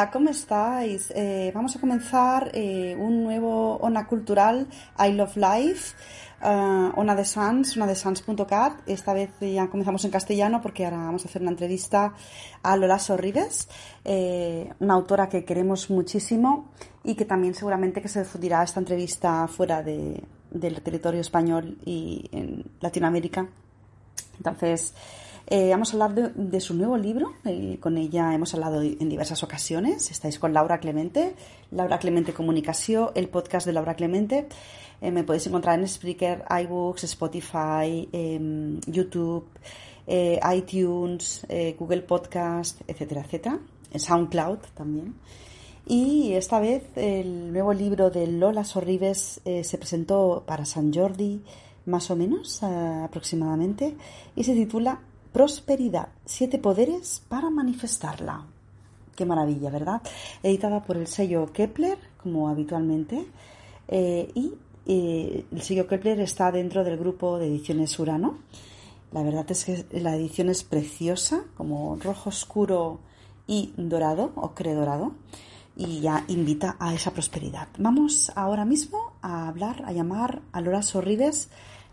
Hola, 0.00 0.10
¿cómo 0.10 0.30
estáis? 0.30 1.12
Eh, 1.14 1.52
vamos 1.54 1.76
a 1.76 1.78
comenzar 1.78 2.52
eh, 2.54 2.96
un 2.98 3.22
nuevo 3.22 3.76
ONA 3.76 4.06
cultural, 4.06 4.66
I 4.98 5.12
Love 5.12 5.36
Life, 5.36 5.94
uh, 6.42 6.98
ONA 6.98 7.14
de 7.14 7.26
Sans, 7.26 7.76
ONA 7.76 7.86
de 7.86 7.94
Sans.cat. 7.94 8.80
Esta 8.86 9.12
vez 9.12 9.28
ya 9.40 9.68
comenzamos 9.68 10.02
en 10.06 10.10
castellano 10.10 10.62
porque 10.62 10.86
ahora 10.86 10.96
vamos 10.96 11.26
a 11.26 11.28
hacer 11.28 11.42
una 11.42 11.50
entrevista 11.50 12.14
a 12.62 12.76
Lola 12.78 12.98
Sorribes, 12.98 13.68
eh, 14.02 14.72
una 14.80 14.94
autora 14.94 15.28
que 15.28 15.44
queremos 15.44 15.90
muchísimo 15.90 16.70
y 17.04 17.14
que 17.14 17.26
también 17.26 17.52
seguramente 17.52 18.00
que 18.00 18.08
se 18.08 18.20
difundirá 18.20 18.62
esta 18.62 18.80
entrevista 18.80 19.46
fuera 19.48 19.82
de, 19.82 20.24
del 20.50 20.80
territorio 20.80 21.20
español 21.20 21.76
y 21.84 22.26
en 22.32 22.64
Latinoamérica. 22.80 23.48
Entonces, 24.38 24.94
eh, 25.52 25.70
vamos 25.70 25.90
a 25.90 25.92
hablar 25.94 26.32
de, 26.32 26.60
su 26.60 26.74
nuevo 26.74 26.96
libro. 26.96 27.34
Eh, 27.44 27.78
con 27.80 27.98
ella 27.98 28.32
hemos 28.32 28.54
hablado 28.54 28.82
en 28.82 29.08
diversas 29.08 29.42
ocasiones. 29.42 30.08
Estáis 30.12 30.38
con 30.38 30.52
Laura 30.52 30.78
Clemente, 30.78 31.34
Laura 31.72 31.98
Clemente 31.98 32.32
Comunicación, 32.32 33.10
el 33.16 33.28
podcast 33.28 33.66
de 33.66 33.72
Laura 33.72 33.96
Clemente. 33.96 34.46
Eh, 35.00 35.10
me 35.10 35.24
podéis 35.24 35.48
encontrar 35.48 35.76
en 35.76 35.88
Spreaker, 35.88 36.44
iBooks, 36.62 37.02
Spotify, 37.02 38.08
em, 38.12 38.80
YouTube, 38.86 39.48
iTunes, 40.06 41.44
Google 41.78 42.02
Podcast, 42.02 42.80
etcétera, 42.86 43.22
etcétera. 43.22 43.58
En 43.92 43.98
SoundCloud 43.98 44.58
también. 44.74 45.16
Y 45.84 46.32
esta 46.34 46.60
vez 46.60 46.84
el 46.94 47.52
nuevo 47.52 47.72
libro 47.72 48.10
de 48.10 48.28
Lola 48.28 48.62
Sorribes 48.62 49.40
se 49.44 49.78
presentó 49.78 50.44
para 50.46 50.64
San 50.64 50.92
Jordi, 50.92 51.42
más 51.86 52.10
o 52.10 52.16
menos 52.16 52.62
aproximadamente, 52.62 53.96
y 54.34 54.44
se 54.44 54.54
titula 54.54 55.00
Prosperidad, 55.32 56.08
siete 56.24 56.58
poderes 56.58 57.22
para 57.28 57.50
manifestarla. 57.50 58.46
Qué 59.14 59.24
maravilla, 59.24 59.70
¿verdad? 59.70 60.02
Editada 60.42 60.82
por 60.82 60.96
el 60.96 61.06
sello 61.06 61.52
Kepler, 61.52 61.98
como 62.22 62.48
habitualmente. 62.48 63.26
Eh, 63.86 64.30
y 64.34 64.54
eh, 64.86 65.44
el 65.52 65.62
sello 65.62 65.86
Kepler 65.86 66.18
está 66.20 66.50
dentro 66.50 66.82
del 66.82 66.96
grupo 66.96 67.38
de 67.38 67.46
ediciones 67.46 67.96
Urano. 67.98 68.38
La 69.12 69.22
verdad 69.22 69.44
es 69.50 69.64
que 69.64 69.86
la 69.92 70.16
edición 70.16 70.48
es 70.48 70.64
preciosa, 70.64 71.44
como 71.56 71.96
rojo 71.96 72.30
oscuro 72.30 73.00
y 73.46 73.72
dorado, 73.76 74.32
ocre 74.36 74.74
dorado, 74.74 75.12
y 75.76 76.00
ya 76.00 76.24
invita 76.28 76.76
a 76.78 76.92
esa 76.94 77.12
prosperidad. 77.12 77.68
Vamos 77.78 78.32
ahora 78.34 78.64
mismo 78.64 79.12
a 79.22 79.48
hablar, 79.48 79.82
a 79.86 79.92
llamar 79.92 80.42
a 80.52 80.60
Lola 80.60 80.82
Sorribes 80.82 81.50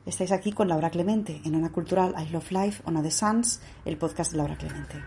Estáis 0.07 0.31
aquí 0.31 0.53
con 0.53 0.69
Laura 0.69 0.89
Clemente 0.89 1.41
en 1.43 1.53
Ona 1.53 1.69
Cultural 1.69 2.15
I 2.17 2.29
Love 2.29 2.51
Life, 2.51 2.81
Ona 2.85 3.01
de 3.01 3.11
Sans, 3.11 3.59
el 3.83 3.97
podcast 3.97 4.31
de 4.31 4.37
Laura 4.37 4.55
Clemente. 4.55 5.03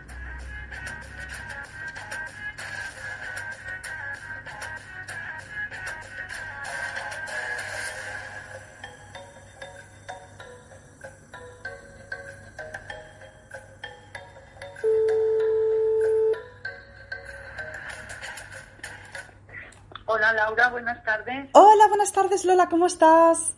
Hola 20.04 20.34
Laura, 20.34 20.68
buenas 20.68 21.02
tardes. 21.04 21.48
Hola, 21.52 21.88
buenas 21.88 22.12
tardes 22.12 22.44
Lola, 22.44 22.68
¿cómo 22.68 22.84
estás? 22.84 23.54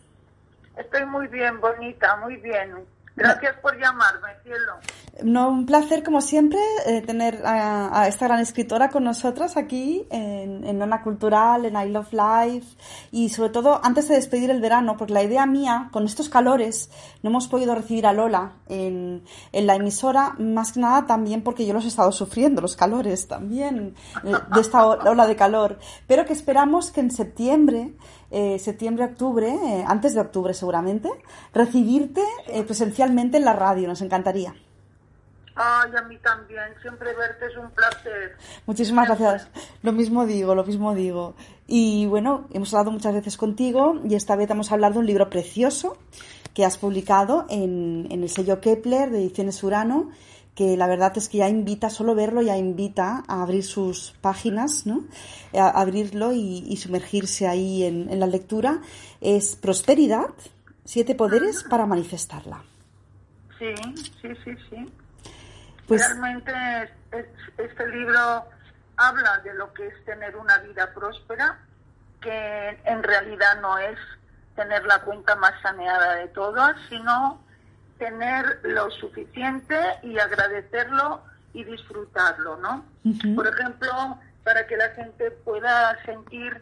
Estoy 0.93 1.09
muy 1.09 1.27
bien, 1.27 1.59
bonita, 1.59 2.17
muy 2.17 2.37
bien. 2.37 2.85
Gracias 3.15 3.55
por 3.63 3.75
llamarme, 3.79 4.29
cielo. 4.43 4.73
No, 5.23 5.49
un 5.49 5.65
placer, 5.65 6.03
como 6.03 6.21
siempre, 6.21 6.59
eh, 6.87 7.01
tener 7.01 7.41
a, 7.45 8.07
esta 8.07 8.25
gran 8.27 8.39
escritora 8.39 8.89
con 8.89 9.03
nosotras 9.03 9.57
aquí 9.57 10.07
en, 10.09 10.63
en 10.63 10.77
Nona 10.79 11.01
Cultural, 11.03 11.65
en 11.65 11.75
I 11.75 11.89
Love 11.89 12.13
Life 12.13 12.75
y 13.11 13.29
sobre 13.29 13.49
todo 13.49 13.79
antes 13.83 14.07
de 14.07 14.15
despedir 14.15 14.49
el 14.49 14.61
verano, 14.61 14.97
porque 14.97 15.13
la 15.13 15.23
idea 15.23 15.45
mía, 15.45 15.89
con 15.91 16.05
estos 16.05 16.29
calores, 16.29 16.89
no 17.21 17.29
hemos 17.29 17.47
podido 17.47 17.75
recibir 17.75 18.07
a 18.07 18.13
Lola 18.13 18.53
en, 18.67 19.23
en 19.51 19.67
la 19.67 19.75
emisora, 19.75 20.33
más 20.39 20.73
que 20.73 20.79
nada 20.79 21.05
también 21.05 21.43
porque 21.43 21.67
yo 21.67 21.73
los 21.73 21.85
he 21.85 21.89
estado 21.89 22.11
sufriendo, 22.11 22.61
los 22.61 22.75
calores 22.75 23.27
también, 23.27 23.95
eh, 24.23 24.31
de 24.53 24.61
esta 24.61 24.85
ola 24.85 25.27
de 25.27 25.35
calor, 25.35 25.77
pero 26.07 26.25
que 26.25 26.33
esperamos 26.33 26.91
que 26.91 27.01
en 27.01 27.11
septiembre 27.11 27.93
eh, 28.33 28.57
septiembre, 28.57 29.05
octubre, 29.05 29.47
eh, 29.47 29.85
antes 29.87 30.15
de 30.15 30.21
octubre 30.21 30.55
seguramente, 30.55 31.07
recibirte 31.53 32.23
eh, 32.47 32.63
presencialmente 32.63 33.37
en 33.37 33.45
la 33.45 33.53
radio. 33.53 33.87
Nos 33.87 34.01
encantaría. 34.01 34.55
Ay, 35.55 35.91
a 35.95 36.01
mí 36.01 36.17
también. 36.17 36.63
Siempre 36.81 37.13
verte 37.13 37.45
es 37.45 37.55
un 37.57 37.69
placer. 37.69 38.35
Muchísimas 38.65 39.07
gracias. 39.07 39.47
Lo 39.83 39.91
mismo 39.91 40.25
digo, 40.25 40.55
lo 40.55 40.65
mismo 40.65 40.95
digo. 40.95 41.35
Y 41.67 42.07
bueno, 42.07 42.47
hemos 42.51 42.73
hablado 42.73 42.89
muchas 42.89 43.13
veces 43.13 43.37
contigo 43.37 44.01
y 44.03 44.15
esta 44.15 44.35
vez 44.35 44.49
vamos 44.49 44.71
a 44.71 44.73
hablar 44.73 44.93
de 44.93 44.99
un 44.99 45.05
libro 45.05 45.29
precioso 45.29 45.97
que 46.55 46.65
has 46.65 46.79
publicado 46.79 47.45
en, 47.49 48.07
en 48.09 48.23
el 48.23 48.29
sello 48.29 48.59
Kepler 48.59 49.11
de 49.11 49.19
Ediciones 49.19 49.63
Urano 49.63 50.09
que 50.55 50.77
la 50.77 50.87
verdad 50.87 51.13
es 51.15 51.29
que 51.29 51.39
ya 51.39 51.49
invita, 51.49 51.89
solo 51.89 52.13
verlo 52.13 52.41
ya 52.41 52.57
invita 52.57 53.23
a 53.27 53.41
abrir 53.41 53.63
sus 53.63 54.11
páginas, 54.21 54.85
¿no? 54.85 55.05
A 55.57 55.81
abrirlo 55.81 56.31
y, 56.31 56.75
sumergirse 56.77 57.47
ahí 57.47 57.83
en, 57.83 58.19
la 58.19 58.27
lectura. 58.27 58.79
Es 59.19 59.55
Prosperidad, 59.55 60.29
siete 60.85 61.15
poderes 61.15 61.63
para 61.63 61.85
manifestarla. 61.85 62.61
Sí, 63.57 63.73
sí, 64.21 64.29
sí, 64.43 64.51
sí. 64.69 64.93
Pues, 65.87 66.01
Realmente 66.07 66.51
este 67.57 67.87
libro 67.89 68.45
habla 68.97 69.39
de 69.43 69.53
lo 69.55 69.73
que 69.73 69.87
es 69.87 70.05
tener 70.05 70.35
una 70.35 70.57
vida 70.59 70.93
próspera, 70.93 71.59
que 72.21 72.79
en 72.85 73.03
realidad 73.03 73.59
no 73.61 73.77
es 73.77 73.97
tener 74.55 74.85
la 74.85 75.01
cuenta 75.01 75.35
más 75.35 75.53
saneada 75.61 76.15
de 76.15 76.27
todas, 76.27 76.75
sino 76.89 77.42
tener 78.03 78.59
lo 78.63 78.91
suficiente 78.91 79.77
y 80.01 80.19
agradecerlo 80.19 81.21
y 81.53 81.63
disfrutarlo, 81.63 82.57
¿no? 82.57 82.83
Por 83.35 83.47
ejemplo, 83.47 84.17
para 84.43 84.67
que 84.67 84.75
la 84.75 84.89
gente 84.89 85.31
pueda 85.31 85.97
sentir 86.03 86.61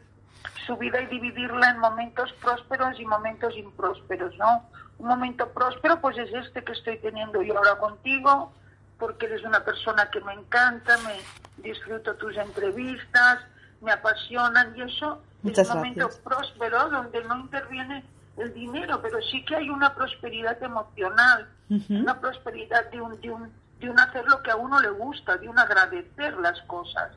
su 0.68 0.78
vida 0.78 1.02
y 1.02 1.07
dividirla 1.07 1.72
en 1.72 1.79
momentos 1.79 2.31
prósperos 2.34 3.00
y 3.00 3.06
momentos 3.06 3.57
imprósperos, 3.57 4.38
¿no? 4.38 4.69
Un 5.00 5.07
momento 5.07 5.50
próspero, 5.50 6.00
pues 6.00 6.16
es 6.19 6.31
este 6.31 6.63
que 6.63 6.74
estoy 6.74 7.00
teniendo 7.00 7.41
yo 7.41 7.58
ahora 7.58 7.75
contigo, 7.78 8.53
porque 9.00 9.25
eres 9.25 9.44
una 9.44 9.63
persona 9.63 10.12
que 10.12 10.22
me 10.22 10.34
encanta, 10.34 10.96
me 11.00 11.18
disfruto 11.63 12.13
tus 12.18 12.38
entrevistas, 12.38 13.40
me 13.81 13.91
apasionan 13.91 14.78
y 14.78 14.84
eso 14.84 15.23
es 15.44 15.58
un 15.58 15.78
momento 15.78 16.08
próspero 16.23 16.88
donde 16.90 17.23
no 17.23 17.40
interviene 17.40 18.03
el 18.38 18.53
dinero, 18.53 19.02
pero 19.02 19.22
sí 19.22 19.44
que 19.46 19.56
hay 19.56 19.69
una 19.69 19.94
prosperidad 19.94 20.62
emocional, 20.64 21.47
una 21.90 22.19
prosperidad 22.19 22.90
de 22.92 23.02
un, 23.02 23.19
de, 23.22 23.30
un, 23.30 23.52
de 23.80 23.90
un 23.90 24.00
hacer 24.00 24.25
lo 24.25 24.42
que 24.42 24.52
a 24.52 24.56
uno 24.56 24.80
le 24.80 24.90
gusta, 24.90 25.38
de 25.38 25.47
un 25.47 25.58
agradecer 25.58 26.38
las 26.38 26.59
cosas. 26.64 27.12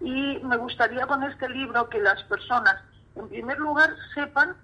Y 0.00 0.38
me 0.42 0.56
gustaría 0.56 1.06
con 1.06 1.22
este 1.24 1.48
libro 1.48 1.88
que 1.88 1.98
las 2.00 2.22
personas, 2.24 2.76
en 3.16 3.28
primer 3.28 3.58
lugar, 3.58 3.90
sepan 4.14 4.56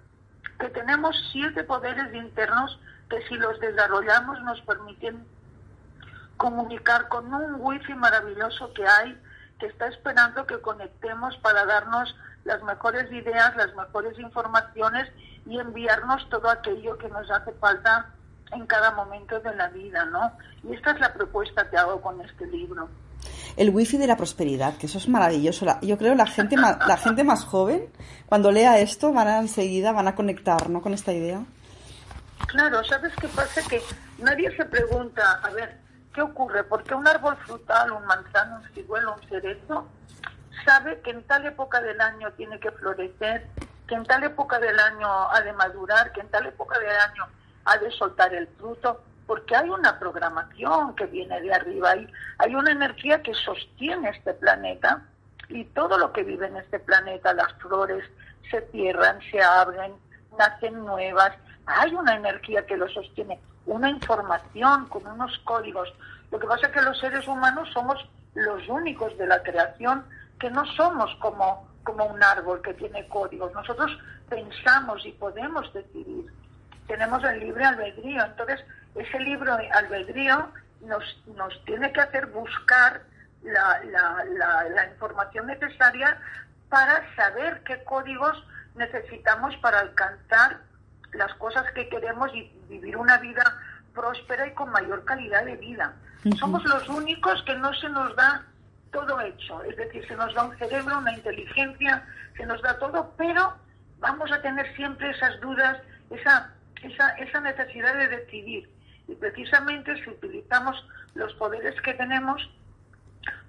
que 0.59 0.69
tenemos 0.69 1.15
siete 1.31 1.63
poderes 1.63 2.13
internos 2.13 2.79
que 3.09 3.21
si 3.27 3.35
los 3.35 3.59
desarrollamos 3.59 4.41
nos 4.41 4.61
permiten 4.61 5.25
comunicar 6.37 7.07
con 7.07 7.33
un 7.33 7.55
wifi 7.59 7.93
maravilloso 7.93 8.73
que 8.73 8.85
hay, 8.87 9.17
que 9.59 9.67
está 9.67 9.87
esperando 9.87 10.45
que 10.45 10.59
conectemos 10.59 11.35
para 11.37 11.65
darnos 11.65 12.15
las 12.45 12.63
mejores 12.63 13.11
ideas, 13.11 13.55
las 13.57 13.75
mejores 13.75 14.17
informaciones 14.17 15.11
y 15.45 15.59
enviarnos 15.59 16.27
todo 16.29 16.49
aquello 16.49 16.97
que 16.97 17.09
nos 17.09 17.29
hace 17.29 17.51
falta 17.53 18.13
en 18.51 18.65
cada 18.67 18.91
momento 18.91 19.39
de 19.39 19.53
la 19.55 19.67
vida, 19.69 20.05
¿no? 20.05 20.31
Y 20.63 20.73
esta 20.73 20.91
es 20.91 20.99
la 20.99 21.11
propuesta 21.13 21.69
que 21.69 21.77
hago 21.77 21.99
con 22.01 22.21
este 22.21 22.47
libro. 22.47 22.87
El 23.57 23.71
wifi 23.71 23.97
de 23.97 24.07
la 24.07 24.15
prosperidad, 24.15 24.77
que 24.77 24.85
eso 24.85 24.99
es 24.99 25.07
maravilloso. 25.07 25.65
Yo 25.81 25.97
creo 25.97 26.13
la 26.13 26.27
gente 26.27 26.55
más, 26.55 26.77
la 26.87 26.97
gente 26.97 27.23
más 27.23 27.43
joven, 27.43 27.89
cuando 28.27 28.51
lea 28.51 28.79
esto, 28.79 29.11
van 29.11 29.27
a 29.27 29.39
enseguida, 29.39 29.91
van 29.91 30.07
a 30.07 30.15
conectar, 30.15 30.69
¿no? 30.69 30.81
Con 30.81 30.93
esta 30.93 31.13
idea. 31.13 31.41
Claro, 32.47 32.83
¿sabes 32.83 33.13
qué 33.19 33.27
pasa? 33.29 33.61
Que 33.67 33.81
nadie 34.19 34.55
se 34.55 34.65
pregunta, 34.65 35.39
a 35.41 35.49
ver, 35.49 35.77
¿qué 36.13 36.21
ocurre? 36.21 36.63
¿Por 36.63 36.83
qué 36.83 36.93
un 36.93 37.07
árbol 37.07 37.35
frutal, 37.37 37.91
un 37.91 38.05
manzano, 38.05 38.57
un 38.57 38.73
ciruelo, 38.73 39.15
un 39.15 39.29
cerezo, 39.29 39.87
sabe 40.63 41.01
que 41.01 41.11
en 41.11 41.23
tal 41.23 41.45
época 41.45 41.81
del 41.81 41.99
año 41.99 42.31
tiene 42.33 42.59
que 42.59 42.71
florecer 42.71 43.47
que 43.87 43.95
en 43.95 44.03
tal 44.03 44.23
época 44.23 44.59
del 44.59 44.79
año 44.79 45.07
ha 45.31 45.41
de 45.41 45.53
madurar, 45.53 46.11
que 46.11 46.21
en 46.21 46.29
tal 46.29 46.45
época 46.45 46.79
del 46.79 46.89
año 46.89 47.27
ha 47.65 47.77
de 47.77 47.91
soltar 47.91 48.33
el 48.33 48.47
fruto, 48.47 49.03
porque 49.27 49.55
hay 49.55 49.69
una 49.69 49.99
programación 49.99 50.95
que 50.95 51.05
viene 51.05 51.41
de 51.41 51.53
arriba, 51.53 51.91
hay, 51.91 52.11
hay 52.37 52.55
una 52.55 52.71
energía 52.71 53.21
que 53.21 53.33
sostiene 53.33 54.09
este 54.09 54.33
planeta 54.33 55.01
y 55.49 55.65
todo 55.65 55.97
lo 55.97 56.11
que 56.11 56.23
vive 56.23 56.47
en 56.47 56.57
este 56.57 56.79
planeta, 56.79 57.33
las 57.33 57.53
flores 57.53 58.03
se 58.49 58.61
cierran, 58.71 59.19
se 59.31 59.41
abren, 59.41 59.93
nacen 60.37 60.85
nuevas, 60.85 61.33
hay 61.65 61.93
una 61.93 62.15
energía 62.15 62.65
que 62.65 62.77
lo 62.77 62.87
sostiene, 62.89 63.39
una 63.65 63.89
información 63.89 64.87
con 64.87 65.05
unos 65.07 65.37
códigos. 65.39 65.91
Lo 66.31 66.39
que 66.39 66.47
pasa 66.47 66.67
es 66.67 66.73
que 66.73 66.81
los 66.81 66.99
seres 66.99 67.27
humanos 67.27 67.69
somos 67.73 68.07
los 68.35 68.67
únicos 68.67 69.17
de 69.17 69.27
la 69.27 69.41
creación 69.41 70.05
que 70.39 70.49
no 70.49 70.65
somos 70.73 71.13
como, 71.15 71.67
como 71.83 72.05
un 72.05 72.21
árbol 72.23 72.61
que 72.61 72.73
tiene 72.73 73.07
códigos. 73.07 73.53
Nosotros 73.53 73.97
pensamos 74.29 75.05
y 75.05 75.11
podemos 75.13 75.71
decidir. 75.73 76.31
Tenemos 76.87 77.23
el 77.23 77.39
libre 77.39 77.65
albedrío. 77.65 78.23
Entonces, 78.23 78.59
ese 78.95 79.19
libre 79.19 79.51
albedrío 79.71 80.49
nos, 80.81 81.03
nos 81.35 81.65
tiene 81.65 81.91
que 81.91 82.01
hacer 82.01 82.27
buscar 82.27 83.01
la, 83.43 83.81
la, 83.85 84.63
la, 84.69 84.87
información 84.87 85.47
necesaria 85.47 86.17
para 86.69 87.03
saber 87.15 87.61
qué 87.63 87.83
códigos 87.83 88.43
necesitamos 88.75 89.55
para 89.57 89.79
alcanzar 89.79 90.61
las 91.13 91.33
cosas 91.35 91.71
que 91.73 91.87
queremos 91.89 92.33
y 92.33 92.51
vivir 92.67 92.97
una 92.97 93.17
vida 93.19 93.57
próspera 93.93 94.47
y 94.47 94.53
con 94.53 94.71
mayor 94.71 95.05
calidad 95.05 95.45
de 95.45 95.55
vida. 95.57 95.93
Somos 96.39 96.63
los 96.65 96.89
únicos 96.89 97.41
que 97.43 97.55
no 97.55 97.73
se 97.75 97.87
nos 97.89 98.15
da 98.15 98.43
todo 98.95 99.19
hecho, 99.19 99.61
es 99.63 99.75
decir, 99.75 100.07
se 100.07 100.15
nos 100.15 100.33
da 100.33 100.45
un 100.45 100.57
cerebro, 100.57 100.97
una 100.97 101.13
inteligencia, 101.13 102.07
se 102.37 102.45
nos 102.45 102.61
da 102.61 102.79
todo, 102.79 103.13
pero 103.17 103.53
vamos 103.99 104.31
a 104.31 104.41
tener 104.41 104.73
siempre 104.77 105.11
esas 105.11 105.39
dudas, 105.41 105.77
esa, 106.09 106.53
esa, 106.81 107.09
esa 107.17 107.41
necesidad 107.41 107.93
de 107.97 108.07
decidir. 108.07 108.69
Y 109.09 109.15
precisamente 109.15 110.01
si 110.01 110.09
utilizamos 110.09 110.77
los 111.13 111.33
poderes 111.33 111.79
que 111.81 111.93
tenemos, 111.93 112.49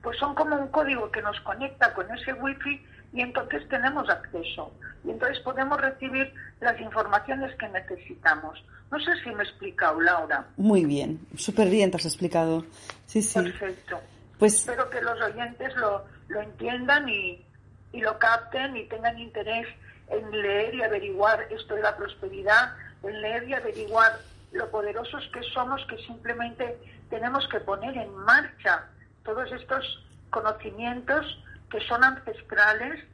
pues 0.03 0.19
son 0.19 0.35
como 0.35 0.57
un 0.57 0.69
código 0.69 1.11
que 1.13 1.23
nos 1.23 1.41
conecta 1.41 1.95
con 1.95 2.13
ese 2.13 2.33
wifi 2.33 2.85
y 3.13 3.21
entonces 3.21 3.69
tenemos 3.69 4.09
acceso. 4.11 4.73
Y 5.05 5.11
entonces 5.11 5.39
podemos 5.45 5.81
recibir 5.81 6.35
las 6.61 6.79
informaciones 6.81 7.55
que 7.55 7.69
necesitamos. 7.69 8.65
No 8.91 8.99
sé 8.99 9.13
si 9.23 9.31
me 9.31 9.45
he 9.45 9.47
explicado, 9.47 10.01
Laura. 10.01 10.45
Muy 10.57 10.85
bien, 10.85 11.21
súper 11.37 11.71
bien 11.71 11.93
te 11.93 11.99
has 11.99 12.07
explicado. 12.07 12.65
Sí, 13.07 13.23
sí. 13.23 13.41
Perfecto. 13.41 14.01
Pues... 14.39 14.55
Espero 14.55 14.91
que 14.91 15.01
los 15.01 15.21
oyentes 15.21 15.75
lo, 15.77 16.05
lo 16.29 16.41
entiendan 16.41 17.09
y, 17.09 17.45
y 17.93 18.01
lo 18.01 18.19
capten 18.19 18.77
y 18.77 18.85
tengan 18.87 19.19
interés 19.19 19.67
en 20.09 20.31
leer 20.31 20.75
y 20.75 20.83
averiguar 20.83 21.47
esto 21.51 21.75
de 21.75 21.83
la 21.83 21.97
prosperidad, 21.97 22.75
en 23.03 23.21
leer 23.21 23.49
y 23.49 23.55
averiguar 23.55 24.19
lo 24.53 24.71
poderosos 24.71 25.29
que 25.33 25.43
somos, 25.55 25.85
que 25.87 25.99
simplemente 26.07 26.79
tenemos 27.11 27.47
que 27.49 27.61
poner 27.61 27.97
en 27.97 28.15
marcha 28.15 28.85
todos 29.25 29.51
estos 29.53 30.05
conocimientos 30.31 31.43
que 31.71 31.81
son 31.81 32.05
ancestrales 32.05 33.05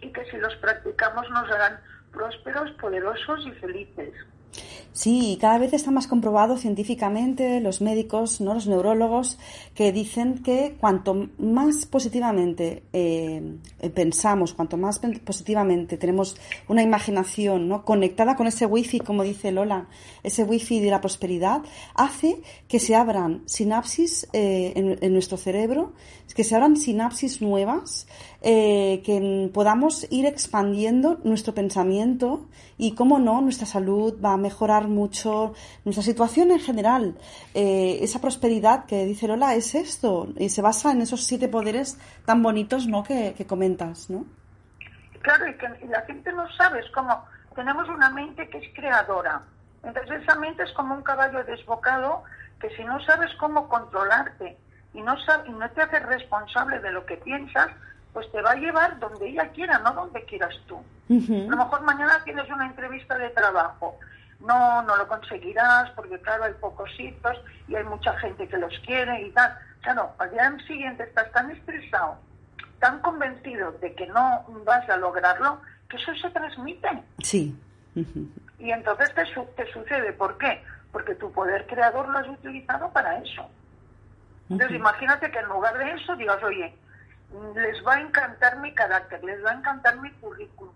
y 0.00 0.12
que 0.12 0.24
si 0.30 0.36
los 0.36 0.54
practicamos 0.56 1.28
nos 1.30 1.50
harán 1.50 1.80
prósperos, 2.12 2.70
poderosos 2.72 3.46
y 3.46 3.52
felices. 3.52 4.14
Sí, 4.96 5.36
cada 5.38 5.58
vez 5.58 5.74
está 5.74 5.90
más 5.90 6.06
comprobado 6.06 6.56
científicamente, 6.56 7.60
los 7.60 7.82
médicos, 7.82 8.40
no 8.40 8.54
los 8.54 8.66
neurólogos, 8.66 9.36
que 9.74 9.92
dicen 9.92 10.42
que 10.42 10.74
cuanto 10.80 11.28
más 11.36 11.84
positivamente 11.84 12.82
eh, 12.94 13.42
pensamos, 13.94 14.54
cuanto 14.54 14.78
más 14.78 14.98
positivamente 15.22 15.98
tenemos 15.98 16.38
una 16.66 16.82
imaginación 16.82 17.68
¿no? 17.68 17.84
conectada 17.84 18.36
con 18.36 18.46
ese 18.46 18.64
wifi, 18.64 19.00
como 19.00 19.22
dice 19.22 19.52
Lola, 19.52 19.86
ese 20.22 20.44
wifi 20.44 20.80
de 20.80 20.90
la 20.90 21.02
prosperidad, 21.02 21.60
hace 21.94 22.40
que 22.66 22.80
se 22.80 22.94
abran 22.94 23.42
sinapsis 23.44 24.26
eh, 24.32 24.72
en, 24.74 25.12
nuestro 25.12 25.36
cerebro, 25.36 25.92
que 26.34 26.42
se 26.42 26.54
abran 26.54 26.76
sinapsis 26.76 27.42
nuevas, 27.42 28.06
eh, 28.48 29.02
que 29.04 29.50
podamos 29.52 30.06
ir 30.08 30.24
expandiendo 30.24 31.18
nuestro 31.24 31.52
pensamiento 31.52 32.46
y, 32.78 32.94
cómo 32.94 33.18
no, 33.18 33.40
nuestra 33.40 33.66
salud 33.66 34.22
va 34.24 34.34
a 34.34 34.36
mejorar 34.36 34.86
mucho, 34.86 35.52
nuestra 35.84 36.04
situación 36.04 36.52
en 36.52 36.60
general. 36.60 37.16
Eh, 37.54 37.98
esa 38.02 38.20
prosperidad 38.20 38.84
que 38.84 39.04
dice 39.04 39.26
Lola 39.26 39.56
es 39.56 39.74
esto 39.74 40.28
y 40.36 40.48
se 40.50 40.62
basa 40.62 40.92
en 40.92 41.00
esos 41.02 41.24
siete 41.24 41.48
poderes 41.48 41.98
tan 42.24 42.40
bonitos 42.40 42.86
¿no? 42.86 43.02
que, 43.02 43.34
comentas, 43.48 44.10
¿no? 44.10 44.24
Claro, 45.22 45.48
y 45.48 45.54
que 45.54 45.66
la 45.88 46.02
gente 46.02 46.32
no 46.32 46.48
sabe, 46.52 46.78
es 46.78 46.90
como 46.92 47.24
tenemos 47.56 47.88
una 47.88 48.10
mente 48.10 48.48
que 48.48 48.58
es 48.58 48.74
creadora. 48.76 49.42
Entonces 49.82 50.22
esa 50.22 50.36
mente 50.36 50.62
es 50.62 50.72
como 50.74 50.94
un 50.94 51.02
caballo 51.02 51.42
desbocado 51.42 52.22
que 52.60 52.70
si 52.76 52.84
no 52.84 53.00
sabes 53.00 53.34
cómo 53.40 53.68
controlarte 53.68 54.56
y 54.94 55.02
no, 55.02 55.16
y 55.46 55.50
no 55.50 55.68
te 55.70 55.82
haces 55.82 56.02
responsable 56.04 56.78
de 56.78 56.92
lo 56.92 57.04
que 57.06 57.16
piensas, 57.16 57.70
pues 58.16 58.32
te 58.32 58.40
va 58.40 58.52
a 58.52 58.56
llevar 58.56 58.98
donde 58.98 59.28
ella 59.28 59.46
quiera, 59.50 59.78
no 59.80 59.92
donde 59.92 60.24
quieras 60.24 60.54
tú. 60.66 60.76
A 60.78 61.50
lo 61.50 61.54
mejor 61.58 61.82
mañana 61.82 62.18
tienes 62.24 62.48
una 62.48 62.64
entrevista 62.64 63.18
de 63.18 63.28
trabajo. 63.28 63.98
No, 64.40 64.80
no 64.84 64.96
lo 64.96 65.06
conseguirás 65.06 65.90
porque, 65.90 66.18
claro, 66.22 66.44
hay 66.44 66.54
pocos 66.54 66.88
hitos 66.98 67.36
y 67.68 67.74
hay 67.76 67.84
mucha 67.84 68.16
gente 68.16 68.48
que 68.48 68.56
los 68.56 68.72
quiere 68.86 69.20
y 69.20 69.30
tal. 69.32 69.54
Claro, 69.82 70.14
al 70.16 70.30
día 70.30 70.56
siguiente 70.66 71.02
estás 71.02 71.30
tan 71.32 71.50
estresado, 71.50 72.16
tan 72.78 73.00
convencido 73.00 73.72
de 73.72 73.94
que 73.94 74.06
no 74.06 74.46
vas 74.64 74.88
a 74.88 74.96
lograrlo, 74.96 75.60
que 75.90 75.98
eso 75.98 76.14
se 76.14 76.30
transmite. 76.30 76.88
Sí. 77.18 77.54
Y 78.58 78.70
entonces 78.70 79.12
te, 79.14 79.24
te 79.62 79.72
sucede. 79.74 80.14
¿Por 80.14 80.38
qué? 80.38 80.64
Porque 80.90 81.16
tu 81.16 81.30
poder 81.32 81.66
creador 81.66 82.08
lo 82.08 82.18
has 82.18 82.28
utilizado 82.28 82.90
para 82.94 83.18
eso. 83.18 83.46
Entonces, 84.48 84.74
imagínate 84.74 85.30
que 85.30 85.38
en 85.38 85.48
lugar 85.48 85.76
de 85.76 85.90
eso 85.92 86.16
digas, 86.16 86.42
oye, 86.42 86.74
les 87.54 87.86
va 87.86 87.94
a 87.94 88.00
encantar 88.00 88.58
mi 88.60 88.72
carácter, 88.74 89.22
les 89.24 89.44
va 89.44 89.50
a 89.50 89.54
encantar 89.54 90.00
mi 90.00 90.10
currículum. 90.12 90.72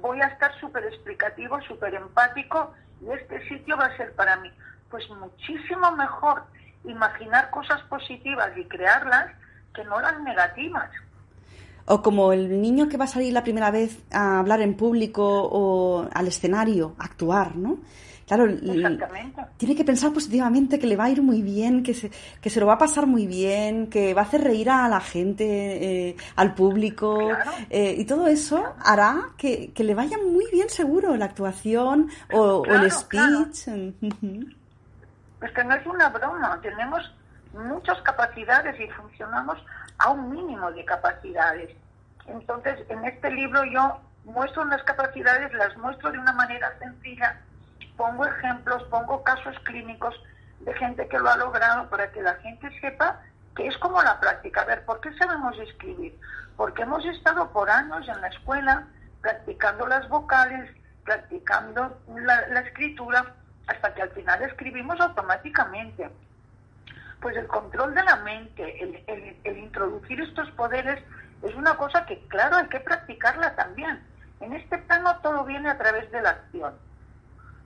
Voy 0.00 0.20
a 0.20 0.26
estar 0.26 0.52
súper 0.60 0.84
explicativo, 0.84 1.60
súper 1.62 1.94
empático 1.94 2.72
y 3.00 3.10
este 3.10 3.46
sitio 3.48 3.76
va 3.76 3.86
a 3.86 3.96
ser 3.96 4.12
para 4.14 4.36
mí. 4.36 4.50
Pues 4.90 5.08
muchísimo 5.10 5.90
mejor 5.92 6.42
imaginar 6.84 7.50
cosas 7.50 7.82
positivas 7.82 8.56
y 8.56 8.64
crearlas 8.64 9.32
que 9.74 9.84
no 9.84 10.00
las 10.00 10.20
negativas. 10.20 10.90
O 11.86 12.02
como 12.02 12.32
el 12.32 12.60
niño 12.60 12.88
que 12.88 12.96
va 12.96 13.04
a 13.04 13.08
salir 13.08 13.32
la 13.32 13.42
primera 13.42 13.70
vez 13.70 13.98
a 14.12 14.38
hablar 14.38 14.60
en 14.60 14.76
público 14.76 15.24
o 15.24 16.08
al 16.12 16.28
escenario, 16.28 16.94
actuar, 16.98 17.56
¿no? 17.56 17.78
Claro, 18.30 18.46
tiene 19.56 19.74
que 19.74 19.84
pensar 19.84 20.12
positivamente 20.12 20.78
que 20.78 20.86
le 20.86 20.94
va 20.94 21.06
a 21.06 21.10
ir 21.10 21.20
muy 21.20 21.42
bien, 21.42 21.82
que 21.82 21.94
se, 21.94 22.12
que 22.40 22.48
se 22.48 22.60
lo 22.60 22.66
va 22.66 22.74
a 22.74 22.78
pasar 22.78 23.08
muy 23.08 23.26
bien, 23.26 23.90
que 23.90 24.14
va 24.14 24.20
a 24.20 24.24
hacer 24.24 24.44
reír 24.44 24.70
a 24.70 24.88
la 24.88 25.00
gente, 25.00 25.44
eh, 26.10 26.16
al 26.36 26.54
público, 26.54 27.32
eh, 27.68 27.96
y 27.98 28.04
todo 28.04 28.28
eso 28.28 28.76
hará 28.84 29.30
que, 29.36 29.72
le 29.76 29.94
vaya 29.96 30.16
muy 30.16 30.46
bien 30.52 30.68
seguro 30.70 31.16
la 31.16 31.24
actuación 31.24 32.08
o, 32.32 32.64
el 32.66 32.88
speech. 32.92 33.66
Es 35.42 35.50
que 35.52 35.64
no 35.64 35.74
es 35.74 35.84
una 35.86 36.08
broma, 36.10 36.60
tenemos 36.62 37.12
muchas 37.52 38.00
capacidades 38.02 38.78
y 38.78 38.86
funcionamos 38.90 39.58
a 39.98 40.10
un 40.10 40.30
mínimo 40.30 40.70
de 40.70 40.84
capacidades. 40.84 41.70
Entonces, 42.28 42.78
en 42.90 43.04
este 43.06 43.28
libro 43.32 43.64
yo 43.64 44.00
muestro 44.24 44.62
unas 44.62 44.84
capacidades, 44.84 45.52
las 45.54 45.76
muestro 45.78 46.12
de 46.12 46.18
una 46.18 46.32
manera 46.34 46.72
sencilla 46.78 47.40
pongo 48.00 48.24
ejemplos, 48.24 48.82
pongo 48.84 49.22
casos 49.22 49.54
clínicos 49.64 50.14
de 50.60 50.72
gente 50.72 51.06
que 51.08 51.18
lo 51.18 51.28
ha 51.28 51.36
logrado 51.36 51.90
para 51.90 52.10
que 52.10 52.22
la 52.22 52.34
gente 52.36 52.70
sepa 52.80 53.20
que 53.54 53.66
es 53.66 53.76
como 53.76 54.02
la 54.02 54.18
práctica. 54.18 54.62
A 54.62 54.64
ver, 54.64 54.86
¿por 54.86 55.02
qué 55.02 55.12
sabemos 55.18 55.54
escribir? 55.58 56.18
Porque 56.56 56.80
hemos 56.80 57.04
estado 57.04 57.50
por 57.52 57.68
años 57.68 58.08
en 58.08 58.18
la 58.22 58.28
escuela 58.28 58.86
practicando 59.20 59.86
las 59.86 60.08
vocales, 60.08 60.70
practicando 61.04 62.00
la, 62.16 62.60
escritura, 62.60 63.34
hasta 63.66 63.92
que 63.92 64.00
al 64.00 64.10
final 64.12 64.42
escribimos 64.44 64.98
automáticamente. 64.98 66.08
Pues 67.20 67.36
el 67.36 67.48
control 67.48 67.94
de 67.94 68.02
la 68.02 68.16
mente, 68.16 68.82
el, 69.44 69.58
introducir 69.58 70.22
estos 70.22 70.50
poderes, 70.52 71.04
es 71.42 71.54
una 71.54 71.76
cosa 71.76 72.06
que, 72.06 72.18
claro, 72.28 72.56
hay 72.56 72.68
que 72.68 72.80
practicarla 72.80 73.54
también. 73.56 74.02
En 74.40 74.54
este 74.54 74.78
plano 74.78 75.18
todo 75.22 75.44
viene 75.44 75.68
a 75.68 75.76
través 75.76 76.10
de 76.10 76.22
la 76.22 76.30
acción. 76.30 76.89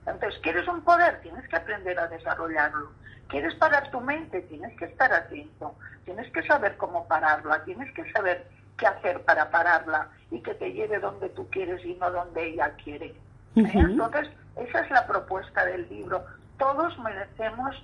Entonces, 0.05 0.39
¿quieres 0.41 0.67
un 0.67 0.81
poder? 0.81 1.21
Tienes 1.21 1.47
que 1.49 1.55
aprender 1.55 1.99
a 1.99 2.07
desarrollarlo. 2.07 2.91
¿Quieres 3.27 3.55
parar 3.55 3.89
tu 3.89 3.99
mente? 4.01 4.41
Tienes 4.41 4.77
que 4.77 4.85
estar 4.85 5.11
atento. 5.11 5.75
Tienes 6.03 6.31
que 6.31 6.43
saber 6.43 6.77
cómo 6.77 7.07
pararla. 7.07 7.63
Tienes 7.63 7.91
que 7.93 8.11
saber 8.11 8.47
qué 8.77 8.87
hacer 8.87 9.21
para 9.21 9.49
pararla 9.49 10.09
y 10.31 10.41
que 10.41 10.53
te 10.53 10.73
lleve 10.73 10.99
donde 10.99 11.29
tú 11.29 11.49
quieres 11.49 11.83
y 11.85 11.95
no 11.95 12.11
donde 12.11 12.49
ella 12.49 12.71
quiere. 12.83 13.15
¿Eh? 13.55 13.71
Entonces, 13.73 14.29
esa 14.57 14.79
es 14.79 14.91
la 14.91 15.07
propuesta 15.07 15.65
del 15.65 15.87
libro. 15.89 16.25
Todos 16.57 16.97
merecemos, 16.99 17.75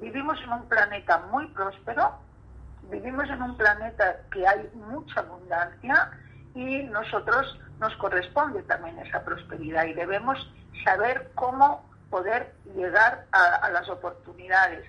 vivimos 0.00 0.38
en 0.42 0.52
un 0.52 0.68
planeta 0.68 1.18
muy 1.30 1.46
próspero, 1.48 2.18
vivimos 2.90 3.28
en 3.28 3.42
un 3.42 3.56
planeta 3.56 4.16
que 4.32 4.46
hay 4.46 4.68
mucha 4.74 5.20
abundancia 5.20 6.10
y 6.54 6.82
nosotros 6.84 7.58
nos 7.78 7.94
corresponde 7.96 8.62
también 8.62 8.98
esa 8.98 9.22
prosperidad 9.24 9.84
y 9.84 9.94
debemos 9.94 10.38
saber 10.84 11.30
cómo 11.34 11.84
poder 12.10 12.54
llegar 12.74 13.24
a, 13.32 13.68
las 13.70 13.88
oportunidades. 13.88 14.84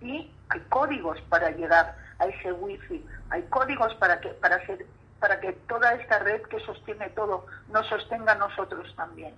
Y 0.00 0.30
hay 0.48 0.60
códigos 0.68 1.20
para 1.28 1.50
llegar 1.50 1.96
a 2.18 2.26
ese 2.26 2.52
wifi, 2.52 3.04
hay 3.30 3.42
códigos 3.44 3.94
para 3.94 4.20
que, 4.20 4.28
para 4.30 4.56
hacer, 4.56 4.84
para 5.20 5.40
que 5.40 5.52
toda 5.68 5.94
esta 5.94 6.18
red 6.20 6.42
que 6.42 6.60
sostiene 6.60 7.08
todo 7.10 7.46
nos 7.70 7.86
sostenga 7.88 8.32
a 8.32 8.36
nosotros 8.36 8.92
también. 8.96 9.34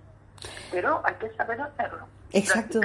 Pero 0.71 1.01
hay 1.03 1.15
que 1.15 1.29
saber 1.35 1.61
hacerlo. 1.61 2.07
Exacto. 2.33 2.79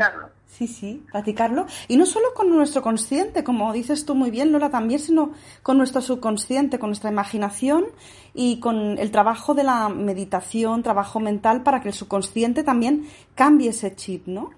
Sí, 0.46 0.66
sí, 0.66 1.06
practicarlo. 1.12 1.66
Y 1.86 1.98
no 1.98 2.06
solo 2.06 2.32
con 2.34 2.48
nuestro 2.48 2.80
consciente, 2.80 3.44
como 3.44 3.72
dices 3.74 4.06
tú 4.06 4.14
muy 4.14 4.30
bien, 4.30 4.52
Lola, 4.52 4.70
también, 4.70 4.98
sino 5.00 5.32
con 5.62 5.76
nuestro 5.76 6.00
subconsciente, 6.00 6.78
con 6.78 6.88
nuestra 6.88 7.10
imaginación 7.10 7.84
y 8.32 8.58
con 8.58 8.96
el 8.96 9.10
trabajo 9.10 9.52
de 9.52 9.64
la 9.64 9.90
meditación, 9.90 10.82
trabajo 10.82 11.20
mental, 11.20 11.62
para 11.62 11.80
que 11.80 11.88
el 11.88 11.94
subconsciente 11.94 12.62
también 12.62 13.06
cambie 13.34 13.70
ese 13.70 13.94
chip, 13.94 14.26
¿no? 14.28 14.50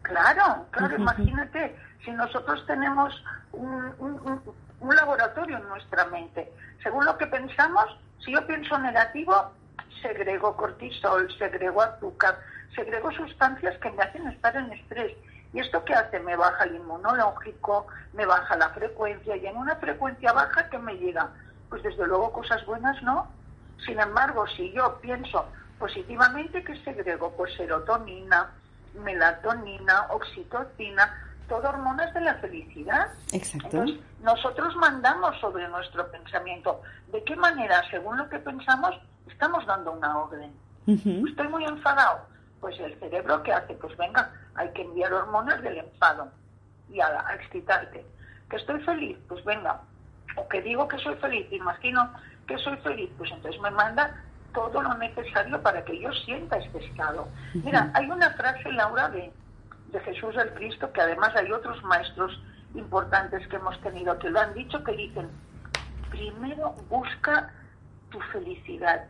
Claro, 0.00 0.64
claro, 0.70 0.96
imagínate, 0.96 1.76
si 2.02 2.12
nosotros 2.12 2.64
tenemos 2.66 3.12
un, 3.52 3.92
un 4.80 4.96
laboratorio 4.96 5.58
en 5.58 5.68
nuestra 5.68 6.06
mente, 6.06 6.50
según 6.82 7.04
lo 7.04 7.18
que 7.18 7.26
pensamos, 7.26 7.84
si 8.24 8.32
yo 8.32 8.46
pienso 8.46 8.78
negativo, 8.78 9.34
segrego 10.00 10.56
cortisol, 10.56 11.28
segrego 11.36 11.82
azúcar, 11.82 12.38
segrego 12.76 13.10
sustancias 13.10 13.76
que 13.78 13.90
me 13.90 14.02
hacen 14.02 14.28
estar 14.28 14.54
en 14.54 14.70
estrés. 14.72 15.16
¿Y 15.52 15.60
esto 15.60 15.82
qué 15.84 15.94
hace? 15.94 16.20
Me 16.20 16.36
baja 16.36 16.64
el 16.64 16.76
inmunológico, 16.76 17.86
me 18.12 18.26
baja 18.26 18.56
la 18.56 18.68
frecuencia 18.70 19.36
y 19.36 19.46
en 19.46 19.56
una 19.56 19.76
frecuencia 19.76 20.32
baja 20.32 20.68
¿qué 20.68 20.78
me 20.78 20.94
llega? 20.94 21.30
Pues 21.70 21.82
desde 21.82 22.06
luego 22.06 22.32
cosas 22.32 22.64
buenas 22.66 23.02
no. 23.02 23.26
Sin 23.84 23.98
embargo, 23.98 24.46
si 24.48 24.72
yo 24.72 24.98
pienso 25.00 25.46
positivamente, 25.78 26.62
¿qué 26.62 26.76
segrego? 26.84 27.32
Pues 27.36 27.54
serotonina, 27.54 28.50
melatonina, 29.02 30.06
oxitocina, 30.10 31.22
todo 31.48 31.68
hormonas 31.68 32.12
de 32.14 32.20
la 32.20 32.34
felicidad. 32.34 33.08
Exacto. 33.32 33.68
Entonces, 33.78 34.00
nosotros 34.22 34.76
mandamos 34.76 35.38
sobre 35.40 35.68
nuestro 35.68 36.10
pensamiento. 36.10 36.82
¿De 37.12 37.22
qué 37.24 37.36
manera? 37.36 37.82
Según 37.90 38.18
lo 38.18 38.28
que 38.28 38.38
pensamos, 38.38 38.94
estamos 39.26 39.64
dando 39.66 39.92
una 39.92 40.18
orden. 40.18 40.52
Estoy 40.86 41.48
muy 41.48 41.64
enfadado 41.64 42.35
pues 42.60 42.78
el 42.80 42.98
cerebro 42.98 43.42
¿qué 43.42 43.52
hace? 43.52 43.74
Pues 43.74 43.96
venga, 43.96 44.32
hay 44.54 44.70
que 44.70 44.82
enviar 44.82 45.12
hormonas 45.12 45.62
del 45.62 45.78
enfado 45.78 46.30
y 46.90 47.00
a, 47.00 47.24
excitarte. 47.34 48.04
¿Que 48.48 48.56
estoy 48.56 48.80
feliz? 48.82 49.18
Pues 49.28 49.44
venga. 49.44 49.80
O 50.36 50.48
que 50.48 50.62
digo 50.62 50.86
que 50.88 50.98
soy 50.98 51.14
feliz, 51.16 51.46
imagino 51.50 52.10
que 52.46 52.58
soy 52.58 52.76
feliz, 52.78 53.10
pues 53.18 53.30
entonces 53.32 53.60
me 53.60 53.70
manda 53.70 54.22
todo 54.54 54.82
lo 54.82 54.94
necesario 54.94 55.60
para 55.62 55.84
que 55.84 55.98
yo 55.98 56.12
sienta 56.12 56.56
este 56.56 56.84
estado. 56.84 57.28
Mira, 57.54 57.90
hay 57.94 58.08
una 58.08 58.30
frase, 58.30 58.70
Laura, 58.72 59.08
de, 59.08 59.32
de 59.88 60.00
Jesús 60.00 60.36
el 60.36 60.52
Cristo, 60.54 60.92
que 60.92 61.00
además 61.00 61.34
hay 61.36 61.50
otros 61.52 61.82
maestros 61.84 62.40
importantes 62.74 63.46
que 63.48 63.56
hemos 63.56 63.80
tenido 63.80 64.18
que 64.18 64.30
lo 64.30 64.40
han 64.40 64.54
dicho, 64.54 64.82
que 64.84 64.92
dicen, 64.92 65.28
primero 66.10 66.72
busca 66.88 67.52
tu 68.10 68.20
felicidad. 68.32 69.04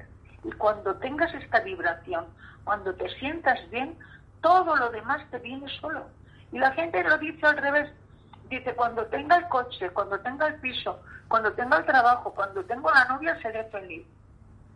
Y 0.44 0.50
cuando 0.52 0.94
tengas 0.96 1.32
esta 1.34 1.60
vibración, 1.60 2.26
cuando 2.66 2.92
te 2.96 3.08
sientas 3.20 3.58
bien, 3.70 3.96
todo 4.42 4.74
lo 4.74 4.90
demás 4.90 5.22
te 5.30 5.38
viene 5.38 5.66
solo. 5.80 6.08
Y 6.52 6.58
la 6.58 6.72
gente 6.72 7.02
lo 7.04 7.16
dice 7.16 7.46
al 7.46 7.56
revés. 7.56 7.90
Dice, 8.50 8.74
cuando 8.74 9.06
tenga 9.06 9.36
el 9.36 9.48
coche, 9.48 9.88
cuando 9.90 10.18
tenga 10.20 10.48
el 10.48 10.56
piso, 10.56 11.00
cuando 11.28 11.52
tenga 11.52 11.78
el 11.78 11.86
trabajo, 11.86 12.34
cuando 12.34 12.64
tengo 12.64 12.90
la 12.90 13.04
novia, 13.04 13.40
seré 13.40 13.64
feliz. 13.70 14.04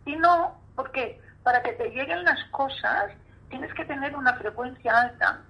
Y 0.05 0.15
no, 0.15 0.55
porque 0.75 1.19
para 1.43 1.61
que 1.61 1.73
te 1.73 1.89
lleguen 1.89 2.23
las 2.23 2.41
cosas, 2.51 3.11
tienes 3.49 3.73
que 3.73 3.83
tener 3.83 4.15
una 4.15 4.33
frecuencia 4.35 4.97
alta. 4.97 5.41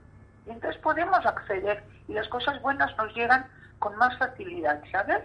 Y 0.47 0.49
entonces 0.49 0.81
podemos 0.81 1.23
acceder 1.23 1.83
y 2.07 2.13
las 2.13 2.27
cosas 2.27 2.59
buenas 2.63 2.95
nos 2.97 3.13
llegan 3.13 3.45
con 3.77 3.95
más 3.97 4.17
facilidad, 4.17 4.81
¿sabes? 4.91 5.23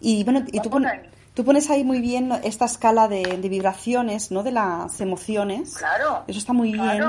Y 0.00 0.24
bueno, 0.24 0.44
y 0.46 0.60
tú 0.60 0.70
pones, 0.70 1.08
Tú 1.34 1.44
pones 1.44 1.70
ahí 1.70 1.82
muy 1.82 2.00
bien 2.00 2.30
esta 2.44 2.66
escala 2.66 3.08
de, 3.08 3.36
vibraciones, 3.48 4.30
¿no? 4.30 4.42
De 4.42 4.52
las 4.52 5.00
emociones. 5.00 5.74
Claro. 5.74 6.24
Eso 6.26 6.38
está 6.38 6.52
muy 6.52 6.72
bien 6.72 7.02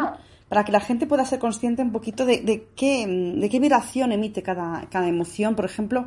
para 0.53 0.65
que 0.65 0.71
la 0.71 0.81
gente 0.81 1.07
pueda 1.07 1.25
ser 1.25 1.39
consciente 1.39 1.81
un 1.81 1.91
poquito 1.91 2.27
de, 2.27 2.67
qué, 2.75 3.07
de 3.07 3.49
qué 3.49 3.59
vibración 3.59 4.11
emite 4.11 4.43
cada, 4.43 4.85
cada 4.91 5.07
emoción. 5.07 5.55
Por 5.55 5.65
ejemplo, 5.65 6.05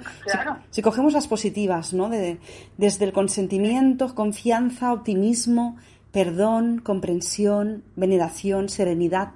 si, 0.70 0.82
cogemos 0.82 1.14
las 1.14 1.26
positivas, 1.26 1.92
¿no? 1.92 2.08
De, 2.08 2.38
desde 2.76 3.06
el 3.06 3.12
consentimiento, 3.12 4.14
confianza, 4.14 4.92
optimismo, 4.92 5.76
perdón, 6.12 6.78
comprensión, 6.78 7.82
veneración, 7.96 8.68
serenidad, 8.68 9.32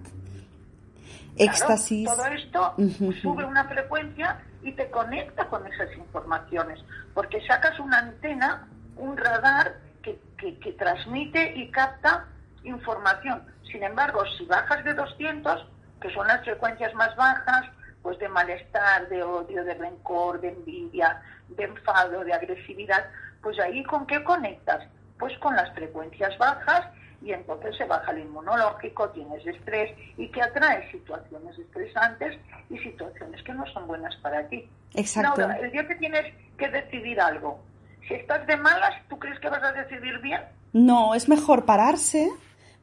éxtasis. 1.36 2.08
Todo 2.08 2.26
esto 2.26 2.74
sube 3.20 3.44
una 3.44 3.64
frecuencia 3.64 4.38
y 4.62 4.72
te 4.72 4.90
conecta 4.90 5.46
con 5.48 5.66
esas 5.66 5.92
informaciones, 5.96 6.80
porque 7.14 7.44
sacas 7.46 7.78
una 7.78 7.98
antena, 7.98 8.68
un 8.96 9.16
radar 9.16 9.76
que, 10.02 10.18
que, 10.36 10.72
transmite 10.72 11.54
y 11.56 11.70
capta 11.70 12.26
información. 12.64 13.42
Sin 13.70 13.82
embargo, 13.82 14.22
si 14.36 14.44
bajas 14.46 14.84
de 14.84 14.94
200, 14.94 15.66
que 16.00 16.12
son 16.12 16.26
las 16.26 16.42
frecuencias 16.44 16.94
más 16.94 17.14
bajas, 17.16 17.66
pues 18.02 18.18
de 18.18 18.28
malestar, 18.28 19.08
de 19.08 19.22
odio, 19.22 19.64
de 19.64 19.74
rencor, 19.74 20.40
de 20.40 20.48
envidia, 20.48 21.20
de 21.48 21.64
enfado, 21.64 22.24
de 22.24 22.32
agresividad, 22.32 23.06
pues 23.42 23.58
ahí 23.60 23.82
con 23.84 24.06
qué 24.06 24.22
conectas? 24.24 24.86
Pues 25.18 25.36
con 25.38 25.54
las 25.54 25.72
frecuencias 25.74 26.36
bajas 26.38 26.86
y 27.22 27.32
entonces 27.32 27.76
se 27.76 27.84
baja 27.84 28.12
el 28.12 28.20
inmunológico, 28.20 29.08
tienes 29.10 29.46
estrés 29.46 29.90
y 30.16 30.28
que 30.28 30.42
atrae 30.42 30.90
situaciones 30.90 31.58
estresantes 31.58 32.38
y 32.70 32.78
situaciones 32.78 33.42
que 33.42 33.52
no 33.52 33.64
son 33.72 33.86
buenas 33.86 34.14
para 34.16 34.46
ti. 34.48 34.68
Exacto. 34.94 35.42
el 35.42 35.70
día 35.70 35.86
que 35.86 35.94
tienes 35.96 36.34
que 36.56 36.68
decidir 36.68 37.20
algo, 37.20 37.60
si 38.08 38.14
estás 38.14 38.46
de 38.46 38.56
malas, 38.56 38.94
¿tú 39.08 39.18
crees 39.18 39.38
que 39.38 39.48
vas 39.48 39.62
a 39.62 39.72
decidir 39.72 40.18
bien? 40.20 40.40
No, 40.72 41.14
es 41.14 41.28
mejor 41.28 41.64
pararse, 41.64 42.28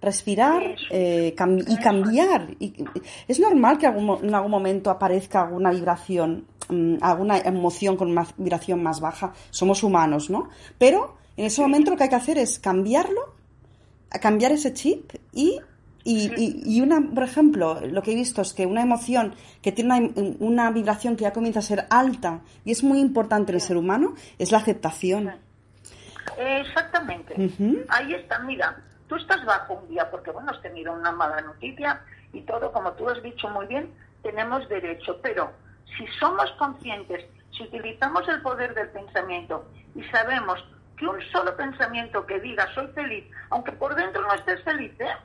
respirar 0.02 0.62
eh, 0.90 1.34
y 1.68 1.78
cambiar. 1.78 2.48
Y, 2.60 2.86
es 3.28 3.40
normal 3.40 3.78
que 3.78 3.88
en 3.88 4.36
algún 4.36 4.52
momento 4.52 4.90
aparezca 4.90 5.42
alguna 5.42 5.72
vibración, 5.72 6.48
mm, 6.70 6.98
alguna 7.02 7.40
emoción 7.40 7.98
con 7.98 8.12
una 8.12 8.26
vibración 8.38 8.84
más 8.84 9.02
baja. 9.02 9.34
Somos 9.50 9.84
humanos, 9.84 10.30
¿no? 10.30 10.50
Pero 10.78 11.18
en 11.36 11.46
ese 11.46 11.62
momento 11.62 11.92
lo 11.92 11.98
que 11.98 12.04
hay 12.04 12.10
que 12.10 12.16
hacer 12.16 12.38
es 12.38 12.60
cambiarlo 12.60 13.37
a 14.18 14.20
cambiar 14.20 14.52
ese 14.52 14.74
chip 14.74 15.14
y, 15.32 15.60
y, 16.04 16.62
y, 16.66 16.82
una, 16.82 17.02
por 17.14 17.24
ejemplo, 17.24 17.80
lo 17.82 18.02
que 18.02 18.12
he 18.12 18.16
visto 18.16 18.42
es 18.42 18.54
que 18.54 18.66
una 18.66 18.82
emoción 18.82 19.36
que 19.62 19.72
tiene 19.72 20.12
una, 20.16 20.36
una 20.40 20.72
vibración 20.72 21.16
que 21.16 21.24
ya 21.24 21.34
comienza 21.34 21.60
a 21.60 21.64
ser 21.64 21.86
alta 21.90 22.42
y 22.66 22.72
es 22.72 22.84
muy 22.84 23.00
importante 23.00 23.52
en 23.52 23.56
el 23.56 23.62
ser 23.62 23.78
humano 23.78 24.16
es 24.38 24.52
la 24.52 24.60
aceptación. 24.60 25.34
Exactamente. 26.38 27.36
Ahí 27.90 28.14
está, 28.14 28.40
mira, 28.40 28.78
tú 29.08 29.16
estás 29.16 29.44
bajo 29.46 29.76
un 29.76 29.88
día 29.88 30.10
porque, 30.10 30.32
bueno, 30.32 30.52
has 30.52 30.62
tenido 30.62 30.94
una 30.94 31.12
mala 31.12 31.42
noticia 31.42 32.02
y 32.34 32.42
todo, 32.42 32.72
como 32.72 32.92
tú 32.94 33.10
has 33.10 33.22
dicho 33.24 33.50
muy 33.50 33.66
bien, 33.68 33.92
tenemos 34.24 34.68
derecho, 34.70 35.20
pero 35.22 35.52
si 35.98 36.06
somos 36.20 36.52
conscientes, 36.58 37.26
si 37.52 37.64
utilizamos 37.64 38.28
el 38.28 38.42
poder 38.42 38.74
del 38.74 38.90
pensamiento 38.90 39.66
y 39.96 40.04
sabemos 40.06 40.64
que 40.98 41.08
un 41.08 41.22
solo 41.32 41.56
pensamiento 41.56 42.26
que 42.26 42.40
diga 42.40 42.68
soy 42.74 42.88
feliz, 42.88 43.26
aunque 43.50 43.72
por 43.72 43.96
dentro 43.96 44.22
no 44.22 44.34
estés 44.34 44.62
feliz, 44.64 44.92
¿eh? 45.00 45.16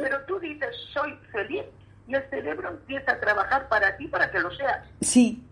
pero 0.00 0.20
tú 0.26 0.38
dices 0.38 0.74
soy 0.92 1.18
feliz 1.32 1.64
y 2.06 2.14
el 2.14 2.22
cerebro 2.30 2.70
empieza 2.70 3.12
a 3.12 3.20
trabajar 3.20 3.68
para 3.68 3.96
ti 3.96 4.06
para 4.06 4.30
que 4.30 4.38
lo 4.38 4.50
seas. 4.52 4.86
Sí. 5.00 5.44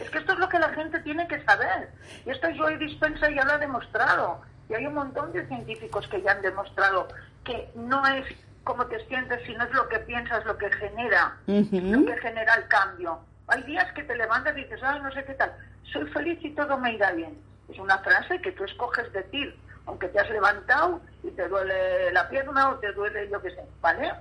Es 0.00 0.10
que 0.10 0.18
esto 0.18 0.32
es 0.32 0.38
lo 0.38 0.48
que 0.48 0.58
la 0.58 0.70
gente 0.70 0.98
tiene 1.00 1.28
que 1.28 1.42
saber. 1.44 1.90
Y 2.26 2.30
esto 2.30 2.48
Joy 2.56 2.78
Dispensa 2.78 3.30
ya 3.30 3.44
lo 3.44 3.52
ha 3.52 3.58
demostrado. 3.58 4.40
Y 4.68 4.74
hay 4.74 4.86
un 4.86 4.94
montón 4.94 5.32
de 5.32 5.46
científicos 5.46 6.08
que 6.08 6.22
ya 6.22 6.32
han 6.32 6.42
demostrado 6.42 7.08
que 7.44 7.70
no 7.74 8.04
es 8.06 8.24
como 8.64 8.86
te 8.86 9.04
sientes, 9.06 9.40
sino 9.46 9.64
es 9.64 9.72
lo 9.72 9.88
que 9.88 9.98
piensas, 10.00 10.44
lo 10.46 10.56
que 10.56 10.72
genera, 10.72 11.36
lo 11.46 12.06
que 12.06 12.16
genera 12.20 12.54
el 12.54 12.66
cambio. 12.68 13.20
Hay 13.46 13.62
días 13.64 13.92
que 13.92 14.02
te 14.02 14.16
levantas 14.16 14.56
y 14.56 14.62
dices, 14.62 14.80
ay, 14.82 15.00
no 15.02 15.12
sé 15.12 15.22
qué 15.24 15.34
tal, 15.34 15.52
soy 15.92 16.06
feliz 16.08 16.38
y 16.42 16.50
todo 16.50 16.78
me 16.78 16.94
irá 16.94 17.12
bien. 17.12 17.38
Es 17.68 17.78
una 17.78 17.98
frase 17.98 18.40
que 18.40 18.52
tú 18.52 18.64
escoges 18.64 19.12
decir, 19.12 19.56
aunque 19.86 20.08
te 20.08 20.20
has 20.20 20.30
levantado 20.30 21.00
y 21.22 21.30
te 21.30 21.48
duele 21.48 22.12
la 22.12 22.28
pierna 22.28 22.70
o 22.70 22.76
te 22.76 22.92
duele 22.92 23.28
yo 23.30 23.40
qué 23.42 23.50
sé, 23.50 23.64
¿vale? 23.80 24.12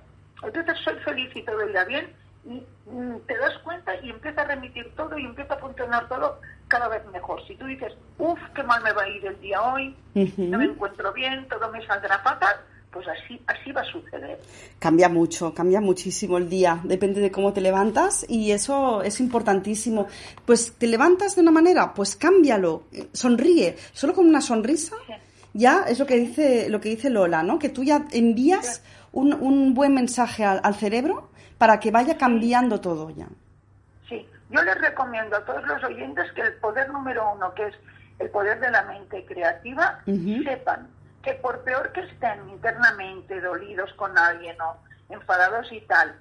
Entonces 0.41 0.77
soy 0.83 0.95
feliz 1.00 1.31
y 1.35 1.43
todo 1.43 1.67
irá 1.69 1.85
bien 1.85 2.13
y 2.45 2.65
mm, 2.85 3.19
te 3.27 3.38
das 3.38 3.57
cuenta 3.59 3.95
y 4.01 4.09
empieza 4.09 4.41
a 4.41 4.45
remitir 4.45 4.93
todo 4.95 5.17
y 5.17 5.25
empieza 5.25 5.53
a 5.53 5.59
funcionar 5.59 6.07
todo 6.09 6.39
cada 6.67 6.88
vez 6.89 7.05
mejor. 7.12 7.45
Si 7.47 7.55
tú 7.55 7.65
dices, 7.65 7.93
uff, 8.17 8.39
qué 8.53 8.63
mal 8.63 8.83
me 8.83 8.91
va 8.91 9.03
a 9.03 9.07
ir 9.07 9.25
el 9.25 9.39
día 9.39 9.62
hoy, 9.62 9.95
no 10.38 10.57
me 10.57 10.65
encuentro 10.65 11.13
bien, 11.13 11.47
todo 11.47 11.71
me 11.71 11.85
saldrá 11.85 12.19
fatal, 12.19 12.57
pues 12.93 13.07
así, 13.07 13.41
así 13.47 13.71
va 13.71 13.81
a 13.81 13.85
suceder. 13.85 14.39
Cambia 14.79 15.09
mucho, 15.09 15.53
cambia 15.53 15.81
muchísimo 15.81 16.38
el 16.38 16.47
día, 16.47 16.79
depende 16.83 17.19
de 17.19 17.31
cómo 17.31 17.51
te 17.51 17.62
levantas 17.62 18.25
y 18.29 18.51
eso 18.51 19.01
es 19.01 19.19
importantísimo. 19.19 20.07
Pues 20.45 20.73
te 20.77 20.88
levantas 20.88 21.35
de 21.35 21.41
una 21.41 21.51
manera, 21.51 21.93
pues 21.93 22.15
cámbialo, 22.15 22.83
sonríe, 23.12 23.75
solo 23.91 24.13
con 24.13 24.27
una 24.27 24.41
sonrisa. 24.41 24.95
Ya 25.53 25.85
es 25.88 26.00
lo 26.00 26.05
que 26.05 26.15
dice 26.15 26.69
lo 26.69 26.79
que 26.79 26.89
dice 26.89 27.09
Lola, 27.09 27.43
¿no? 27.43 27.59
Que 27.59 27.69
tú 27.69 27.83
ya 27.83 28.05
envías 28.12 28.83
un, 29.12 29.33
un, 29.33 29.73
buen 29.73 29.93
mensaje 29.93 30.43
al, 30.43 30.75
cerebro 30.75 31.29
para 31.57 31.79
que 31.79 31.91
vaya 31.91 32.17
cambiando 32.17 32.79
todo 32.81 33.09
ya. 33.12 33.27
Sí, 34.09 34.27
yo 34.50 34.62
les 34.63 34.79
recomiendo 34.81 35.35
a 35.35 35.45
todos 35.45 35.63
los 35.65 35.83
oyentes 35.83 36.31
que 36.33 36.41
el 36.41 36.53
poder 36.55 36.89
número 36.89 37.33
uno, 37.33 37.53
que 37.53 37.67
es 37.67 37.75
el 38.19 38.29
poder 38.29 38.59
de 38.59 38.71
la 38.71 38.83
mente 38.83 39.23
creativa, 39.25 40.00
sepan 40.05 40.88
que 41.23 41.33
por 41.35 41.63
peor 41.63 41.91
que 41.93 42.01
estén 42.01 42.49
internamente 42.49 43.39
dolidos 43.39 43.91
con 43.93 44.17
alguien 44.17 44.59
o 44.61 44.77
enfadados 45.09 45.71
y 45.71 45.81
tal, 45.81 46.15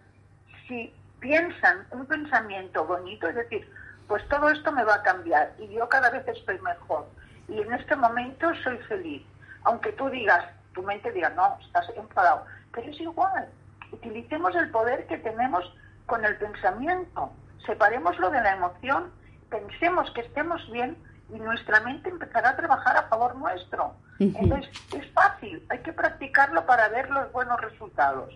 si 0.67 0.95
piensan 1.21 1.87
un 1.91 2.07
pensamiento 2.07 2.85
bonito, 2.87 3.29
es 3.29 3.35
decir, 3.35 3.69
pues 4.07 4.27
todo 4.29 4.49
esto 4.51 4.71
me 4.73 4.85
va 4.85 4.97
a 4.97 5.03
cambiar 5.03 5.53
y 5.59 5.69
yo 5.69 5.89
cada 5.89 6.11
vez 6.11 6.27
estoy 6.29 6.59
mejor 6.61 7.07
y 7.49 7.61
en 7.61 7.73
este 7.73 7.97
momento 7.97 8.53
soy 8.63 8.79
feliz. 8.89 9.23
Aunque 9.65 9.93
tú 9.93 10.09
digas, 10.09 10.45
tu 10.75 10.83
mente 10.83 11.11
diga, 11.13 11.31
no, 11.31 11.59
estás 11.65 11.89
enfadado, 11.97 12.45
pero 12.73 12.91
es 12.91 13.01
igual. 13.01 13.49
Utilicemos 13.91 14.55
el 14.55 14.71
poder 14.71 15.07
que 15.07 15.19
tenemos 15.19 15.65
con 16.07 16.25
el 16.25 16.37
pensamiento, 16.37 17.33
separémoslo 17.67 18.31
de 18.31 18.41
la 18.41 18.55
emoción, 18.55 19.13
pensemos 19.51 20.11
que 20.13 20.23
estemos 20.23 20.61
bien 20.71 20.97
y 21.35 21.39
nuestra 21.39 21.81
mente 21.81 22.09
empezará 22.09 22.51
a 22.51 22.57
trabajar 22.57 22.97
a 22.97 23.09
favor 23.09 23.37
nuestro. 23.37 23.95
Entonces, 24.19 24.71
es 24.97 25.11
fácil, 25.13 25.63
hay 25.69 25.79
que 25.81 25.93
practicarlo 25.93 26.65
para 26.65 26.89
ver 26.89 27.11
los 27.11 27.31
buenos 27.33 27.61
resultados. 27.61 28.33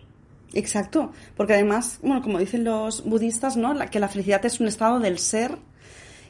Exacto, 0.53 1.11
porque 1.35 1.53
además, 1.53 1.99
bueno, 2.01 2.21
como 2.21 2.39
dicen 2.39 2.63
los 2.63 3.03
budistas, 3.03 3.57
¿no? 3.57 3.77
que 3.89 3.99
la 3.99 4.07
felicidad 4.07 4.45
es 4.45 4.59
un 4.59 4.67
estado 4.67 4.99
del 4.99 5.19
ser 5.19 5.57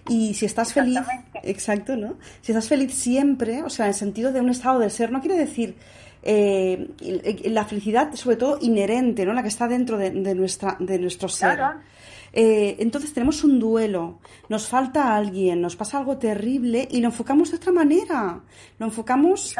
y 0.09 0.33
si 0.33 0.45
estás 0.45 0.73
feliz, 0.73 0.99
exacto, 1.43 1.95
¿no? 1.95 2.15
Si 2.41 2.51
estás 2.51 2.67
feliz 2.67 2.93
siempre, 2.93 3.63
o 3.63 3.69
sea, 3.69 3.85
en 3.85 3.89
el 3.89 3.95
sentido 3.95 4.31
de 4.31 4.39
un 4.39 4.49
estado 4.49 4.79
del 4.79 4.89
ser, 4.89 5.11
no 5.11 5.19
quiere 5.19 5.37
decir 5.37 5.75
eh, 6.23 6.89
la 7.45 7.65
felicidad, 7.65 8.13
sobre 8.15 8.37
todo 8.37 8.57
inherente, 8.61 9.25
¿no? 9.25 9.33
La 9.33 9.41
que 9.41 9.49
está 9.49 9.67
dentro 9.67 9.97
de, 9.97 10.11
nuestra, 10.33 10.77
de 10.79 10.97
nuestro 10.97 11.29
ser. 11.29 11.59
Eh, 12.33 12.75
entonces 12.79 13.13
tenemos 13.13 13.43
un 13.43 13.59
duelo, 13.59 14.19
nos 14.49 14.67
falta 14.67 15.15
alguien, 15.15 15.61
nos 15.61 15.75
pasa 15.75 15.97
algo 15.97 16.17
terrible 16.17 16.87
y 16.89 17.01
lo 17.01 17.07
enfocamos 17.07 17.51
de 17.51 17.57
otra 17.57 17.71
manera. 17.71 18.41
Lo 18.79 18.85
enfocamos 18.85 19.55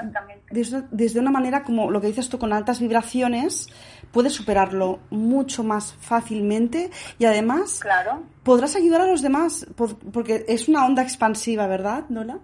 desde, 0.51 0.83
desde, 0.91 1.19
una 1.19 1.31
manera 1.31 1.63
como 1.63 1.89
lo 1.91 2.01
que 2.01 2.07
dices 2.07 2.29
tú 2.29 2.37
con 2.37 2.53
altas 2.53 2.79
vibraciones, 2.79 3.67
puedes 4.11 4.33
superarlo 4.33 4.99
mucho 5.09 5.63
más 5.63 5.93
fácilmente 5.93 6.91
y 7.19 7.25
además 7.25 7.81
podrás 8.43 8.75
ayudar 8.75 9.01
a 9.01 9.07
los 9.07 9.21
demás 9.21 9.67
porque 10.11 10.45
es 10.47 10.67
una 10.67 10.85
onda 10.85 11.03
expansiva, 11.03 11.67
¿verdad, 11.67 12.05
Nola? 12.09 12.39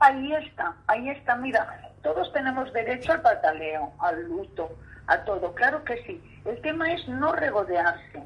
Ahí 0.00 0.32
está, 0.34 0.74
ahí 0.86 1.08
está. 1.08 1.36
Mira, 1.36 1.92
todos 2.02 2.32
tenemos 2.32 2.72
derecho 2.72 3.12
al 3.12 3.22
pataleo, 3.22 3.92
al 3.98 4.24
luto, 4.24 4.68
a 5.06 5.18
todo. 5.24 5.54
Claro 5.54 5.82
que 5.84 6.02
sí. 6.04 6.20
El 6.44 6.60
tema 6.60 6.92
es 6.92 7.08
no 7.08 7.32
regodearse. 7.32 8.22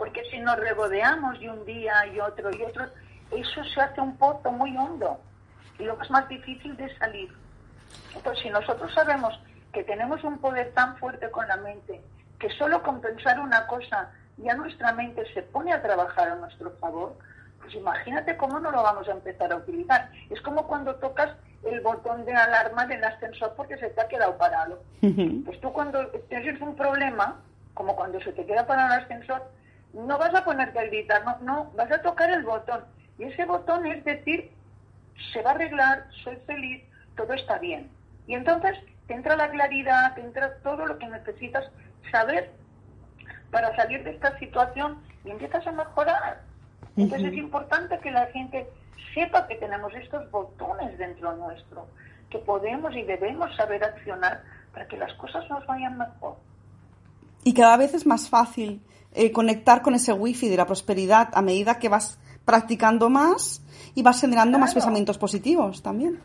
Porque 0.00 0.24
si 0.30 0.38
nos 0.40 0.56
regodeamos 0.56 1.38
de 1.40 1.50
un 1.50 1.62
día 1.66 2.06
y 2.06 2.18
otro 2.20 2.50
y 2.50 2.62
otro, 2.62 2.86
eso 3.32 3.64
se 3.64 3.80
hace 3.82 4.00
un 4.00 4.16
pozo 4.16 4.50
muy 4.50 4.74
hondo. 4.74 5.20
Y 5.78 5.84
lo 5.84 5.98
que 5.98 6.04
es 6.04 6.10
más 6.10 6.26
difícil 6.26 6.74
de 6.78 6.96
salir. 6.96 7.30
Entonces, 8.16 8.42
si 8.42 8.48
nosotros 8.48 8.90
sabemos 8.94 9.38
que 9.74 9.84
tenemos 9.84 10.24
un 10.24 10.38
poder 10.38 10.72
tan 10.72 10.96
fuerte 10.96 11.30
con 11.30 11.46
la 11.46 11.58
mente, 11.58 12.00
que 12.38 12.48
solo 12.52 12.82
con 12.82 13.02
pensar 13.02 13.38
una 13.40 13.66
cosa 13.66 14.10
ya 14.38 14.54
nuestra 14.54 14.94
mente 14.94 15.30
se 15.34 15.42
pone 15.42 15.70
a 15.70 15.82
trabajar 15.82 16.28
a 16.30 16.36
nuestro 16.36 16.70
favor, 16.78 17.18
pues 17.60 17.74
imagínate 17.74 18.38
cómo 18.38 18.58
no 18.58 18.70
lo 18.70 18.82
vamos 18.82 19.06
a 19.06 19.12
empezar 19.12 19.52
a 19.52 19.56
utilizar. 19.56 20.10
Es 20.30 20.40
como 20.40 20.66
cuando 20.66 20.94
tocas 20.94 21.28
el 21.62 21.82
botón 21.82 22.24
de 22.24 22.32
alarma 22.32 22.86
del 22.86 23.04
ascensor 23.04 23.52
porque 23.54 23.76
se 23.76 23.90
te 23.90 24.00
ha 24.00 24.08
quedado 24.08 24.38
parado. 24.38 24.82
Pues 25.44 25.60
tú 25.60 25.70
cuando 25.74 26.06
tienes 26.30 26.58
un 26.62 26.74
problema, 26.74 27.38
como 27.74 27.94
cuando 27.94 28.18
se 28.22 28.32
te 28.32 28.46
queda 28.46 28.66
parado 28.66 28.94
el 28.94 29.02
ascensor, 29.02 29.59
no 29.92 30.18
vas 30.18 30.34
a 30.34 30.44
ponerte 30.44 30.78
a 30.78 30.84
gritar, 30.84 31.24
no, 31.24 31.38
no, 31.40 31.70
vas 31.76 31.90
a 31.90 32.02
tocar 32.02 32.30
el 32.30 32.42
botón. 32.44 32.84
Y 33.18 33.24
ese 33.24 33.44
botón 33.44 33.86
es 33.86 34.04
decir, 34.04 34.50
se 35.32 35.42
va 35.42 35.50
a 35.50 35.54
arreglar, 35.54 36.06
soy 36.24 36.36
feliz, 36.46 36.82
todo 37.16 37.32
está 37.34 37.58
bien. 37.58 37.90
Y 38.26 38.34
entonces 38.34 38.78
te 39.06 39.14
entra 39.14 39.36
la 39.36 39.50
claridad, 39.50 40.14
te 40.14 40.20
entra 40.20 40.54
todo 40.62 40.86
lo 40.86 40.98
que 40.98 41.06
necesitas 41.06 41.64
saber 42.10 42.52
para 43.50 43.74
salir 43.76 44.04
de 44.04 44.10
esta 44.10 44.38
situación 44.38 45.02
y 45.24 45.30
empiezas 45.30 45.66
a 45.66 45.72
mejorar. 45.72 46.42
Entonces 46.96 47.32
es 47.32 47.38
importante 47.38 47.98
que 47.98 48.10
la 48.10 48.26
gente 48.26 48.68
sepa 49.14 49.46
que 49.46 49.56
tenemos 49.56 49.92
estos 49.94 50.30
botones 50.30 50.96
dentro 50.98 51.34
nuestro, 51.36 51.88
que 52.28 52.38
podemos 52.38 52.94
y 52.94 53.02
debemos 53.02 53.54
saber 53.56 53.82
accionar 53.82 54.42
para 54.72 54.86
que 54.86 54.96
las 54.96 55.12
cosas 55.14 55.48
nos 55.50 55.66
vayan 55.66 55.98
mejor. 55.98 56.36
Y 57.42 57.54
cada 57.54 57.76
vez 57.76 57.94
es 57.94 58.06
más 58.06 58.28
fácil 58.28 58.82
eh, 59.12 59.32
conectar 59.32 59.82
con 59.82 59.94
ese 59.94 60.12
wifi 60.12 60.48
de 60.48 60.56
la 60.56 60.66
prosperidad 60.66 61.30
a 61.32 61.42
medida 61.42 61.78
que 61.78 61.88
vas 61.88 62.18
practicando 62.44 63.10
más 63.10 63.62
y 63.94 64.02
vas 64.02 64.20
generando 64.20 64.58
más 64.58 64.74
pensamientos 64.74 65.18
positivos 65.18 65.82
también. 65.82 66.20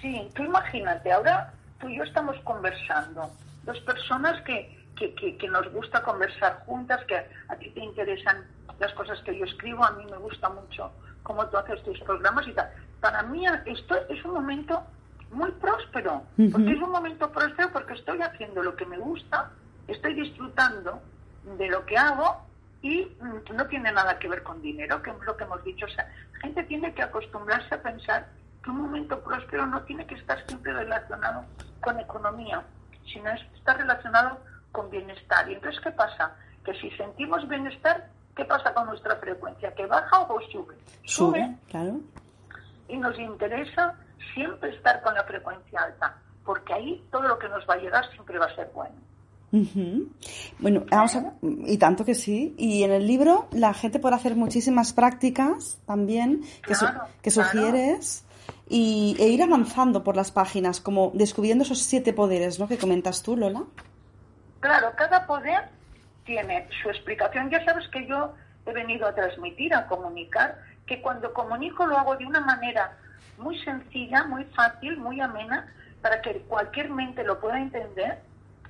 Sí, 0.00 0.28
tú 0.34 0.44
imagínate, 0.44 1.12
ahora 1.12 1.52
tú 1.80 1.88
y 1.88 1.96
yo 1.96 2.04
estamos 2.04 2.36
conversando, 2.44 3.30
dos 3.64 3.78
personas 3.80 4.40
que, 4.42 4.78
que, 4.96 5.48
nos 5.48 5.72
gusta 5.72 6.02
conversar 6.02 6.62
juntas, 6.64 7.00
que 7.06 7.16
a 7.16 7.56
ti 7.56 7.70
te 7.70 7.80
interesan 7.80 8.44
las 8.78 8.92
cosas 8.94 9.20
que 9.24 9.36
yo 9.36 9.44
escribo, 9.44 9.84
a 9.84 9.92
mí 9.92 10.04
me 10.10 10.16
gusta 10.18 10.48
mucho 10.48 10.92
cómo 11.22 11.46
tú 11.46 11.56
haces 11.56 11.82
tus 11.82 11.98
programas 12.00 12.46
y 12.46 12.52
tal. 12.52 12.68
Para 13.00 13.22
mí 13.24 13.44
esto 13.66 13.96
es 14.08 14.24
un 14.24 14.34
momento 14.34 14.82
muy 15.32 15.50
próspero, 15.52 16.22
porque 16.52 16.72
es 16.72 16.82
un 16.82 16.90
momento 16.90 17.30
próspero 17.30 17.72
porque 17.72 17.94
estoy 17.94 18.20
haciendo 18.20 18.62
lo 18.62 18.76
que 18.76 18.86
me 18.86 18.98
gusta, 18.98 19.50
estoy 19.88 20.14
disfrutando 20.14 21.00
de 21.44 21.68
lo 21.68 21.84
que 21.86 21.96
hago 21.96 22.46
y 22.82 23.16
mm, 23.20 23.54
no 23.54 23.66
tiene 23.66 23.92
nada 23.92 24.18
que 24.18 24.28
ver 24.28 24.42
con 24.42 24.60
dinero, 24.60 25.02
que 25.02 25.10
es 25.10 25.16
lo 25.24 25.36
que 25.36 25.44
hemos 25.44 25.62
dicho. 25.64 25.86
O 25.86 25.88
sea, 25.88 26.08
la 26.34 26.40
gente 26.40 26.62
tiene 26.64 26.92
que 26.94 27.02
acostumbrarse 27.02 27.74
a 27.74 27.82
pensar 27.82 28.28
que 28.62 28.70
un 28.70 28.82
momento 28.82 29.20
próspero 29.20 29.66
no 29.66 29.82
tiene 29.82 30.06
que 30.06 30.14
estar 30.14 30.44
siempre 30.46 30.72
relacionado 30.72 31.44
con 31.80 31.98
economía, 31.98 32.62
sino 33.12 33.30
está 33.30 33.74
relacionado 33.74 34.38
con 34.70 34.90
bienestar. 34.90 35.48
Y 35.48 35.54
entonces, 35.54 35.80
¿qué 35.82 35.90
pasa? 35.90 36.34
Que 36.64 36.74
si 36.74 36.90
sentimos 36.92 37.46
bienestar, 37.48 38.08
¿qué 38.36 38.44
pasa 38.44 38.72
con 38.72 38.86
nuestra 38.86 39.16
frecuencia? 39.16 39.74
¿Que 39.74 39.86
baja 39.86 40.20
o 40.20 40.40
sube? 40.50 40.76
Sube, 41.04 41.56
claro. 41.68 42.00
Y 42.88 42.96
nos 42.96 43.18
interesa 43.18 43.94
siempre 44.34 44.70
estar 44.70 45.02
con 45.02 45.14
la 45.14 45.24
frecuencia 45.24 45.82
alta, 45.82 46.16
porque 46.44 46.72
ahí 46.72 47.08
todo 47.10 47.22
lo 47.22 47.38
que 47.38 47.48
nos 47.48 47.68
va 47.68 47.74
a 47.74 47.78
llegar 47.78 48.08
siempre 48.10 48.38
va 48.38 48.46
a 48.46 48.54
ser 48.54 48.70
bueno. 48.74 48.94
Bueno, 50.58 50.84
vamos 50.90 51.18
y 51.66 51.76
tanto 51.76 52.04
que 52.04 52.14
sí. 52.14 52.54
Y 52.56 52.82
en 52.84 52.92
el 52.92 53.06
libro 53.06 53.48
la 53.52 53.74
gente 53.74 53.98
puede 53.98 54.16
hacer 54.16 54.34
muchísimas 54.34 54.92
prácticas 54.92 55.78
también 55.86 56.42
que, 56.66 56.74
que 57.20 57.30
sugieres 57.30 58.24
y, 58.68 59.14
e 59.18 59.28
ir 59.28 59.42
avanzando 59.42 60.02
por 60.02 60.16
las 60.16 60.32
páginas, 60.32 60.80
como 60.80 61.10
descubriendo 61.14 61.64
esos 61.64 61.80
siete 61.80 62.12
poderes, 62.12 62.58
¿no? 62.58 62.66
Que 62.66 62.78
comentas 62.78 63.22
tú, 63.22 63.36
Lola. 63.36 63.64
Claro, 64.60 64.92
cada 64.96 65.26
poder 65.26 65.68
tiene 66.24 66.66
su 66.82 66.88
explicación. 66.88 67.50
Ya 67.50 67.64
sabes 67.64 67.86
que 67.88 68.06
yo 68.06 68.32
he 68.64 68.72
venido 68.72 69.06
a 69.06 69.14
transmitir, 69.14 69.74
a 69.74 69.86
comunicar, 69.86 70.62
que 70.86 71.02
cuando 71.02 71.32
comunico 71.34 71.86
lo 71.86 71.98
hago 71.98 72.16
de 72.16 72.24
una 72.24 72.40
manera 72.40 72.96
muy 73.38 73.58
sencilla, 73.62 74.24
muy 74.24 74.44
fácil, 74.44 74.96
muy 74.96 75.20
amena, 75.20 75.66
para 76.00 76.22
que 76.22 76.38
cualquier 76.48 76.90
mente 76.90 77.24
lo 77.24 77.40
pueda 77.40 77.58
entender. 77.60 78.20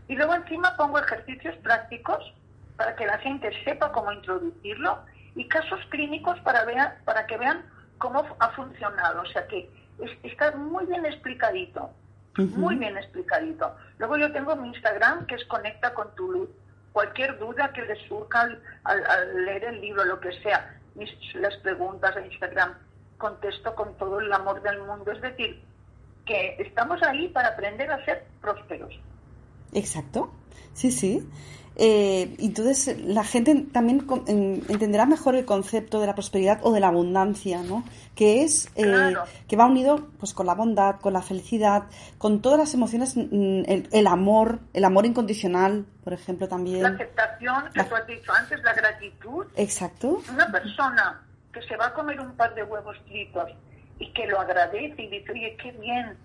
Y 0.09 0.17
luego 0.17 0.35
encima 0.35 0.77
pongo 0.77 0.99
ejercicios 0.99 1.57
prácticos 1.57 2.33
para 2.77 2.97
que 2.97 3.07
la 3.07 3.19
gente 3.19 3.51
sepa 3.65 3.93
cómo 3.93 4.13
introducirlo 4.13 4.99
y 5.35 5.47
casos 5.49 5.81
clínicos 5.89 6.39
para, 6.41 6.65
ver, 6.65 6.77
para 7.05 7.27
que 7.27 7.37
vean 7.37 7.65
cómo 7.99 8.25
ha 8.39 8.49
funcionado. 8.51 9.23
O 9.23 9.27
sea 9.27 9.47
que 9.47 9.71
está 10.23 10.53
muy 10.53 10.87
bien 10.87 11.07
explicadito, 11.07 11.91
muy 12.37 12.77
bien 12.77 12.97
explicadito. 12.97 13.75
Luego 13.99 14.17
yo 14.17 14.33
tengo 14.33 14.57
mi 14.57 14.69
Instagram 14.69 15.27
que 15.27 15.37
es 15.37 15.45
Conecta 15.47 15.95
con 15.95 16.15
tu 16.15 16.31
luz. 16.31 16.51
Cualquier 16.93 17.39
duda 17.39 17.73
que 17.73 17.83
les 17.83 17.99
surja 18.07 18.49
al, 18.85 19.45
leer 19.45 19.65
el 19.65 19.81
libro, 19.81 20.05
lo 20.05 20.21
que 20.21 20.33
sea, 20.43 20.79
mis, 20.95 21.11
las 21.35 21.57
preguntas 21.59 22.15
en 22.17 22.27
Instagram, 22.27 22.75
contesto 23.17 23.75
con 23.75 23.97
todo 23.97 24.21
el 24.21 24.31
amor 24.31 24.61
del 24.61 24.79
mundo. 24.81 25.11
Es 25.11 25.23
decir, 25.23 25.63
que 26.27 26.57
estamos 26.59 27.03
ahí 27.03 27.29
para 27.29 27.49
aprender 27.49 27.91
a 27.91 28.05
ser 28.05 28.25
prósperos. 28.43 28.95
Exacto, 29.73 30.31
sí, 30.75 30.91
sí. 30.91 31.27
Eh, 31.77 32.37
entonces 32.39 32.99
la 33.01 33.25
gente 33.25 33.67
también 33.73 34.07
entenderá 34.69 35.07
mejor 35.07 35.37
el 35.37 35.47
concepto 35.47 36.01
de 36.01 36.07
la 36.07 36.15
prosperidad 36.15 36.61
o 36.63 36.73
de 36.73 36.81
la 36.81 36.89
abundancia, 36.89 37.63
¿no? 37.63 37.85
Que 38.15 38.43
es 38.43 38.69
eh, 38.77 39.15
que 39.49 39.57
va 39.57 39.67
unido 39.67 40.11
pues 40.19 40.35
con 40.35 40.47
la 40.47 40.55
bondad, 40.55 41.01
con 41.01 41.15
la 41.15 41.23
felicidad, 41.23 41.85
con 42.19 42.43
todas 42.43 42.59
las 42.59 42.75
emociones, 42.75 43.17
mm, 43.17 43.63
el, 43.91 44.07
amor, 44.07 44.61
el 44.75 44.85
amor 44.85 45.07
incondicional, 45.07 45.87
por 46.05 46.13
ejemplo, 46.13 46.47
también. 46.47 46.83
La 46.83 46.91
aceptación 46.91 47.65
que 47.73 47.85
tú 47.85 47.95
has 47.95 48.07
dicho 48.07 48.33
antes, 48.33 48.63
la 48.63 48.75
gratitud. 48.75 49.47
Exacto. 49.57 50.23
Una 50.31 50.53
persona 50.53 51.23
que 51.53 51.63
se 51.63 51.77
va 51.77 51.87
a 51.87 51.95
comer 51.95 52.21
un 52.21 52.33
par 52.33 52.55
de 52.55 52.65
huevos 52.65 52.99
fritos 53.07 53.51
y 53.99 54.13
que 54.13 54.27
lo 54.27 54.41
agradece 54.41 55.03
y 55.03 55.09
dice, 55.09 55.33
oye, 55.33 55.57
qué 55.63 55.73
bien, 55.73 56.17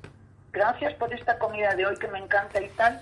gracias 0.52 0.94
por 0.96 1.14
esta 1.14 1.38
comida 1.40 1.74
de 1.76 1.86
hoy 1.86 1.96
que 1.98 2.08
me 2.10 2.20
encanta 2.20 2.62
y 2.62 2.68
tal 2.70 3.02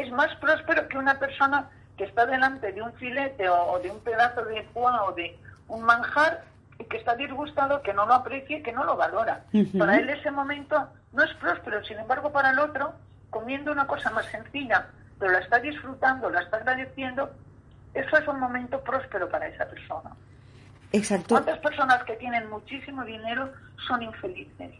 es 0.00 0.10
más 0.12 0.34
próspero 0.36 0.88
que 0.88 0.98
una 0.98 1.18
persona 1.18 1.68
que 1.96 2.04
está 2.04 2.26
delante 2.26 2.72
de 2.72 2.80
un 2.80 2.92
filete 2.94 3.48
o, 3.48 3.78
de 3.82 3.90
un 3.90 4.00
pedazo 4.00 4.44
de 4.44 4.62
foie 4.72 4.96
o 5.06 5.12
de 5.12 5.36
un 5.68 5.82
manjar 5.82 6.44
y 6.78 6.84
que 6.84 6.96
está 6.96 7.16
disgustado, 7.16 7.82
que 7.82 7.92
no 7.92 8.06
lo 8.06 8.14
aprecie, 8.14 8.62
que 8.62 8.72
no 8.72 8.84
lo 8.84 8.96
valora. 8.96 9.44
Para 9.76 9.96
él 9.96 10.08
ese 10.08 10.30
momento 10.30 10.88
no 11.12 11.24
es 11.24 11.34
próspero, 11.34 11.84
sin 11.84 11.98
embargo 11.98 12.30
para 12.30 12.50
el 12.50 12.58
otro, 12.60 12.94
comiendo 13.30 13.72
una 13.72 13.86
cosa 13.86 14.10
más 14.10 14.26
sencilla, 14.26 14.86
pero 15.18 15.32
la 15.32 15.40
está 15.40 15.58
disfrutando, 15.58 16.30
la 16.30 16.42
está 16.42 16.58
agradeciendo, 16.58 17.30
eso 17.94 18.16
es 18.16 18.28
un 18.28 18.38
momento 18.38 18.80
próspero 18.80 19.28
para 19.28 19.48
esa 19.48 19.66
persona. 19.66 20.10
Exacto. 20.92 21.34
¿Cuántas 21.34 21.58
personas 21.58 22.04
que 22.04 22.14
tienen 22.14 22.48
muchísimo 22.48 23.04
dinero 23.04 23.52
son 23.88 24.02
infelices? 24.02 24.70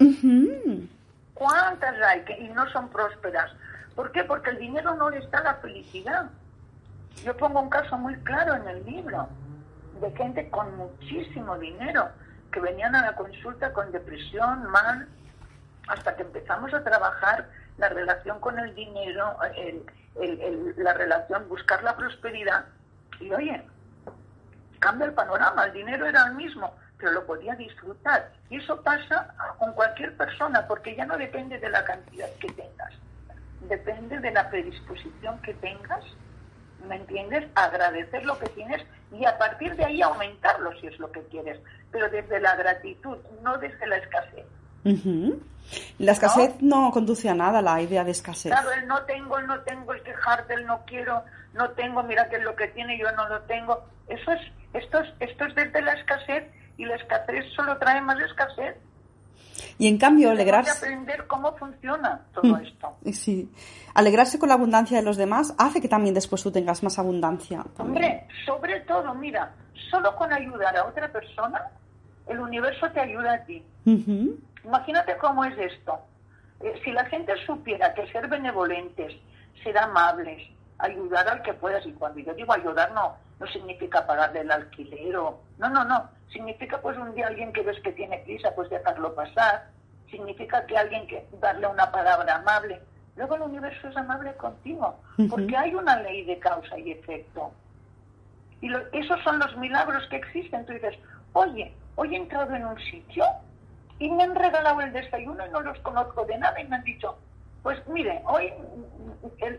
¿Cuántas 1.35 2.00
hay 2.02 2.20
que, 2.22 2.38
y 2.38 2.48
no 2.48 2.70
son 2.70 2.88
prósperas? 2.88 3.50
¿Por 3.98 4.12
qué? 4.12 4.22
Porque 4.22 4.50
el 4.50 4.58
dinero 4.58 4.94
no 4.94 5.11
les 5.11 5.28
da 5.28 5.42
la 5.42 5.54
felicidad. 5.54 6.26
Yo 7.24 7.37
pongo 7.37 7.61
un 7.61 7.68
caso 7.68 7.98
muy 7.98 8.14
claro 8.18 8.54
en 8.54 8.68
el 8.68 8.87
libro 8.87 9.28
de 10.00 10.12
gente 10.12 10.48
con 10.50 10.76
muchísimo 10.76 11.58
dinero 11.58 12.08
que 12.52 12.61
venían 12.61 12.94
a 12.94 13.02
la 13.02 13.16
consulta 13.16 13.72
con 13.72 13.90
depresión, 13.90 14.70
mal, 14.70 15.08
hasta 15.88 16.14
que 16.14 16.22
empezamos 16.22 16.72
a 16.74 16.84
trabajar 16.84 17.48
la 17.76 17.88
relación 17.88 18.38
con 18.38 18.61
el 18.61 18.72
dinero, 18.76 19.37
la 20.76 20.94
relación, 20.94 21.48
buscar 21.48 21.82
la 21.82 21.96
prosperidad. 21.96 22.66
Y 23.18 23.32
oye, 23.32 23.66
cambia 24.78 25.06
el 25.06 25.12
panorama, 25.12 25.64
el 25.64 25.72
dinero 25.72 26.06
era 26.06 26.24
el 26.28 26.34
mismo, 26.34 26.72
pero 26.98 27.11
lo 27.11 27.26
podía 27.26 27.56
disfrutar. 27.56 28.30
Y 28.48 28.58
eso 28.58 28.80
pasa 28.80 29.34
con 29.58 29.72
cualquier 29.72 30.16
persona, 30.16 30.68
porque 30.68 30.94
ya 30.94 31.04
no 31.04 31.18
depende 31.18 31.58
de 31.58 31.68
la 31.68 31.82
cantidad 31.84 32.28
que 32.38 32.52
tengas, 32.52 32.94
depende 33.62 34.18
de 34.21 34.31
la 34.31 34.49
predisposición 34.51 35.40
que 35.42 35.55
tengas, 35.55 36.05
¿me 36.87 36.97
entiendes? 36.97 37.47
Agradecer 37.55 38.25
lo 38.25 38.38
que 38.38 38.49
tienes 38.51 38.83
y 39.12 39.25
a 39.25 39.37
partir 39.38 39.75
de 39.77 39.85
ahí 39.85 40.03
aumentarlo 40.03 40.73
si 40.81 40.87
es 40.87 40.99
lo 40.99 41.11
que 41.11 41.23
quieres, 41.25 41.59
pero 41.90 42.09
desde 42.09 42.40
la 42.40 42.55
gratitud, 42.57 43.16
no 43.42 43.59
desde 43.59 43.87
la 43.87 43.97
escasez. 43.97 44.47
La 45.99 46.12
escasez 46.12 46.61
¿No? 46.61 46.90
conduce 46.90 47.29
a 47.29 47.35
nada, 47.35 47.61
la 47.61 47.81
idea 47.83 48.05
de 48.05 48.12
escasez. 48.12 48.53
Claro, 48.53 48.73
el 48.73 48.87
no 48.87 49.03
tengo, 49.03 49.38
el 49.38 49.47
no 49.47 49.61
tengo, 49.61 49.92
el 49.92 50.03
quejarte, 50.03 50.55
el 50.55 50.66
no 50.66 50.81
quiero, 50.87 51.23
no 51.55 51.71
tengo, 51.71 52.03
mira 52.03 52.29
que 52.29 52.37
es 52.37 52.42
lo 52.42 52.55
que 52.57 52.68
tiene, 52.68 52.99
yo 52.99 53.11
no 53.12 53.29
lo 53.29 53.40
tengo. 53.42 53.85
Eso 54.09 54.33
es, 54.33 54.40
esto 54.73 55.01
es, 55.01 55.09
esto 55.21 55.44
es 55.44 55.55
desde 55.55 55.83
la 55.83 55.92
escasez 55.92 56.44
y 56.77 56.85
la 56.85 56.97
escasez 56.97 57.44
solo 57.55 57.77
trae 57.79 58.01
más 58.01 58.18
escasez. 58.21 58.77
Y 59.79 59.88
en 59.88 59.99
cambio, 59.99 60.31
alegrarse. 60.31 60.71
aprender 60.71 61.27
cómo 61.27 61.57
funciona 61.57 62.21
todo 62.35 62.57
mm, 62.57 62.62
esto. 62.64 62.97
Sí. 63.12 63.51
Alegrarse 63.94 64.38
con 64.38 64.49
la 64.49 64.55
abundancia 64.55 64.97
de 64.99 65.03
los 65.03 65.16
demás 65.16 65.55
hace 65.59 65.81
que 65.81 65.88
también 65.88 66.14
después 66.14 66.42
tú 66.42 66.53
tengas 66.53 66.83
más 66.83 66.99
abundancia. 66.99 67.64
Hombre, 67.79 68.27
sobre 68.47 68.81
todo, 68.81 69.14
mira, 69.14 69.53
solo 69.90 70.14
con 70.14 70.33
ayudar 70.33 70.77
a 70.77 70.85
otra 70.85 71.11
persona, 71.11 71.61
el 72.27 72.38
universo 72.38 72.90
te 72.92 73.01
ayuda 73.01 73.35
a 73.35 73.44
ti. 73.44 73.64
Imagínate 74.64 75.16
cómo 75.16 75.44
es 75.44 75.59
esto. 75.59 75.99
Eh, 76.61 76.81
si 76.85 76.92
la 76.92 77.05
gente 77.07 77.33
supiera 77.47 77.94
que 77.94 78.07
ser 78.12 78.29
benevolentes, 78.29 79.14
ser 79.62 79.79
amables, 79.79 80.42
ayudar 80.79 81.29
al 81.29 81.43
que 81.43 81.55
puedas, 81.55 81.85
y 81.87 81.93
cuando 81.93 82.21
yo 82.21 82.35
digo 82.35 82.53
ayudar 82.53 82.93
no, 82.93 83.17
no 83.41 83.47
significa 83.49 84.07
pagarle 84.07 84.41
el 84.41 84.51
alquiler 84.51 85.17
o... 85.17 85.41
No, 85.59 85.69
no, 85.69 85.85
no. 85.85 86.09
Significa 86.33 86.81
pues 86.81 86.97
un 86.99 87.14
día 87.14 87.27
alguien 87.27 87.53
que 87.53 87.62
ves 87.62 87.81
que 87.81 87.93
tiene 87.93 88.19
prisa, 88.19 88.55
pues 88.55 88.69
dejarlo 88.71 89.14
pasar. 89.14 89.69
Significa 90.11 90.64
que 90.67 90.77
alguien 90.77 91.07
que 91.07 91.27
darle 91.41 91.67
una 91.67 91.91
palabra 91.91 92.37
amable. 92.37 92.81
Luego 93.17 93.37
el 93.37 93.43
universo 93.43 93.88
es 93.88 93.97
amable 93.97 94.33
contigo, 94.35 94.97
porque 95.29 95.57
hay 95.57 95.75
una 95.75 96.01
ley 96.03 96.25
de 96.25 96.38
causa 96.38 96.79
y 96.79 96.93
efecto. 96.93 97.53
Y 98.61 98.71
esos 98.93 99.21
son 99.23 99.38
los 99.38 99.57
milagros 99.57 100.07
que 100.09 100.17
existen. 100.17 100.64
Tú 100.67 100.73
dices, 100.73 100.97
oye, 101.33 101.75
hoy 101.97 102.14
he 102.14 102.19
entrado 102.19 102.55
en 102.55 102.64
un 102.64 102.79
sitio 102.79 103.25
y 103.99 104.09
me 104.11 104.23
han 104.23 104.35
regalado 104.35 104.81
el 104.81 104.93
desayuno 104.93 105.45
y 105.47 105.51
no 105.51 105.61
los 105.61 105.79
conozco 105.81 106.25
de 106.27 106.38
nada 106.38 106.61
y 106.61 106.69
me 106.69 106.77
han 106.77 106.85
dicho, 106.85 107.19
pues 107.62 107.79
mire, 107.88 108.23
hoy 108.27 108.53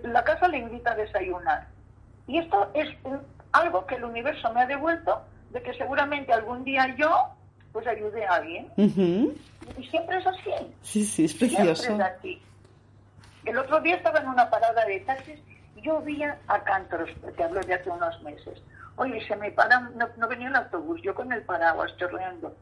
la 0.03 0.23
casa 0.23 0.47
le 0.47 0.59
invita 0.59 0.91
a 0.91 0.95
desayunar. 0.95 1.67
Y 2.27 2.37
esto 2.37 2.69
es 2.73 2.89
algo 3.51 3.85
que 3.85 3.95
el 3.95 4.03
universo 4.03 4.53
me 4.53 4.61
ha 4.61 4.67
devuelto 4.67 5.21
de 5.51 5.61
que 5.61 5.73
seguramente 5.73 6.31
algún 6.31 6.63
día 6.63 6.95
yo 6.95 7.11
pues 7.71 7.85
ayude 7.87 8.25
a 8.25 8.35
alguien. 8.35 8.71
Y 8.77 9.83
siempre 9.87 10.17
es 10.17 10.27
así. 10.27 10.51
Sí, 10.81 11.05
sí, 11.05 11.25
es 11.25 11.33
precioso. 11.33 11.83
Siempre 11.83 12.05
es 12.05 12.13
así. 12.17 12.41
El 13.45 13.57
otro 13.57 13.79
día 13.81 13.95
estaba 13.95 14.19
en 14.19 14.27
una 14.27 14.49
parada 14.49 14.85
de 14.85 14.99
taxis 15.01 15.39
y 15.75 15.81
yo 15.81 16.01
vi 16.01 16.23
a 16.23 16.63
Cantoros, 16.63 17.09
te 17.35 17.43
hablo 17.43 17.61
de 17.61 17.73
hace 17.73 17.89
unos 17.89 18.21
meses. 18.21 18.61
Oye, 18.95 19.25
se 19.27 19.35
me 19.35 19.51
para, 19.51 19.79
no, 19.79 20.09
no 20.17 20.27
venía 20.27 20.49
el 20.49 20.55
autobús, 20.55 21.01
yo 21.01 21.15
con 21.15 21.31
el 21.31 21.41
paraguas 21.43 21.95
chorreando 21.97 22.55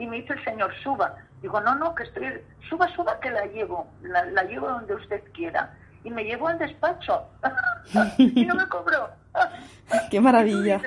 y 0.00 0.06
me 0.06 0.16
dice 0.16 0.32
el 0.32 0.44
señor, 0.44 0.72
suba. 0.82 1.14
Digo, 1.42 1.60
no, 1.60 1.74
no, 1.74 1.94
que 1.94 2.04
estoy, 2.04 2.42
suba, 2.70 2.88
suba, 2.96 3.20
que 3.20 3.30
la 3.30 3.44
llevo, 3.44 3.86
la, 4.00 4.42
llevo 4.44 4.66
donde 4.66 4.94
usted 4.94 5.22
quiera. 5.34 5.74
Y 6.02 6.10
me 6.10 6.24
llevo 6.24 6.48
al 6.48 6.58
despacho 6.58 7.28
y 8.18 8.46
no 8.46 8.54
me 8.54 8.66
cobró. 8.66 9.10
¡Qué 10.10 10.18
maravilla! 10.18 10.80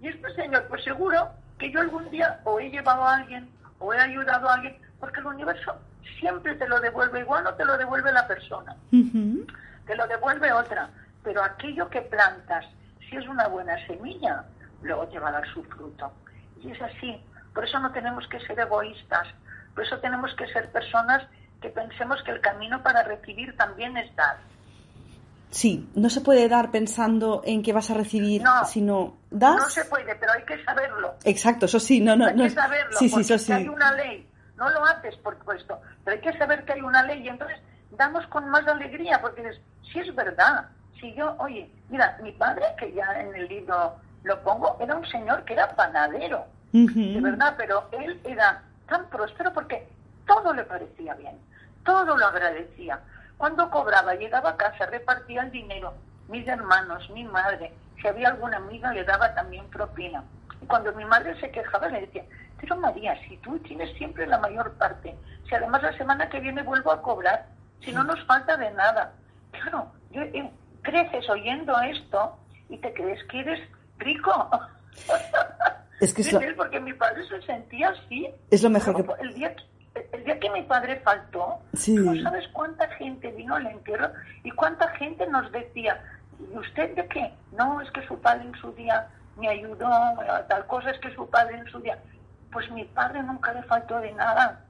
Y, 0.00 0.06
este 0.06 0.34
señor, 0.36 0.66
pues 0.68 0.84
seguro 0.84 1.30
que 1.58 1.72
yo 1.72 1.80
algún 1.80 2.08
día 2.10 2.40
o 2.44 2.60
he 2.60 2.70
llevado 2.70 3.02
a 3.02 3.16
alguien 3.16 3.50
o 3.80 3.92
he 3.92 3.98
ayudado 3.98 4.48
a 4.48 4.54
alguien, 4.54 4.76
porque 5.00 5.18
el 5.18 5.26
universo 5.26 5.74
siempre 6.20 6.54
te 6.54 6.68
lo 6.68 6.78
devuelve, 6.78 7.20
igual 7.20 7.42
no 7.42 7.54
te 7.54 7.64
lo 7.64 7.76
devuelve 7.76 8.12
la 8.12 8.28
persona, 8.28 8.76
te 8.90 9.96
lo 9.96 10.06
devuelve 10.06 10.52
otra, 10.52 10.88
pero 11.24 11.42
aquello 11.42 11.90
que 11.90 12.02
plantas, 12.02 12.64
si 13.00 13.16
es 13.16 13.26
una 13.26 13.48
buena 13.48 13.84
semilla, 13.88 14.44
luego 14.82 15.08
te 15.08 15.18
va 15.18 15.30
a 15.30 15.32
dar 15.32 15.48
su 15.52 15.64
fruto. 15.64 16.12
Y 16.62 16.70
es 16.70 16.80
así, 16.80 17.20
por 17.54 17.64
eso 17.64 17.78
no 17.78 17.92
tenemos 17.92 18.26
que 18.28 18.40
ser 18.40 18.58
egoístas, 18.58 19.28
por 19.74 19.84
eso 19.84 19.98
tenemos 19.98 20.34
que 20.34 20.46
ser 20.48 20.70
personas 20.70 21.22
que 21.60 21.68
pensemos 21.68 22.22
que 22.24 22.32
el 22.32 22.40
camino 22.40 22.82
para 22.82 23.02
recibir 23.02 23.56
también 23.56 23.96
es 23.96 24.14
dar. 24.16 24.36
Sí, 25.50 25.88
no 25.94 26.08
se 26.08 26.22
puede 26.22 26.48
dar 26.48 26.70
pensando 26.70 27.42
en 27.44 27.62
que 27.62 27.74
vas 27.74 27.90
a 27.90 27.94
recibir, 27.94 28.42
sino 28.66 29.18
das. 29.30 29.56
No 29.56 29.68
se 29.68 29.84
puede, 29.84 30.14
pero 30.16 30.32
hay 30.32 30.44
que 30.44 30.62
saberlo. 30.64 31.14
Exacto, 31.24 31.66
eso 31.66 31.78
sí, 31.78 32.00
no, 32.00 32.16
no. 32.16 32.26
Hay 32.26 32.34
que 32.34 32.50
saberlo, 32.50 32.98
sí, 32.98 33.08
sí, 33.10 33.52
hay 33.52 33.68
una 33.68 33.92
ley. 33.94 34.28
No 34.56 34.70
lo 34.70 34.84
haces 34.84 35.16
por 35.16 35.38
supuesto, 35.38 35.78
pero 36.04 36.16
hay 36.16 36.22
que 36.22 36.38
saber 36.38 36.64
que 36.64 36.72
hay 36.72 36.80
una 36.80 37.02
ley 37.02 37.22
y 37.22 37.28
entonces 37.28 37.58
damos 37.90 38.26
con 38.28 38.48
más 38.48 38.66
alegría 38.66 39.20
porque 39.20 39.42
dices, 39.42 39.60
si 39.92 39.98
es 39.98 40.14
verdad, 40.14 40.68
si 40.98 41.12
yo, 41.14 41.34
oye, 41.38 41.70
mira, 41.90 42.18
mi 42.22 42.32
padre, 42.32 42.64
que 42.78 42.92
ya 42.92 43.20
en 43.20 43.34
el 43.34 43.48
libro 43.48 43.96
lo 44.22 44.42
pongo, 44.42 44.78
era 44.80 44.96
un 44.96 45.06
señor 45.06 45.44
que 45.44 45.52
era 45.52 45.68
panadero 45.74 46.46
de 46.72 47.20
verdad, 47.20 47.54
pero 47.56 47.88
él 47.92 48.20
era 48.24 48.62
tan 48.88 49.06
próspero 49.08 49.52
porque 49.52 49.86
todo 50.26 50.52
le 50.54 50.64
parecía 50.64 51.14
bien, 51.14 51.38
todo 51.84 52.16
lo 52.16 52.26
agradecía. 52.26 53.00
Cuando 53.36 53.70
cobraba, 53.70 54.14
llegaba 54.14 54.50
a 54.50 54.56
casa, 54.56 54.86
repartía 54.86 55.42
el 55.42 55.50
dinero, 55.50 55.94
mis 56.28 56.46
hermanos, 56.48 57.08
mi 57.10 57.24
madre, 57.24 57.72
si 58.00 58.08
había 58.08 58.28
alguna 58.28 58.56
amiga 58.56 58.92
le 58.92 59.04
daba 59.04 59.34
también 59.34 59.68
propina. 59.68 60.24
Y 60.60 60.66
cuando 60.66 60.92
mi 60.94 61.04
madre 61.04 61.38
se 61.40 61.50
quejaba 61.50 61.88
le 61.88 62.02
decía, 62.02 62.24
pero 62.60 62.76
María, 62.76 63.20
si 63.28 63.36
tú 63.38 63.58
tienes 63.60 63.94
siempre 63.98 64.26
la 64.26 64.38
mayor 64.38 64.72
parte, 64.74 65.14
si 65.48 65.54
además 65.54 65.82
la 65.82 65.96
semana 65.98 66.28
que 66.28 66.40
viene 66.40 66.62
vuelvo 66.62 66.92
a 66.92 67.02
cobrar, 67.02 67.46
si 67.80 67.92
no 67.92 68.04
nos 68.04 68.24
falta 68.24 68.56
de 68.56 68.70
nada. 68.70 69.12
Claro, 69.50 69.92
yo, 70.10 70.22
eh, 70.22 70.50
creces 70.82 71.28
oyendo 71.28 71.78
esto 71.80 72.38
y 72.68 72.78
te 72.78 72.92
crees 72.94 73.22
que 73.24 73.40
eres 73.40 73.60
rico. 73.98 74.50
Es 76.02 76.12
que 76.12 76.54
porque 76.56 76.80
mi 76.80 76.92
padre 76.94 77.24
se 77.28 77.40
sentía 77.42 77.90
así. 77.90 78.28
Es 78.50 78.60
lo 78.64 78.70
mejor 78.70 78.96
que... 78.96 79.22
El 79.22 79.34
día, 79.34 79.54
el 80.10 80.24
día 80.24 80.40
que 80.40 80.50
mi 80.50 80.62
padre 80.62 81.00
faltó, 81.04 81.60
no 81.88 82.22
sabes 82.22 82.48
cuánta 82.48 82.88
gente 82.96 83.30
vino 83.30 83.54
al 83.54 83.68
entierro 83.68 84.10
y 84.42 84.50
cuánta 84.50 84.88
gente 84.96 85.24
nos 85.28 85.50
decía, 85.52 86.02
¿y 86.52 86.58
usted 86.58 86.96
de 86.96 87.06
qué? 87.06 87.32
No, 87.56 87.80
es 87.80 87.88
que 87.92 88.04
su 88.08 88.18
padre 88.18 88.46
en 88.46 88.54
su 88.56 88.72
día 88.72 89.06
me 89.36 89.48
ayudó, 89.48 89.88
tal 90.48 90.66
cosa 90.66 90.90
es 90.90 90.98
que 90.98 91.14
su 91.14 91.28
padre 91.30 91.58
en 91.58 91.66
su 91.66 91.78
día... 91.78 91.96
Pues 92.50 92.70
mi 92.72 92.84
padre 92.84 93.22
nunca 93.22 93.52
le 93.54 93.62
faltó 93.62 93.98
de 94.00 94.12
nada, 94.12 94.60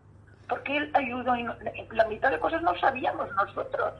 porque 0.49 0.77
él 0.77 0.91
ayudó 0.95 1.35
y 1.35 1.45
la 1.93 2.07
mitad 2.07 2.31
de 2.31 2.39
cosas 2.39 2.63
no 2.63 2.79
sabíamos 2.79 3.29
nosotros. 3.35 3.95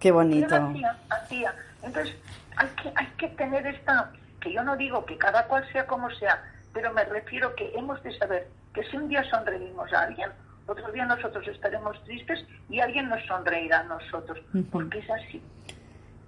Qué 0.00 0.10
bonito. 0.10 0.56
hacía, 0.56 0.96
hacía. 1.10 1.54
Entonces, 1.82 2.16
hay 2.56 2.68
que, 2.82 2.92
hay 2.96 3.06
que 3.16 3.28
tener 3.36 3.64
esta, 3.64 4.10
que 4.40 4.52
yo 4.52 4.64
no 4.64 4.76
digo 4.76 5.04
que 5.04 5.16
cada 5.16 5.46
cual 5.46 5.64
sea 5.70 5.86
como 5.86 6.10
sea, 6.10 6.42
pero 6.78 6.92
me 6.92 7.02
refiero 7.06 7.52
que 7.56 7.72
hemos 7.74 8.00
de 8.04 8.16
saber 8.16 8.46
que 8.72 8.84
si 8.84 8.96
un 8.96 9.08
día 9.08 9.28
sonreímos 9.28 9.92
a 9.92 10.02
alguien, 10.02 10.30
otro 10.64 10.92
día 10.92 11.04
nosotros 11.06 11.44
estaremos 11.48 12.00
tristes 12.04 12.38
y 12.70 12.78
alguien 12.78 13.08
nos 13.08 13.20
sonreirá 13.26 13.80
a 13.80 13.82
nosotros, 13.82 14.38
porque 14.70 15.00
es 15.00 15.10
así. 15.10 15.42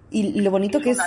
Y 0.09 0.41
lo 0.41 0.51
bonito 0.51 0.79
es 0.79 0.83
que 0.83 0.89
es, 0.89 0.97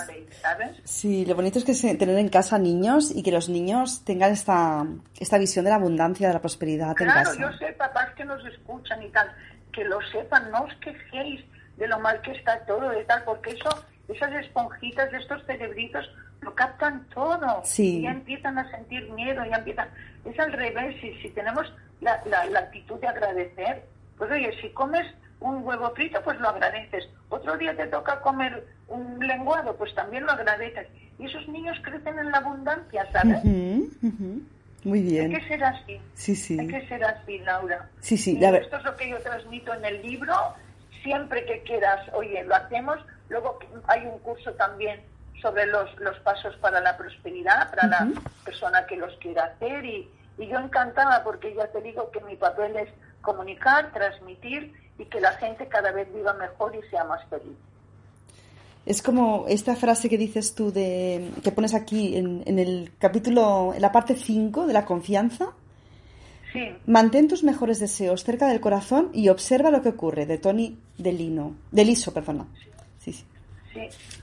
¿sabes? 0.41 0.81
sí, 0.85 1.27
lo 1.27 1.35
bonito 1.35 1.59
es 1.59 1.65
que 1.67 1.95
tener 1.95 2.17
en 2.17 2.31
casa 2.31 2.57
niños 2.59 3.15
y 3.15 3.23
que 3.23 3.33
los 3.33 3.51
niños 3.51 4.03
tengan 4.03 4.33
esta, 4.33 4.87
esta 5.21 5.37
visión 5.37 5.67
de 5.67 5.73
la 5.73 5.77
abundancia, 5.77 6.29
de 6.29 6.33
la 6.33 6.41
prosperidad 6.41 6.89
en 6.99 7.07
casa. 7.09 7.37
Claro, 7.37 7.53
yo 7.53 7.59
sé 7.59 7.71
papás 7.75 8.15
que 8.15 8.25
nos 8.25 8.43
escuchan 8.47 9.03
y 9.03 9.11
tal, 9.11 9.31
que 9.75 9.85
lo 9.85 10.01
sepan, 10.11 10.51
no 10.53 10.63
os 10.63 10.75
quejéis 10.77 11.45
de 11.77 11.87
lo 11.87 11.99
mal 11.99 12.19
que 12.23 12.31
está 12.31 12.65
todo 12.65 12.99
y 12.99 13.05
tal, 13.05 13.23
porque 13.25 13.51
eso, 13.51 13.69
esas 14.09 14.33
esponjitas 14.43 15.13
de 15.13 15.19
estos 15.19 15.45
cerebritos 15.45 16.09
lo 16.45 16.55
captan 16.55 17.07
todo. 17.13 17.63
Y 17.79 18.03
ya 18.03 18.11
empiezan 18.13 18.59
a 18.59 18.71
sentir 18.71 19.11
miedo, 19.11 19.45
ya 19.45 19.57
empiezan. 19.57 19.89
Es 20.25 20.39
al 20.39 20.53
revés, 20.53 20.97
si, 21.01 21.13
si 21.21 21.31
tenemos 21.31 21.73
la, 22.01 22.23
la, 22.27 22.59
actitud 22.59 23.01
de 23.01 23.09
agradecer, 23.09 23.85
pues 24.17 24.31
oye, 24.31 24.51
si 24.61 24.69
comes 24.71 25.07
un 25.41 25.65
huevo 25.65 25.91
frito, 25.95 26.23
pues 26.23 26.39
lo 26.41 26.49
agradeces. 26.49 27.09
Otro 27.29 27.57
día 27.57 27.77
te 27.77 27.87
toca 27.87 28.21
comer 28.21 28.67
un 28.89 29.19
lenguado, 29.27 29.77
pues 29.77 29.95
también 29.95 30.25
lo 30.25 30.33
agradeces. 30.33 30.87
Y 31.19 31.27
esos 31.27 31.49
niños 31.49 31.77
crecen 31.83 32.19
en 32.19 32.31
la 32.31 32.39
abundancia, 32.39 33.07
¿sabes? 33.13 33.43
Muy 34.85 35.01
bien. 35.01 35.35
Hay 35.35 35.41
que 35.41 35.49
ser 35.49 35.65
así. 35.65 36.01
Sí, 36.15 36.37
sí. 36.37 36.59
Hay 36.61 36.69
que 36.69 36.87
ser 36.87 37.03
así, 37.05 37.39
Laura. 37.39 37.89
Sí, 38.01 38.19
sí. 38.19 38.39
Esto 38.41 38.77
es 38.77 38.85
lo 38.85 38.97
que 38.97 39.09
yo 39.09 39.19
transmito 39.19 39.73
en 39.75 39.85
el 39.85 40.03
libro. 40.03 40.35
Siempre 41.03 41.45
que 41.47 41.63
quieras, 41.63 42.01
oye, 42.13 42.45
lo 42.45 42.55
hacemos. 42.55 42.99
Luego 43.29 43.59
hay 43.87 44.05
un 44.05 44.19
curso 44.19 44.53
también 44.53 45.01
sobre 45.45 45.67
los, 45.67 45.95
los 46.01 46.19
pasos 46.21 46.57
para 46.57 46.81
la 46.81 46.97
prosperidad, 46.97 47.69
para 47.69 47.87
la 47.87 48.09
persona 48.47 48.87
que 48.87 48.97
los 48.97 49.15
quiera 49.19 49.45
hacer. 49.45 49.85
Y, 49.85 50.09
y 50.39 50.47
yo 50.49 50.59
encantada 50.59 51.23
porque 51.23 51.55
ya 51.55 51.67
te 51.67 51.83
digo 51.83 52.11
que 52.11 52.21
mi 52.23 52.35
papel 52.35 52.75
es 52.77 52.89
comunicar, 53.21 53.93
transmitir 53.93 54.73
y 54.99 55.05
que 55.05 55.21
la 55.21 55.33
gente 55.33 55.69
cada 55.69 55.93
vez 55.93 56.11
viva 56.15 56.33
mejor 56.33 56.75
y 56.75 56.89
sea 56.89 57.05
más 57.05 57.23
feliz. 57.29 57.59
Es 58.87 59.03
como 59.03 59.45
esta 59.47 59.77
frase 59.77 60.09
que 60.09 60.17
dices 60.17 60.55
tú 60.55 60.73
de 60.73 61.31
que 61.43 61.53
pones 61.53 61.75
aquí 61.75 62.17
en, 62.17 62.43
en 62.47 62.59
el 62.59 62.93
capítulo, 62.99 63.73
en 63.75 63.83
la 63.83 63.93
parte 63.93 64.17
5 64.17 64.67
de 64.67 64.73
la 64.73 64.87
confianza. 64.87 65.53
Sí. 66.55 66.73
Mantén 66.87 67.29
tus 67.29 67.45
mejores 67.45 67.81
deseos 67.81 68.25
cerca 68.25 68.49
del 68.49 68.61
corazón 68.61 69.11
y 69.13 69.29
observa 69.29 69.71
lo 69.71 69.83
que 69.83 69.91
ocurre, 69.91 70.25
de 70.25 70.39
Tony 70.39 70.79
Delino, 70.97 71.55
Deliso, 71.71 72.15
perdona. 72.15 72.47
Sí, 72.99 73.13
sí. 73.13 73.25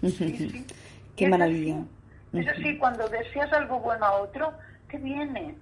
Sí, 0.02 0.12
sí, 0.12 0.66
sí. 1.12 1.26
Qué 1.26 1.28
maravilla. 1.28 1.78
Es 2.34 2.48
así, 2.48 2.78
cuando 2.78 3.08
deseas 3.10 3.52
algo 3.54 3.80
bueno 3.80 4.06
a 4.06 4.14
otro, 4.22 4.54
te 4.90 4.98
viene. 4.98 5.56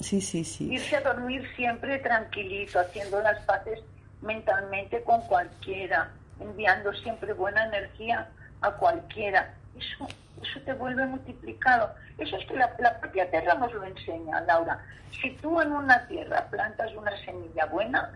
Sí, 0.00 0.20
sí, 0.20 0.44
sí. 0.44 0.72
Irse 0.72 0.96
a 0.96 1.00
dormir 1.00 1.48
siempre 1.54 1.98
tranquilito, 1.98 2.80
haciendo 2.80 3.20
las 3.20 3.40
paces 3.44 3.80
mentalmente 4.20 5.02
con 5.02 5.20
cualquiera, 5.22 6.10
enviando 6.40 6.92
siempre 6.94 7.32
buena 7.32 7.66
energía 7.66 8.28
a 8.62 8.72
cualquiera. 8.72 9.54
Eso, 9.78 10.08
eso 10.42 10.60
te 10.64 10.72
vuelve 10.72 11.06
multiplicado. 11.06 11.90
Eso 12.18 12.36
es 12.36 12.46
que 12.46 12.54
la, 12.54 12.74
la 12.78 12.98
propia 12.98 13.30
tierra 13.30 13.54
nos 13.54 13.72
lo 13.72 13.84
enseña, 13.84 14.40
Laura. 14.40 14.80
Si 15.20 15.30
tú 15.36 15.60
en 15.60 15.70
una 15.72 16.06
tierra 16.08 16.46
plantas 16.50 16.92
una 16.96 17.16
semilla 17.24 17.66
buena, 17.66 18.10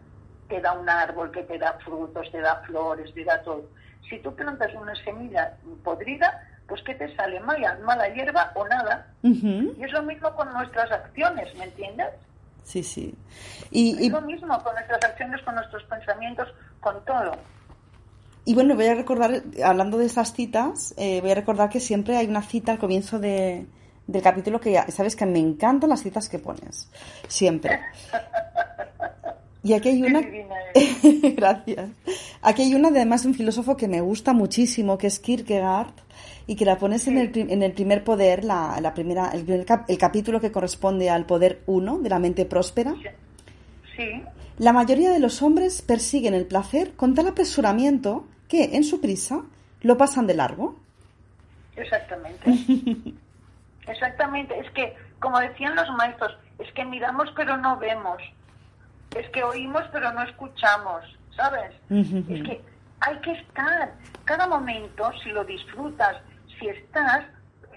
te 0.48 0.60
da 0.60 0.72
un 0.72 0.88
árbol 0.88 1.30
que 1.30 1.42
te 1.44 1.58
da 1.58 1.74
frutos, 1.84 2.30
te 2.32 2.40
da 2.40 2.56
flores, 2.66 3.12
te 3.14 3.24
da 3.24 3.42
todo. 3.42 3.68
Si 4.08 4.18
tú 4.20 4.34
plantas 4.34 4.72
una 4.74 4.94
semilla 5.04 5.56
podrida, 5.84 6.40
pues 6.68 6.82
¿qué 6.82 6.94
te 6.94 7.14
sale? 7.16 7.40
Mala, 7.40 7.78
mala 7.84 8.08
hierba 8.08 8.52
o 8.54 8.66
nada. 8.66 9.06
Y 9.22 9.82
es 9.82 9.92
lo 9.92 10.02
mismo 10.02 10.34
con 10.34 10.52
nuestras 10.52 10.90
acciones, 10.90 11.54
¿me 11.56 11.64
entiendes? 11.64 12.08
Sí, 12.64 12.82
sí. 12.82 13.14
Y, 13.70 14.06
es 14.06 14.12
lo 14.12 14.20
mismo 14.22 14.60
con 14.62 14.74
nuestras 14.74 15.04
acciones, 15.04 15.40
con 15.42 15.54
nuestros 15.54 15.84
pensamientos, 15.84 16.48
con 16.80 17.04
todo. 17.04 17.32
Y 18.44 18.54
bueno, 18.54 18.74
voy 18.74 18.86
a 18.86 18.94
recordar, 18.94 19.42
hablando 19.64 19.98
de 19.98 20.06
esas 20.06 20.32
citas, 20.32 20.94
eh, 20.96 21.20
voy 21.20 21.30
a 21.30 21.34
recordar 21.34 21.68
que 21.68 21.80
siempre 21.80 22.16
hay 22.16 22.26
una 22.26 22.42
cita 22.42 22.72
al 22.72 22.78
comienzo 22.78 23.18
de, 23.18 23.66
del 24.06 24.22
capítulo 24.22 24.60
que 24.60 24.72
ya 24.72 24.88
sabes 24.88 25.16
que 25.16 25.26
me 25.26 25.38
encantan 25.38 25.90
las 25.90 26.02
citas 26.02 26.28
que 26.28 26.38
pones. 26.38 26.90
Siempre. 27.28 27.80
Y 29.62 29.72
aquí 29.72 29.88
hay 29.88 30.02
una. 30.02 30.20
Gracias. 31.36 31.90
Aquí 32.40 32.62
hay 32.62 32.74
una, 32.74 32.88
además, 32.88 33.22
de 33.22 33.28
un 33.28 33.34
filósofo 33.34 33.76
que 33.76 33.88
me 33.88 34.00
gusta 34.00 34.32
muchísimo, 34.32 34.96
que 34.96 35.08
es 35.08 35.18
Kierkegaard, 35.18 35.92
y 36.46 36.54
que 36.54 36.64
la 36.64 36.78
pones 36.78 37.08
en, 37.08 37.18
el, 37.18 37.32
en 37.34 37.62
el 37.62 37.72
primer 37.72 38.04
poder, 38.04 38.44
la, 38.44 38.78
la 38.80 38.94
primera, 38.94 39.30
el, 39.30 39.48
el, 39.50 39.98
capítulo 39.98 40.40
que 40.40 40.52
corresponde 40.52 41.10
al 41.10 41.26
poder 41.26 41.62
uno 41.66 41.98
de 41.98 42.08
la 42.08 42.18
mente 42.18 42.44
próspera. 42.44 42.94
Sí. 43.96 44.22
La 44.58 44.72
mayoría 44.72 45.10
de 45.10 45.18
los 45.18 45.42
hombres 45.42 45.82
persiguen 45.82 46.34
el 46.34 46.46
placer 46.46 46.92
con 46.94 47.14
tal 47.14 47.28
apresuramiento 47.28 48.26
que, 48.48 48.76
en 48.76 48.84
su 48.84 49.00
prisa, 49.00 49.42
lo 49.82 49.98
pasan 49.98 50.26
de 50.26 50.34
largo. 50.34 50.76
Exactamente. 51.74 52.50
Exactamente. 53.88 54.58
Es 54.58 54.70
que, 54.70 54.94
como 55.18 55.38
decían 55.40 55.74
los 55.74 55.88
maestros, 55.96 56.36
es 56.58 56.72
que 56.72 56.84
miramos 56.84 57.28
pero 57.36 57.56
no 57.56 57.76
vemos. 57.76 58.22
Es 59.16 59.28
que 59.30 59.42
oímos 59.42 59.82
pero 59.92 60.12
no 60.12 60.22
escuchamos, 60.22 61.02
¿sabes? 61.34 61.72
Es 61.90 62.42
que 62.42 62.60
hay 63.00 63.18
que 63.20 63.32
estar. 63.32 63.94
Cada 64.24 64.46
momento, 64.46 65.10
si 65.22 65.30
lo 65.30 65.44
disfrutas, 65.44 66.16
si 66.58 66.68
estás, 66.68 67.24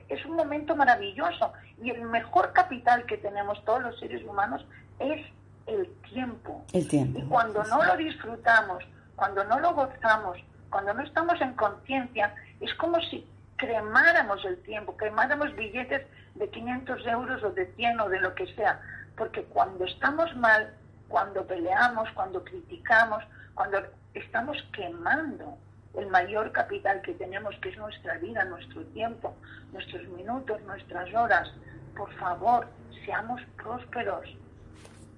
es 0.08 0.26
un 0.26 0.36
momento 0.36 0.76
maravilloso. 0.76 1.54
Y 1.82 1.92
el 1.92 2.02
mejor 2.04 2.54
capital 2.54 3.06
que 3.06 3.18
tenemos 3.18 3.64
todos 3.66 3.82
los 3.82 4.00
seres 4.00 4.24
humanos 4.24 4.66
es 5.00 5.26
el 5.66 5.88
tiempo. 6.12 6.66
El 6.74 6.88
tiempo. 6.88 7.20
Y 7.20 7.24
cuando 7.24 7.64
no 7.64 7.84
lo 7.84 7.96
disfrutamos, 7.98 8.84
cuando 9.16 9.44
no 9.46 9.60
lo 9.60 9.74
gozamos, 9.74 10.38
cuando 10.70 10.94
no 10.94 11.04
estamos 11.04 11.40
en 11.42 11.54
conciencia, 11.54 12.34
es 12.60 12.74
como 12.76 13.00
si 13.02 13.28
cremáramos 13.56 14.44
el 14.46 14.62
tiempo, 14.64 14.96
cremáramos 14.96 15.56
billetes 15.56 16.06
de 16.36 16.50
500 16.50 17.06
euros 17.08 17.44
o 17.44 17.52
de 17.52 17.68
100 17.76 18.00
o 18.00 18.10
de 18.10 18.22
lo 18.22 18.34
que 18.36 18.48
sea. 18.56 18.82
Porque 19.18 19.44
cuando 19.44 19.86
estamos 19.86 20.36
mal, 20.38 20.74
cuando 21.08 21.46
peleamos, 21.46 22.10
cuando 22.12 22.44
criticamos, 22.44 23.24
cuando 23.54 23.80
estamos 24.14 24.58
quemando 24.74 25.58
el 25.98 26.08
mayor 26.08 26.52
capital 26.52 27.02
que 27.02 27.14
tenemos, 27.14 27.56
que 27.58 27.70
es 27.70 27.78
nuestra 27.78 28.18
vida, 28.18 28.46
nuestro 28.46 28.84
tiempo, 28.88 29.36
nuestros 29.74 30.08
minutos, 30.10 30.62
nuestras 30.64 31.14
horas. 31.14 31.50
Por 31.96 32.14
favor, 32.16 32.68
seamos 33.06 33.42
prósperos, 33.58 34.30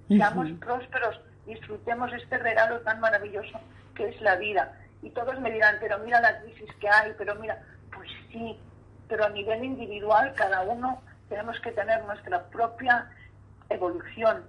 seamos 0.07 0.49
prósperos, 0.59 1.19
disfrutemos 1.45 2.11
este 2.13 2.37
regalo 2.37 2.79
tan 2.81 2.99
maravilloso 2.99 3.59
que 3.95 4.09
es 4.09 4.21
la 4.21 4.35
vida. 4.35 4.77
Y 5.01 5.09
todos 5.09 5.39
me 5.39 5.51
dirán, 5.51 5.77
pero 5.79 5.99
mira 5.99 6.21
la 6.21 6.39
crisis 6.41 6.69
que 6.79 6.87
hay, 6.87 7.13
pero 7.17 7.35
mira, 7.35 7.61
pues 7.93 8.09
sí, 8.31 8.57
pero 9.07 9.25
a 9.25 9.29
nivel 9.29 9.63
individual 9.63 10.33
cada 10.35 10.61
uno 10.61 11.01
tenemos 11.27 11.59
que 11.59 11.71
tener 11.71 12.03
nuestra 12.05 12.43
propia 12.45 13.09
evolución. 13.69 14.43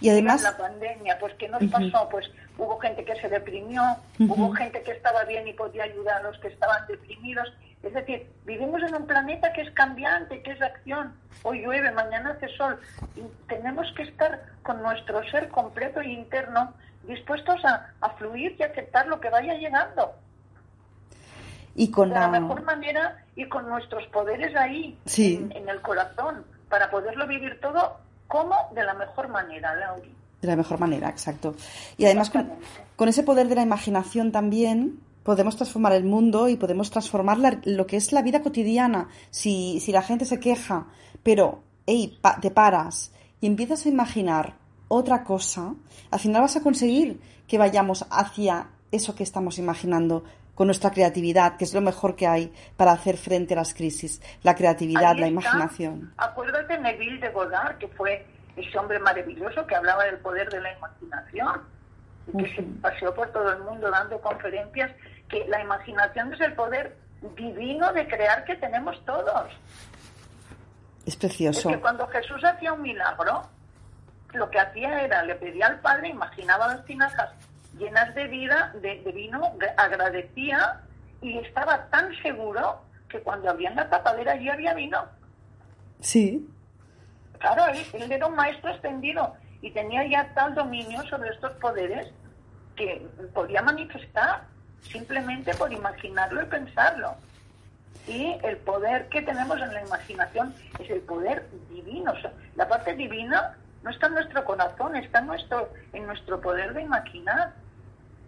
Y 0.00 0.10
además... 0.10 0.42
La 0.42 0.56
pandemia, 0.56 1.18
pues 1.18 1.34
¿qué 1.34 1.48
nos 1.48 1.62
pasó? 1.64 2.08
Pues 2.08 2.30
hubo 2.62 2.78
gente 2.78 3.04
que 3.04 3.16
se 3.16 3.28
deprimió, 3.28 3.82
hubo 4.20 4.52
gente 4.52 4.82
que 4.82 4.92
estaba 4.92 5.24
bien 5.24 5.46
y 5.48 5.52
podía 5.52 5.84
ayudar 5.84 6.20
a 6.20 6.30
los 6.30 6.38
que 6.38 6.48
estaban 6.48 6.86
deprimidos. 6.86 7.52
Es 7.82 7.92
decir, 7.92 8.30
vivimos 8.44 8.80
en 8.82 8.94
un 8.94 9.06
planeta 9.06 9.52
que 9.52 9.62
es 9.62 9.70
cambiante, 9.72 10.42
que 10.42 10.52
es 10.52 10.62
acción. 10.62 11.14
Hoy 11.42 11.62
llueve, 11.62 11.90
mañana 11.90 12.30
hace 12.30 12.48
sol. 12.56 12.78
Y 13.16 13.22
tenemos 13.48 13.92
que 13.96 14.04
estar 14.04 14.42
con 14.62 14.80
nuestro 14.82 15.22
ser 15.30 15.48
completo 15.48 16.00
e 16.00 16.08
interno 16.08 16.72
dispuestos 17.04 17.60
a, 17.64 18.10
fluir 18.16 18.54
y 18.58 18.62
aceptar 18.62 19.08
lo 19.08 19.20
que 19.20 19.30
vaya 19.30 19.54
llegando. 19.54 20.12
Y 21.74 21.90
con 21.90 22.10
de 22.10 22.14
la... 22.14 22.28
mejor 22.28 22.62
manera 22.62 23.24
y 23.34 23.48
con 23.48 23.68
nuestros 23.68 24.06
poderes 24.08 24.54
ahí, 24.54 24.96
sí. 25.06 25.48
en, 25.50 25.68
el 25.68 25.80
corazón, 25.80 26.44
para 26.68 26.90
poderlo 26.90 27.26
vivir 27.26 27.60
todo 27.60 27.98
como 28.28 28.54
de 28.72 28.84
la 28.84 28.94
mejor 28.94 29.28
manera, 29.28 29.74
Lauri. 29.74 30.14
De 30.42 30.48
la 30.48 30.56
mejor 30.56 30.78
manera, 30.80 31.08
exacto. 31.08 31.54
Y 31.96 32.04
además 32.04 32.30
con, 32.96 33.08
ese 33.08 33.22
poder 33.22 33.48
de 33.48 33.54
la 33.54 33.62
imaginación 33.62 34.32
también 34.32 35.00
podemos 35.22 35.56
transformar 35.56 35.92
el 35.92 36.04
mundo 36.04 36.48
y 36.48 36.56
podemos 36.56 36.90
transformar 36.90 37.38
lo 37.64 37.86
que 37.86 37.96
es 37.96 38.12
la 38.12 38.22
vida 38.22 38.42
cotidiana. 38.42 39.08
Si, 39.30 39.78
si 39.80 39.92
la 39.92 40.02
gente 40.02 40.24
se 40.24 40.40
queja, 40.40 40.88
pero 41.22 41.62
hey, 41.86 42.18
te 42.40 42.50
paras 42.50 43.12
y 43.40 43.46
empiezas 43.46 43.86
a 43.86 43.88
imaginar 43.88 44.56
otra 44.88 45.24
cosa, 45.24 45.74
al 46.10 46.20
final 46.20 46.42
vas 46.42 46.56
a 46.56 46.62
conseguir 46.62 47.20
que 47.46 47.56
vayamos 47.56 48.04
hacia 48.10 48.68
eso 48.90 49.14
que 49.14 49.22
estamos 49.22 49.58
imaginando 49.58 50.24
con 50.54 50.66
nuestra 50.66 50.90
creatividad, 50.90 51.56
que 51.56 51.64
es 51.64 51.72
lo 51.72 51.80
mejor 51.80 52.14
que 52.14 52.26
hay 52.26 52.52
para 52.76 52.92
hacer 52.92 53.16
frente 53.16 53.54
a 53.54 53.56
las 53.56 53.74
crisis, 53.74 54.20
la 54.42 54.54
creatividad, 54.54 55.16
la 55.16 55.28
imaginación. 55.28 56.12
Acuérdate 56.18 56.78
Neville 56.78 57.18
de 57.20 57.30
Godard, 57.30 57.78
que 57.78 57.88
fue 57.88 58.24
ese 58.56 58.78
hombre 58.78 58.98
maravilloso 58.98 59.66
que 59.66 59.74
hablaba 59.74 60.04
del 60.04 60.18
poder 60.18 60.50
de 60.50 60.60
la 60.60 60.72
imaginación 60.76 61.62
y 62.32 62.42
que 62.42 62.54
se 62.54 62.62
paseó 62.80 63.14
por 63.14 63.30
todo 63.32 63.52
el 63.52 63.62
mundo 63.62 63.90
dando 63.90 64.20
conferencias, 64.20 64.92
que 65.28 65.46
la 65.48 65.60
imaginación 65.60 66.32
es 66.34 66.40
el 66.40 66.54
poder 66.54 66.96
divino 67.36 67.92
de 67.92 68.06
crear 68.06 68.44
que 68.44 68.56
tenemos 68.56 69.02
todos. 69.04 69.50
Es 71.06 71.16
precioso. 71.16 71.70
Es 71.70 71.76
que 71.76 71.80
cuando 71.80 72.06
Jesús 72.08 72.44
hacía 72.44 72.72
un 72.72 72.82
milagro, 72.82 73.42
lo 74.34 74.50
que 74.50 74.58
hacía 74.58 75.02
era, 75.02 75.22
le 75.24 75.34
pedía 75.34 75.66
al 75.66 75.80
Padre, 75.80 76.08
imaginaba 76.08 76.68
las 76.68 76.84
tinajas 76.84 77.30
llenas 77.78 78.14
de 78.14 78.28
vida, 78.28 78.72
de, 78.80 79.12
vino, 79.12 79.40
agradecía 79.76 80.80
y 81.20 81.38
estaba 81.38 81.86
tan 81.86 82.14
seguro 82.22 82.82
que 83.08 83.20
cuando 83.20 83.50
abrían 83.50 83.76
la 83.76 83.88
tapadera 83.88 84.32
allí 84.32 84.48
había 84.48 84.74
vino. 84.74 85.04
Sí. 86.00 86.48
Claro, 87.42 87.66
él, 87.66 88.12
era 88.12 88.26
un 88.28 88.36
maestro 88.36 88.70
extendido 88.70 89.34
y 89.60 89.72
tenía 89.72 90.06
ya 90.06 90.32
tal 90.32 90.54
dominio 90.54 91.02
sobre 91.08 91.30
estos 91.30 91.50
poderes 91.54 92.06
que 92.76 93.04
podía 93.34 93.60
manifestar 93.62 94.44
simplemente 94.82 95.52
por 95.54 95.72
imaginarlo 95.72 96.40
y 96.40 96.46
pensarlo. 96.46 97.16
Y 98.06 98.36
el 98.44 98.58
poder 98.58 99.08
que 99.08 99.22
tenemos 99.22 99.60
en 99.60 99.74
la 99.74 99.82
imaginación 99.82 100.54
es 100.78 100.88
el 100.88 101.00
poder 101.00 101.48
divino. 101.68 102.14
la 102.54 102.68
parte 102.68 102.94
divina 102.94 103.56
no 103.82 103.90
está 103.90 104.06
en 104.06 104.14
nuestro 104.14 104.44
corazón, 104.44 104.94
está 104.94 105.18
en 105.18 105.26
nuestro, 105.26 105.68
en 105.92 106.06
nuestro 106.06 106.40
poder 106.40 106.72
de 106.74 106.82
imaginar. 106.82 107.54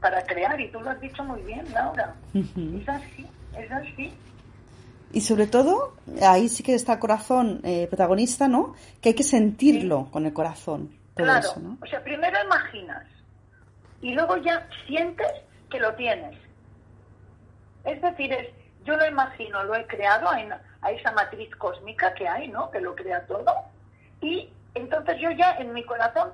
para 0.01 0.23
crear, 0.27 0.61
y 0.61 0.69
tú 0.71 0.81
lo 0.81 0.91
has 0.91 1.01
dicho 1.01 1.25
muy 1.25 1.41
bien, 1.43 1.65
Laura. 1.73 2.15
Es 2.35 2.89
así, 2.89 3.27
es 3.57 3.73
así. 3.73 4.13
Y 5.15 5.21
sobre 5.21 5.47
todo, 5.47 5.95
ahí 6.23 6.49
sí 6.49 6.65
que 6.65 6.75
está 6.75 6.95
el 6.95 6.99
corazón 6.99 7.61
eh, 7.63 7.87
protagonista, 7.87 8.49
¿no? 8.49 8.75
Que 9.01 9.11
hay 9.11 9.15
que 9.15 9.23
sentirlo 9.23 10.09
con 10.11 10.27
el 10.27 10.33
corazón. 10.33 10.91
claro, 11.15 11.49
o 11.81 11.87
sea, 11.87 12.03
primero 12.03 12.37
imaginas 12.45 13.07
y 14.03 14.13
luego 14.13 14.37
ya 14.39 14.69
sientes 14.89 15.29
que 15.71 15.79
lo 15.79 15.95
tienes. 15.95 16.37
Es 17.85 18.03
decir, 18.03 18.33
es, 18.33 18.49
yo 18.85 18.97
lo 18.97 19.07
imagino, 19.07 19.63
lo 19.63 19.77
he 19.77 19.87
creado 19.87 20.29
a 20.29 20.91
esa 20.91 21.13
matriz 21.13 21.55
cósmica 21.57 22.13
que 22.15 22.29
hay, 22.29 22.49
¿no? 22.49 22.69
Que 22.73 22.81
lo 22.81 22.97
crea 22.97 23.25
todo. 23.27 23.55
Y 24.21 24.51
entonces 24.75 25.17
yo 25.21 25.31
ya 25.31 25.53
en 25.59 25.73
mi 25.73 25.85
corazón 25.85 26.31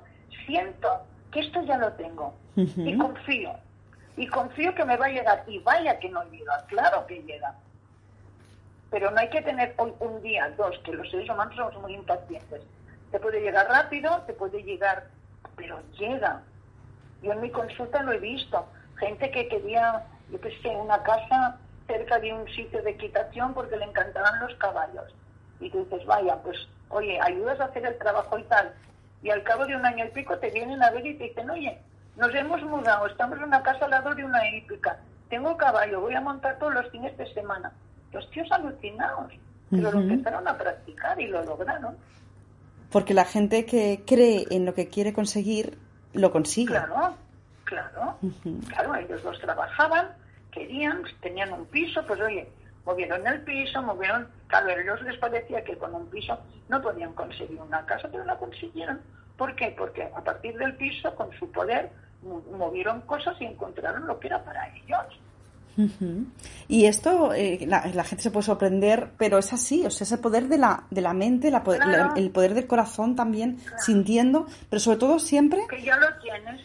siento 0.47 1.05
que 1.31 1.41
esto 1.41 1.61
ya 1.65 1.77
lo 1.77 1.93
tengo. 1.93 2.33
Y 2.55 2.97
confío. 2.97 3.53
Y 4.17 4.25
confío 4.25 4.73
que 4.73 4.85
me 4.85 4.97
va 4.97 5.05
a 5.05 5.09
llegar. 5.09 5.43
Y 5.45 5.59
vaya 5.59 5.99
que 5.99 6.09
no 6.09 6.23
llega, 6.31 6.65
claro 6.67 7.05
que 7.05 7.21
llega 7.21 7.55
pero 8.91 9.09
no 9.09 9.19
hay 9.19 9.29
que 9.29 9.41
tener 9.41 9.73
hoy 9.77 9.93
un 9.99 10.21
día, 10.21 10.53
dos, 10.57 10.77
que 10.79 10.91
los 10.91 11.09
seres 11.09 11.29
humanos 11.29 11.55
somos 11.55 11.81
muy 11.81 11.95
impacientes. 11.95 12.61
Te 13.09 13.19
puede 13.19 13.39
llegar 13.39 13.67
rápido, 13.67 14.21
te 14.27 14.33
puede 14.33 14.61
llegar, 14.63 15.07
pero 15.55 15.81
llega. 15.97 16.41
Yo 17.23 17.31
en 17.31 17.41
mi 17.41 17.49
consulta 17.49 18.03
lo 18.03 18.11
he 18.11 18.19
visto. 18.19 18.67
Gente 18.97 19.31
que 19.31 19.47
quería, 19.47 20.05
yo 20.29 20.39
qué 20.41 20.51
sé, 20.61 20.69
una 20.75 21.01
casa 21.03 21.57
cerca 21.87 22.19
de 22.19 22.33
un 22.33 22.45
sitio 22.49 22.83
de 22.83 22.91
equitación 22.91 23.53
porque 23.53 23.77
le 23.77 23.85
encantaban 23.85 24.41
los 24.41 24.53
caballos. 24.55 25.15
Y 25.61 25.69
tú 25.69 25.85
dices, 25.85 26.05
vaya, 26.05 26.35
pues, 26.43 26.57
oye, 26.89 27.17
ayudas 27.21 27.61
a 27.61 27.65
hacer 27.65 27.85
el 27.85 27.97
trabajo 27.97 28.37
y 28.37 28.43
tal. 28.43 28.73
Y 29.23 29.29
al 29.29 29.43
cabo 29.43 29.65
de 29.67 29.75
un 29.77 29.85
año 29.85 30.03
y 30.03 30.09
pico 30.09 30.37
te 30.37 30.51
vienen 30.51 30.83
a 30.83 30.91
ver 30.91 31.05
y 31.05 31.17
te 31.17 31.25
dicen, 31.25 31.49
oye, 31.49 31.79
nos 32.17 32.35
hemos 32.35 32.61
mudado, 32.63 33.07
estamos 33.07 33.37
en 33.37 33.45
una 33.45 33.63
casa 33.63 33.85
al 33.85 33.91
lado 33.91 34.13
de 34.13 34.25
una 34.25 34.49
hípica. 34.49 34.99
Tengo 35.29 35.55
caballo, 35.55 36.01
voy 36.01 36.13
a 36.13 36.21
montar 36.21 36.59
todos 36.59 36.73
los 36.73 36.89
fines 36.89 37.17
de 37.17 37.33
semana 37.33 37.71
los 38.11 38.29
tíos 38.31 38.51
alucinados, 38.51 39.31
pero 39.69 39.91
lo 39.91 39.99
empezaron 39.99 40.47
a 40.47 40.57
practicar 40.57 41.19
y 41.19 41.27
lo 41.27 41.43
lograron. 41.43 41.95
Porque 42.91 43.13
la 43.13 43.25
gente 43.25 43.65
que 43.65 44.03
cree 44.05 44.45
en 44.51 44.65
lo 44.65 44.73
que 44.73 44.87
quiere 44.89 45.13
conseguir, 45.13 45.77
lo 46.13 46.31
consigue. 46.31 46.73
Claro, 46.73 47.15
claro. 47.63 48.17
Claro, 48.67 48.95
ellos 48.95 49.23
los 49.23 49.39
trabajaban, 49.39 50.09
querían, 50.51 51.03
tenían 51.21 51.53
un 51.53 51.65
piso, 51.67 52.05
pues 52.05 52.19
oye, 52.19 52.49
movieron 52.85 53.25
el 53.25 53.41
piso, 53.41 53.81
movieron... 53.81 54.27
Claro, 54.47 54.67
a 54.67 54.73
ellos 54.73 55.01
les 55.03 55.17
parecía 55.17 55.63
que 55.63 55.77
con 55.77 55.95
un 55.95 56.07
piso 56.07 56.37
no 56.67 56.81
podían 56.81 57.13
conseguir 57.13 57.61
una 57.61 57.85
casa, 57.85 58.09
pero 58.11 58.25
la 58.25 58.37
consiguieron. 58.37 58.99
¿Por 59.37 59.55
qué? 59.55 59.73
Porque 59.77 60.03
a 60.03 60.21
partir 60.21 60.57
del 60.57 60.75
piso, 60.75 61.15
con 61.15 61.31
su 61.39 61.49
poder, 61.49 61.89
movieron 62.21 63.01
cosas 63.01 63.39
y 63.39 63.45
encontraron 63.45 64.05
lo 64.05 64.19
que 64.19 64.27
era 64.27 64.43
para 64.43 64.67
ellos. 64.75 65.19
Y 66.67 66.85
esto, 66.85 67.33
eh, 67.33 67.65
la, 67.67 68.03
gente 68.03 68.23
se 68.23 68.31
puede 68.31 68.45
sorprender, 68.45 69.09
pero 69.17 69.37
es 69.37 69.53
así, 69.53 69.85
o 69.85 69.89
sea, 69.89 70.05
es 70.05 70.11
el 70.11 70.19
poder 70.19 70.47
de 70.47 70.57
la, 70.57 70.83
de 70.89 71.01
la 71.01 71.13
mente, 71.13 71.51
el 72.15 72.31
poder 72.31 72.53
del 72.53 72.67
corazón 72.67 73.15
también, 73.15 73.59
sintiendo, 73.77 74.47
pero 74.69 74.79
sobre 74.79 74.97
todo 74.97 75.19
siempre... 75.19 75.65
Que 75.69 75.81
ya 75.81 75.97
lo 75.97 76.07
tienes. 76.21 76.61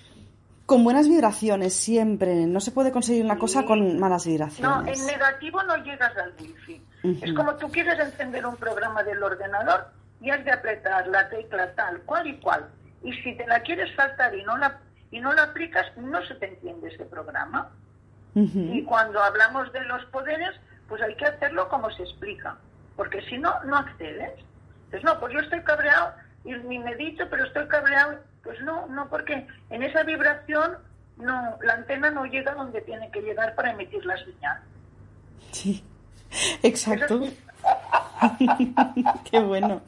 Con 0.67 0.83
buenas 0.83 1.09
vibraciones, 1.09 1.75
siempre. 1.75 2.35
No 2.47 2.61
se 2.61 2.73
puede 2.73 2.91
conseguir 2.91 3.25
una 3.25 3.39
cosa 3.39 3.65
con 3.65 4.01
malas 4.01 4.27
vibraciones. 4.27 4.69
No, 4.69 4.93
en 4.93 5.07
negativo 5.07 5.63
no 5.63 5.77
llegas 5.77 6.13
al 6.17 6.35
wifi. 6.41 6.83
Es 7.23 7.33
como 7.35 7.55
tú 7.55 7.71
quieres 7.71 7.99
encender 8.01 8.45
un 8.45 8.57
programa 8.57 9.05
del 9.05 9.23
ordenador 9.23 9.87
y 10.21 10.31
has 10.31 10.45
de 10.45 10.51
apretar 10.51 11.07
la 11.07 11.29
tecla 11.29 11.73
tal, 11.75 12.01
cual 12.01 12.27
y 12.27 12.37
cual. 12.39 12.69
Y 13.05 13.13
si 13.23 13.37
te 13.37 13.47
la 13.47 13.61
quieres 13.61 13.95
saltar 13.95 14.35
y 14.35 14.43
no 14.43 14.57
la, 14.57 14.81
y 15.13 15.21
no 15.21 15.33
la 15.33 15.45
aplicas, 15.45 15.87
no 15.97 16.21
se 16.27 16.35
te 16.35 16.47
entiende 16.47 16.89
ese 16.89 17.05
programa. 17.05 17.71
Y 18.37 18.85
cuando 18.85 19.23
hablamos 19.23 19.73
de 19.73 19.81
los 19.87 20.05
poderes, 20.07 20.51
pues 20.89 21.01
hay 21.01 21.15
que 21.17 21.25
hacerlo 21.25 21.71
como 21.71 21.91
se 21.91 22.03
explica, 22.03 22.59
porque 22.95 23.23
si 23.23 23.39
no, 23.39 23.63
no 23.65 23.79
accedes. 23.79 24.39
Entonces, 24.85 25.05
no, 25.05 25.19
pues 25.19 25.33
yo 25.33 25.41
estoy 25.41 25.63
cabreado 25.63 26.13
y 26.45 26.51
me 26.51 26.79
medito, 26.81 27.25
pero 27.31 27.45
estoy 27.47 27.67
cabreado. 27.67 28.19
Pues 28.43 28.61
no, 28.61 28.87
no, 28.89 29.09
porque 29.09 29.47
en 29.71 29.83
esa 29.83 30.03
vibración 30.03 30.77
no, 31.17 31.57
la 31.63 31.75
antena 31.75 32.11
no 32.11 32.27
llega 32.27 32.55
donde 32.55 32.83
tiene 32.83 33.11
que 33.11 33.23
llegar 33.23 33.55
para 33.55 33.71
emitir 33.71 34.05
la 34.05 34.19
señal. 34.19 34.61
Sí, 35.53 35.83
exacto. 36.63 37.23
Qué 39.31 39.41
bueno. 39.41 39.81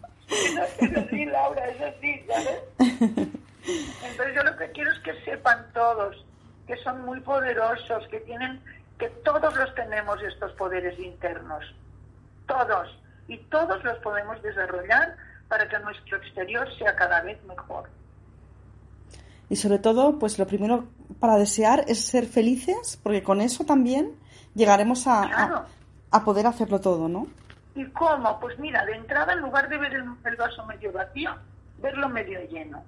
Es 0.80 0.96
así, 0.96 1.26
Laura, 1.26 1.68
es 1.68 1.80
así, 1.82 2.24
¿sabes? 2.26 2.62
Entonces 4.04 4.34
yo 4.34 4.42
lo 4.42 4.56
que 4.56 4.70
quiero 4.72 4.90
es 4.90 4.98
que 5.00 5.12
sepan 5.24 5.66
todos 5.74 6.24
que 6.68 6.76
son 6.84 7.02
muy 7.06 7.18
poderosos, 7.20 8.06
que 8.08 8.20
tienen, 8.20 8.60
que 8.98 9.08
todos 9.24 9.56
los 9.56 9.74
tenemos 9.74 10.22
estos 10.22 10.52
poderes 10.52 10.98
internos, 10.98 11.64
todos, 12.46 12.88
y 13.26 13.38
todos 13.44 13.82
los 13.82 13.96
podemos 13.98 14.40
desarrollar 14.42 15.16
para 15.48 15.66
que 15.66 15.78
nuestro 15.78 16.18
exterior 16.18 16.68
sea 16.76 16.94
cada 16.94 17.22
vez 17.22 17.42
mejor. 17.44 17.88
Y 19.48 19.56
sobre 19.56 19.78
todo, 19.78 20.18
pues 20.18 20.38
lo 20.38 20.46
primero 20.46 20.84
para 21.18 21.36
desear 21.36 21.84
es 21.88 22.04
ser 22.04 22.26
felices, 22.26 23.00
porque 23.02 23.22
con 23.22 23.40
eso 23.40 23.64
también 23.64 24.12
llegaremos 24.54 25.06
a, 25.06 25.64
a, 26.10 26.24
poder 26.24 26.46
hacerlo 26.46 26.82
todo, 26.82 27.08
¿no? 27.08 27.28
¿Y 27.74 27.86
cómo? 27.92 28.38
Pues 28.40 28.58
mira, 28.58 28.84
de 28.84 28.92
entrada, 28.92 29.32
en 29.32 29.40
lugar 29.40 29.70
de 29.70 29.78
ver 29.78 29.94
el 29.94 30.36
vaso 30.36 30.66
medio 30.66 30.92
vacío, 30.92 31.30
verlo 31.78 32.10
medio 32.10 32.40
lleno. 32.50 32.84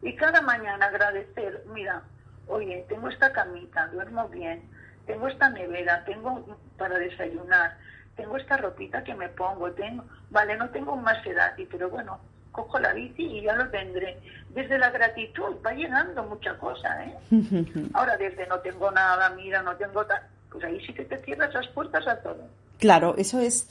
Y 0.00 0.14
cada 0.14 0.40
mañana 0.42 0.86
agradecer, 0.86 1.64
mira, 1.74 2.02
oye, 2.46 2.84
tengo 2.88 3.08
esta 3.08 3.32
camita, 3.32 3.86
duermo 3.88 4.28
bien, 4.28 4.62
tengo 5.06 5.28
esta 5.28 5.50
nevera, 5.50 6.04
tengo 6.04 6.58
para 6.76 6.98
desayunar, 6.98 7.76
tengo 8.16 8.36
esta 8.36 8.56
ropita 8.56 9.02
que 9.02 9.14
me 9.14 9.28
pongo, 9.28 9.70
tengo, 9.72 10.04
vale, 10.30 10.56
no 10.56 10.68
tengo 10.70 10.94
un 10.94 11.02
Maserati, 11.02 11.66
pero 11.66 11.90
bueno, 11.90 12.20
cojo 12.52 12.78
la 12.78 12.92
bici 12.92 13.22
y 13.24 13.42
ya 13.42 13.54
lo 13.54 13.68
tendré. 13.70 14.18
Desde 14.50 14.78
la 14.78 14.90
gratitud 14.90 15.56
va 15.64 15.72
llegando 15.72 16.22
mucha 16.24 16.56
cosa, 16.58 17.04
¿eh? 17.04 17.16
Ahora, 17.94 18.16
desde 18.16 18.46
no 18.46 18.60
tengo 18.60 18.90
nada, 18.90 19.30
mira, 19.30 19.62
no 19.62 19.74
tengo 19.76 20.04
tal, 20.06 20.22
pues 20.50 20.62
ahí 20.64 20.84
sí 20.86 20.92
que 20.92 21.04
te 21.04 21.16
cierras 21.22 21.52
las 21.54 21.66
puertas 21.68 22.06
a 22.06 22.16
todo. 22.22 22.46
Claro, 22.78 23.14
eso 23.16 23.40
es, 23.40 23.68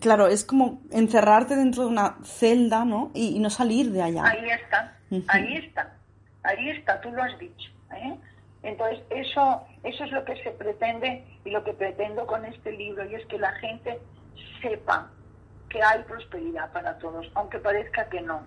claro, 0.00 0.28
es 0.28 0.44
como 0.44 0.80
encerrarte 0.90 1.56
dentro 1.56 1.82
de 1.82 1.88
una 1.88 2.16
celda, 2.22 2.84
¿no? 2.84 3.10
Y, 3.14 3.38
no 3.40 3.50
salir 3.50 3.90
de 3.90 4.02
allá. 4.02 4.24
Ahí 4.24 4.50
está, 4.50 4.96
ahí 5.28 5.56
está, 5.56 5.94
ahí 6.42 6.70
está, 6.70 7.00
tú 7.00 7.10
lo 7.10 7.22
has 7.22 7.38
dicho. 7.38 7.70
¿Eh? 7.94 8.16
Entonces, 8.62 9.00
eso, 9.10 9.64
eso 9.84 10.04
es 10.04 10.12
lo 10.12 10.24
que 10.24 10.42
se 10.42 10.50
pretende 10.50 11.24
y 11.44 11.50
lo 11.50 11.62
que 11.62 11.72
pretendo 11.72 12.26
con 12.26 12.44
este 12.44 12.72
libro, 12.72 13.04
y 13.04 13.14
es 13.14 13.26
que 13.26 13.38
la 13.38 13.52
gente 13.52 14.00
sepa 14.60 15.10
que 15.68 15.82
hay 15.82 16.02
prosperidad 16.04 16.72
para 16.72 16.98
todos, 16.98 17.30
aunque 17.34 17.58
parezca 17.58 18.08
que 18.08 18.20
no. 18.20 18.42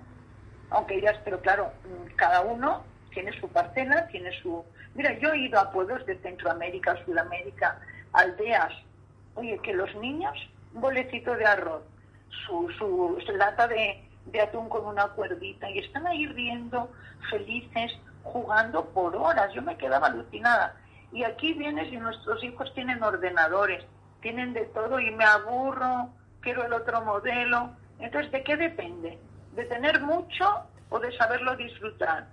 Aunque 0.71 0.95
dirás, 0.95 1.17
pero 1.23 1.39
claro, 1.41 1.71
mm, 1.85 2.15
cada 2.15 2.41
uno 2.41 2.83
tiene 3.11 3.31
su 3.39 3.47
parcela, 3.49 4.07
tiene 4.07 4.31
su... 4.41 4.63
Mira, 4.93 5.17
yo 5.19 5.31
he 5.31 5.39
ido 5.39 5.59
a 5.59 5.71
pueblos 5.71 6.05
de 6.05 6.17
Centroamérica, 6.19 6.97
Sudamérica, 7.05 7.79
aldeas. 8.13 8.73
Oye, 9.35 9.59
que 9.59 9.73
los 9.73 9.93
niños, 9.95 10.37
un 10.73 10.81
bolecito 10.81 11.35
de 11.35 11.45
arroz, 11.45 11.83
su, 12.45 12.69
su, 12.77 13.21
su 13.25 13.31
lata 13.33 13.67
de, 13.67 14.03
de 14.25 14.41
atún 14.41 14.69
con 14.69 14.85
una 14.85 15.07
cuerdita, 15.09 15.69
y 15.69 15.79
están 15.79 16.05
ahí 16.07 16.27
riendo, 16.27 16.91
felices, 17.29 17.91
jugando 18.31 18.85
por 18.85 19.15
horas. 19.15 19.53
Yo 19.53 19.61
me 19.61 19.77
quedaba 19.77 20.07
alucinada. 20.07 20.75
Y 21.11 21.23
aquí 21.23 21.53
vienes 21.53 21.91
y 21.91 21.97
nuestros 21.97 22.43
hijos 22.43 22.71
tienen 22.73 23.01
ordenadores, 23.01 23.83
tienen 24.21 24.53
de 24.53 24.65
todo 24.65 24.99
y 24.99 25.11
me 25.11 25.25
aburro, 25.25 26.09
quiero 26.41 26.65
el 26.65 26.73
otro 26.73 27.03
modelo. 27.03 27.71
Entonces, 27.99 28.31
¿de 28.31 28.43
qué 28.43 28.55
depende? 28.55 29.17
¿De 29.55 29.65
tener 29.65 30.01
mucho 30.01 30.45
o 30.89 30.99
de 30.99 31.15
saberlo 31.17 31.55
disfrutar? 31.55 32.27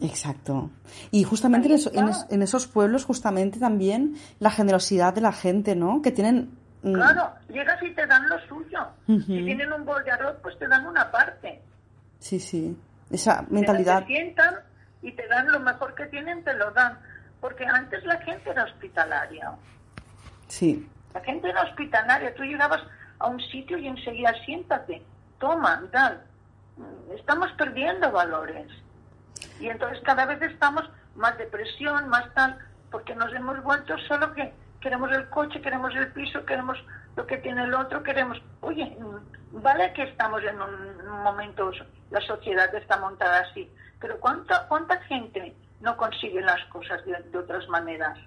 Exacto. 0.00 0.70
Y 1.10 1.24
justamente 1.24 1.68
en, 1.68 2.42
esos 2.42 2.66
pueblos, 2.66 3.04
justamente 3.04 3.58
también 3.58 4.16
la 4.38 4.50
generosidad 4.50 5.14
de 5.14 5.20
la 5.20 5.32
gente, 5.32 5.76
¿no? 5.76 6.02
Que 6.02 6.10
tienen... 6.10 6.50
Mm, 6.82 6.94
claro, 6.94 7.32
llegas 7.48 7.82
y 7.82 7.90
te 7.92 8.06
dan 8.06 8.28
lo 8.28 8.38
suyo. 8.46 8.86
Si 9.06 9.44
tienen 9.44 9.72
un 9.72 9.84
bol 9.84 10.02
de 10.04 10.10
arroz, 10.10 10.36
pues 10.42 10.58
te 10.58 10.68
dan 10.68 10.86
una 10.86 11.10
parte. 11.10 11.62
Sí, 12.18 12.40
sí. 12.40 12.76
Esa 13.10 13.44
mentalidad. 13.48 14.00
Se 14.00 14.06
sientan 14.06 14.54
y 15.04 15.12
te 15.12 15.28
dan 15.28 15.52
lo 15.52 15.60
mejor 15.60 15.94
que 15.94 16.06
tienen, 16.06 16.42
te 16.42 16.54
lo 16.54 16.70
dan. 16.70 16.98
Porque 17.40 17.66
antes 17.66 18.02
la 18.04 18.16
gente 18.22 18.50
era 18.50 18.64
hospitalaria. 18.64 19.52
Sí. 20.48 20.88
La 21.12 21.20
gente 21.20 21.50
era 21.50 21.62
hospitalaria. 21.62 22.34
Tú 22.34 22.42
llegabas 22.42 22.82
a 23.18 23.26
un 23.28 23.38
sitio 23.38 23.76
y 23.76 23.86
enseguida 23.86 24.32
siéntate, 24.46 25.02
toma, 25.38 25.82
tal. 25.92 26.22
Estamos 27.14 27.52
perdiendo 27.52 28.10
valores. 28.10 28.66
Y 29.60 29.68
entonces 29.68 30.00
cada 30.04 30.24
vez 30.24 30.40
estamos 30.40 30.88
más 31.14 31.36
depresión, 31.36 32.08
más 32.08 32.32
tal, 32.32 32.58
porque 32.90 33.14
nos 33.14 33.32
hemos 33.34 33.62
vuelto 33.62 33.96
solo 34.08 34.32
que 34.32 34.54
queremos 34.80 35.12
el 35.12 35.28
coche, 35.28 35.60
queremos 35.60 35.94
el 35.94 36.12
piso, 36.12 36.44
queremos 36.46 36.78
lo 37.14 37.26
que 37.26 37.36
tiene 37.38 37.64
el 37.64 37.74
otro, 37.74 38.02
queremos... 38.02 38.40
Oye, 38.62 38.96
vale 39.52 39.92
que 39.92 40.04
estamos 40.04 40.42
en 40.42 40.60
un 40.60 41.22
momento, 41.22 41.70
la 42.10 42.20
sociedad 42.22 42.74
está 42.74 42.96
montada 42.96 43.40
así, 43.40 43.70
pero 44.04 44.20
¿cuánta, 44.20 44.68
cuánta 44.68 45.00
gente 45.04 45.54
no 45.80 45.96
consigue 45.96 46.42
las 46.42 46.62
cosas 46.66 47.00
de, 47.06 47.38
otras 47.38 47.66
maneras. 47.70 48.18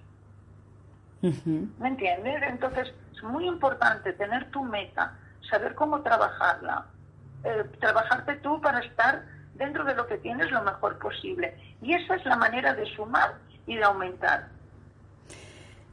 ¿Me 1.22 1.88
entiendes? 1.88 2.42
Entonces 2.48 2.92
es 3.16 3.22
muy 3.22 3.48
importante 3.48 4.12
tener 4.14 4.50
tu 4.50 4.64
meta, 4.64 5.14
saber 5.48 5.76
cómo 5.76 6.02
trabajarla, 6.02 6.88
eh, 7.44 7.64
trabajarte 7.80 8.38
tú 8.38 8.60
para 8.60 8.80
estar 8.80 9.24
dentro 9.54 9.84
de 9.84 9.94
lo 9.94 10.08
que 10.08 10.18
tienes 10.18 10.50
lo 10.50 10.64
mejor 10.64 10.98
posible. 10.98 11.56
Y 11.84 11.94
esa 11.94 12.16
es 12.16 12.26
la 12.26 12.38
manera 12.38 12.74
de 12.74 12.84
sumar 12.96 13.36
y 13.68 13.76
de 13.76 13.84
aumentar. 13.84 14.48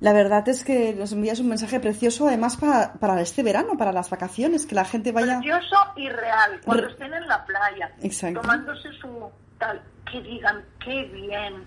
La 0.01 0.15
verdad 0.15 0.49
es 0.49 0.65
que 0.65 0.95
nos 0.95 1.13
envías 1.13 1.41
un 1.41 1.49
mensaje 1.51 1.79
precioso, 1.79 2.27
además 2.27 2.57
para, 2.57 3.21
este 3.21 3.43
verano, 3.43 3.77
para 3.77 3.93
las 3.93 4.09
vacaciones, 4.09 4.65
que 4.65 4.75
la 4.75 4.87
gente 4.87 5.13
vaya. 5.13 5.41
Precioso 5.41 5.77
y 5.97 6.09
real, 6.09 6.59
cuando 6.65 6.89
estén 6.89 7.13
en 7.13 7.27
la 7.29 7.45
playa, 7.45 7.91
tomándose 8.35 8.91
su 9.01 9.31
tal, 9.65 9.83
que 10.11 10.21
digan, 10.21 10.65
qué 10.85 11.05
bien, 11.05 11.65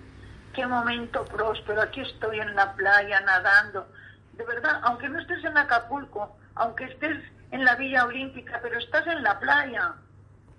qué 0.53 0.65
momento 0.67 1.25
próspero, 1.25 1.81
aquí 1.81 2.01
estoy 2.01 2.39
en 2.39 2.55
la 2.55 2.73
playa 2.73 3.21
nadando. 3.21 3.87
De 4.33 4.45
verdad, 4.45 4.79
aunque 4.83 5.09
no 5.09 5.19
estés 5.19 5.43
en 5.43 5.57
Acapulco, 5.57 6.37
aunque 6.55 6.85
estés 6.85 7.17
en 7.51 7.65
la 7.65 7.75
Villa 7.75 8.05
Olímpica, 8.05 8.59
pero 8.61 8.77
estás 8.77 9.07
en 9.07 9.23
la 9.23 9.39
playa. 9.39 9.95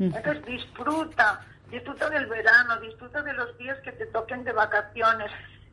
Entonces 0.00 0.44
disfruta, 0.44 1.40
disfruta 1.70 2.10
del 2.10 2.26
verano, 2.26 2.80
disfruta 2.80 3.22
de 3.22 3.32
los 3.32 3.56
días 3.58 3.78
que 3.80 3.92
te 3.92 4.06
toquen 4.06 4.44
de 4.44 4.52
vacaciones, 4.52 5.30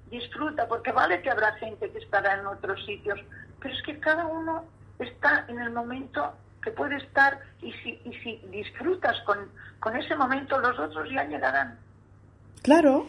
disfruta, 0.09 0.68
porque 0.68 0.91
vale 0.91 1.22
que 1.22 1.30
habrá 1.30 1.53
gente 1.53 1.91
que 1.91 1.99
estará 1.99 2.36
en 2.36 2.45
otros 2.45 2.84
sitios, 2.86 3.20
pero 3.59 3.74
es 3.74 3.82
que 3.84 3.99
cada 3.99 4.26
uno 4.26 4.66
está 4.99 5.45
en 5.47 5.59
el 5.59 5.72
momento 5.72 6.34
que 6.66 6.72
puede 6.72 6.97
estar 6.97 7.39
y 7.61 7.72
si, 7.74 7.91
y 8.03 8.11
si 8.24 8.41
disfrutas 8.49 9.16
con, 9.26 9.38
con 9.80 9.95
ese 9.95 10.16
momento, 10.16 10.59
los 10.59 10.78
otros 10.78 11.07
ya 11.11 11.24
llegarán. 11.26 11.78
Claro, 12.63 13.05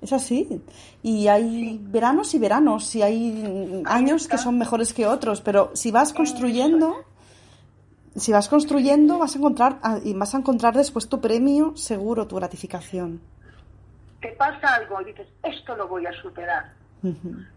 es 0.00 0.12
así. 0.12 0.62
Y 1.02 1.28
hay 1.28 1.78
veranos 1.80 2.34
y 2.34 2.38
veranos, 2.38 2.94
y 2.96 3.02
hay 3.02 3.82
años 3.84 4.26
que 4.26 4.38
son 4.38 4.58
mejores 4.58 4.94
que 4.94 5.06
otros, 5.06 5.42
pero 5.42 5.70
si 5.74 5.90
vas 5.90 6.14
construyendo, 6.14 7.04
si 8.16 8.32
vas 8.32 8.48
construyendo, 8.48 9.18
vas 9.18 9.34
a 9.34 9.38
encontrar 9.38 9.78
ah, 9.82 9.98
y 10.02 10.14
vas 10.14 10.34
a 10.34 10.38
encontrar 10.38 10.74
después 10.74 11.08
tu 11.08 11.20
premio 11.20 11.76
seguro, 11.76 12.26
tu 12.26 12.36
gratificación. 12.36 13.20
Te 14.22 14.28
pasa 14.32 14.76
algo 14.76 15.02
y 15.02 15.06
dices, 15.06 15.28
esto 15.42 15.76
lo 15.76 15.88
voy 15.88 16.06
a 16.06 16.12
superar, 16.22 16.72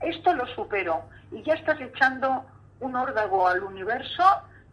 esto 0.01 0.33
lo 0.33 0.45
supero, 0.47 1.03
y 1.31 1.41
ya 1.43 1.53
estás 1.53 1.79
echando 1.79 2.43
un 2.81 2.95
órdago 2.95 3.47
al 3.47 3.63
universo 3.63 4.23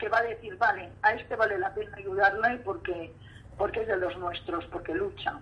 que 0.03 0.09
va 0.09 0.19
a 0.19 0.23
decir, 0.23 0.57
vale, 0.59 0.91
a 1.03 1.13
este 1.15 1.37
vale 1.37 1.57
la 1.61 1.73
pena 1.73 1.97
ayudarle 1.97 2.57
porque, 2.65 3.13
porque 3.57 3.83
es 3.83 3.87
de 3.87 3.97
los 3.99 4.19
nuestros, 4.19 4.65
porque 4.67 4.93
lucha 4.93 5.39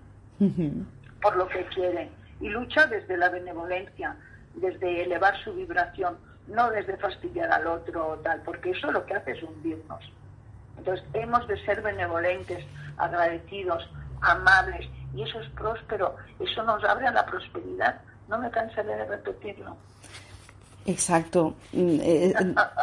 por 1.23 1.37
lo 1.37 1.49
que 1.49 1.65
quiere, 1.67 2.11
y 2.41 2.49
lucha 2.49 2.87
desde 2.87 3.17
la 3.17 3.31
benevolencia, 3.31 4.17
desde 4.55 5.03
elevar 5.03 5.35
su 5.43 5.55
vibración, 5.55 6.19
no 6.47 6.71
desde 6.71 6.99
fastidiar 6.99 7.51
al 7.51 7.67
otro 7.67 8.07
o 8.07 8.17
tal, 8.19 8.43
porque 8.43 8.71
eso 8.71 8.91
lo 8.91 9.05
que 9.07 9.15
hace 9.15 9.33
es 9.33 9.43
hundirnos. 9.43 10.13
Entonces, 10.77 11.07
hemos 11.15 11.47
de 11.49 11.63
ser 11.65 11.81
benevolentes, 11.81 12.65
agradecidos, 12.99 13.89
amables, 14.21 14.89
y 15.15 15.23
eso 15.23 15.41
es 15.41 15.49
próspero, 15.51 16.17
eso 16.39 16.63
nos 16.65 16.85
abre 16.85 17.07
a 17.07 17.13
la 17.13 17.25
prosperidad. 17.25 18.01
No 18.29 18.39
me 18.39 18.51
cansaré 18.51 18.95
de 18.95 19.05
repetirlo. 19.07 19.77
Exacto. 20.91 21.57
Mm, 21.73 22.01
eh, 22.01 22.35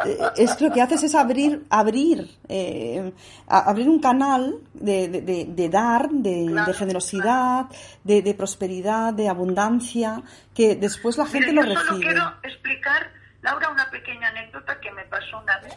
eh, 0.06 0.18
es 0.36 0.60
lo 0.60 0.72
que 0.72 0.80
haces 0.80 1.02
es 1.02 1.14
abrir, 1.14 1.66
abrir, 1.68 2.26
eh, 2.48 3.12
abrir 3.46 3.88
un 3.88 4.00
canal 4.00 4.54
de, 4.72 5.08
de, 5.08 5.68
dar, 5.68 6.08
de, 6.08 6.72
generosidad, 6.74 7.66
de, 8.04 8.34
prosperidad, 8.34 9.12
de 9.12 9.28
abundancia, 9.28 10.22
que 10.54 10.76
después 10.76 11.18
la 11.18 11.26
gente 11.26 11.52
lo 11.52 11.62
recibe. 11.62 11.84
Solo 11.84 12.00
quiero 12.00 12.34
explicar, 12.42 13.10
Laura, 13.42 13.68
una 13.70 13.90
pequeña 13.90 14.28
anécdota 14.28 14.80
que 14.80 14.90
me 14.92 15.04
pasó 15.04 15.38
una 15.38 15.58
vez 15.58 15.74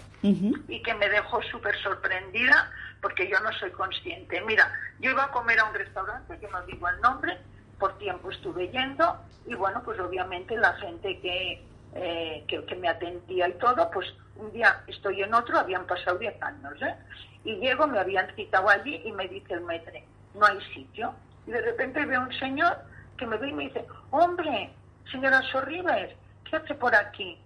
y 0.69 0.81
que 0.81 0.93
me 0.93 1.09
dejó 1.09 1.41
súper 1.43 1.75
sorprendida 1.81 2.71
porque 3.01 3.27
yo 3.29 3.39
no 3.41 3.51
soy 3.53 3.71
consciente. 3.71 4.39
Mira, 4.41 4.71
yo 4.99 5.11
iba 5.11 5.25
a 5.25 5.31
comer 5.31 5.59
a 5.59 5.65
un 5.65 5.73
restaurante, 5.73 6.37
que 6.39 6.47
no 6.47 6.61
digo 6.65 6.87
el 6.87 7.01
nombre, 7.01 7.37
por 7.79 7.97
tiempo 7.97 8.31
estuve 8.31 8.69
yendo 8.69 9.19
y 9.47 9.55
bueno, 9.55 9.81
pues 9.83 9.99
obviamente 9.99 10.55
la 10.55 10.73
gente 10.73 11.19
que, 11.19 11.63
eh, 11.93 12.45
que, 12.47 12.75
me 12.75 12.87
atendía 12.87 13.49
y 13.49 13.53
todo, 13.53 13.89
pues 13.91 14.07
un 14.35 14.51
día 14.51 14.83
estoy 14.87 15.21
en 15.21 15.33
otro, 15.33 15.59
habían 15.59 15.85
pasado 15.85 16.17
10 16.17 16.41
años, 16.41 16.81
¿eh? 16.81 16.95
Y 17.43 17.55
llego, 17.55 17.87
me 17.87 17.99
habían 17.99 18.33
citado 18.35 18.69
allí 18.69 19.01
y 19.03 19.11
me 19.11 19.27
dice 19.27 19.53
el 19.53 19.61
metre, 19.61 20.05
no 20.35 20.45
hay 20.45 20.59
sitio. 20.73 21.13
Y 21.47 21.51
de 21.51 21.61
repente 21.61 22.05
veo 22.05 22.21
un 22.21 22.33
señor 22.33 22.77
que 23.17 23.25
me 23.25 23.37
ve 23.37 23.49
y 23.49 23.53
me 23.53 23.63
dice, 23.65 23.85
hombre, 24.11 24.71
señora 25.11 25.41
Sorribes, 25.51 26.15
¿qué 26.49 26.55
hace 26.55 26.75
por 26.75 26.93
aquí? 26.95 27.37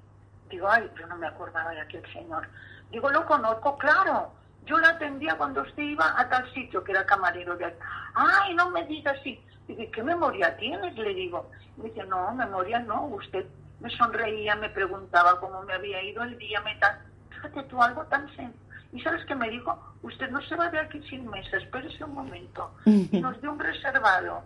Digo, 0.49 0.69
ay, 0.69 0.89
yo 0.99 1.07
no 1.07 1.15
me 1.15 1.27
acordaba 1.27 1.71
de 1.71 1.81
aquel 1.81 2.03
señor. 2.11 2.47
Digo, 2.91 3.09
lo 3.09 3.25
conozco, 3.25 3.77
claro, 3.77 4.31
yo 4.65 4.77
la 4.79 4.89
atendía 4.89 5.37
cuando 5.37 5.61
usted 5.61 5.83
iba 5.83 6.19
a 6.19 6.27
tal 6.27 6.51
sitio 6.53 6.83
que 6.83 6.91
era 6.91 7.05
camarero 7.05 7.55
de 7.55 7.73
Ay, 8.13 8.53
no 8.55 8.69
me 8.71 8.85
diga 8.85 9.11
así. 9.11 9.39
Dice, 9.67 9.89
¿qué 9.91 10.03
memoria 10.03 10.55
tienes? 10.57 10.95
Le 10.97 11.13
digo. 11.13 11.49
Me 11.77 11.89
dice, 11.89 12.03
no, 12.05 12.33
memoria 12.33 12.79
no. 12.79 13.05
Usted 13.07 13.45
me 13.85 13.91
sonreía, 13.91 14.55
me 14.55 14.69
preguntaba 14.69 15.39
cómo 15.39 15.61
me 15.61 15.73
había 15.73 16.01
ido 16.01 16.23
el 16.23 16.35
día, 16.39 16.59
me 16.61 16.75
tal. 16.77 16.97
Fíjate 17.29 17.63
tú, 17.63 17.81
algo 17.83 18.03
tan 18.05 18.27
sencillo. 18.35 18.65
¿Y 18.91 18.99
sabes 19.01 19.23
qué 19.25 19.35
me 19.35 19.47
dijo? 19.47 19.77
Usted 20.01 20.31
no 20.31 20.41
se 20.41 20.55
va 20.55 20.69
de 20.69 20.79
aquí 20.79 20.99
sin 21.07 21.29
mesa, 21.29 21.57
espérese 21.57 22.03
un 22.03 22.15
momento. 22.15 22.73
Y 22.85 23.19
nos 23.19 23.39
dio 23.41 23.51
un 23.51 23.59
reservado, 23.59 24.41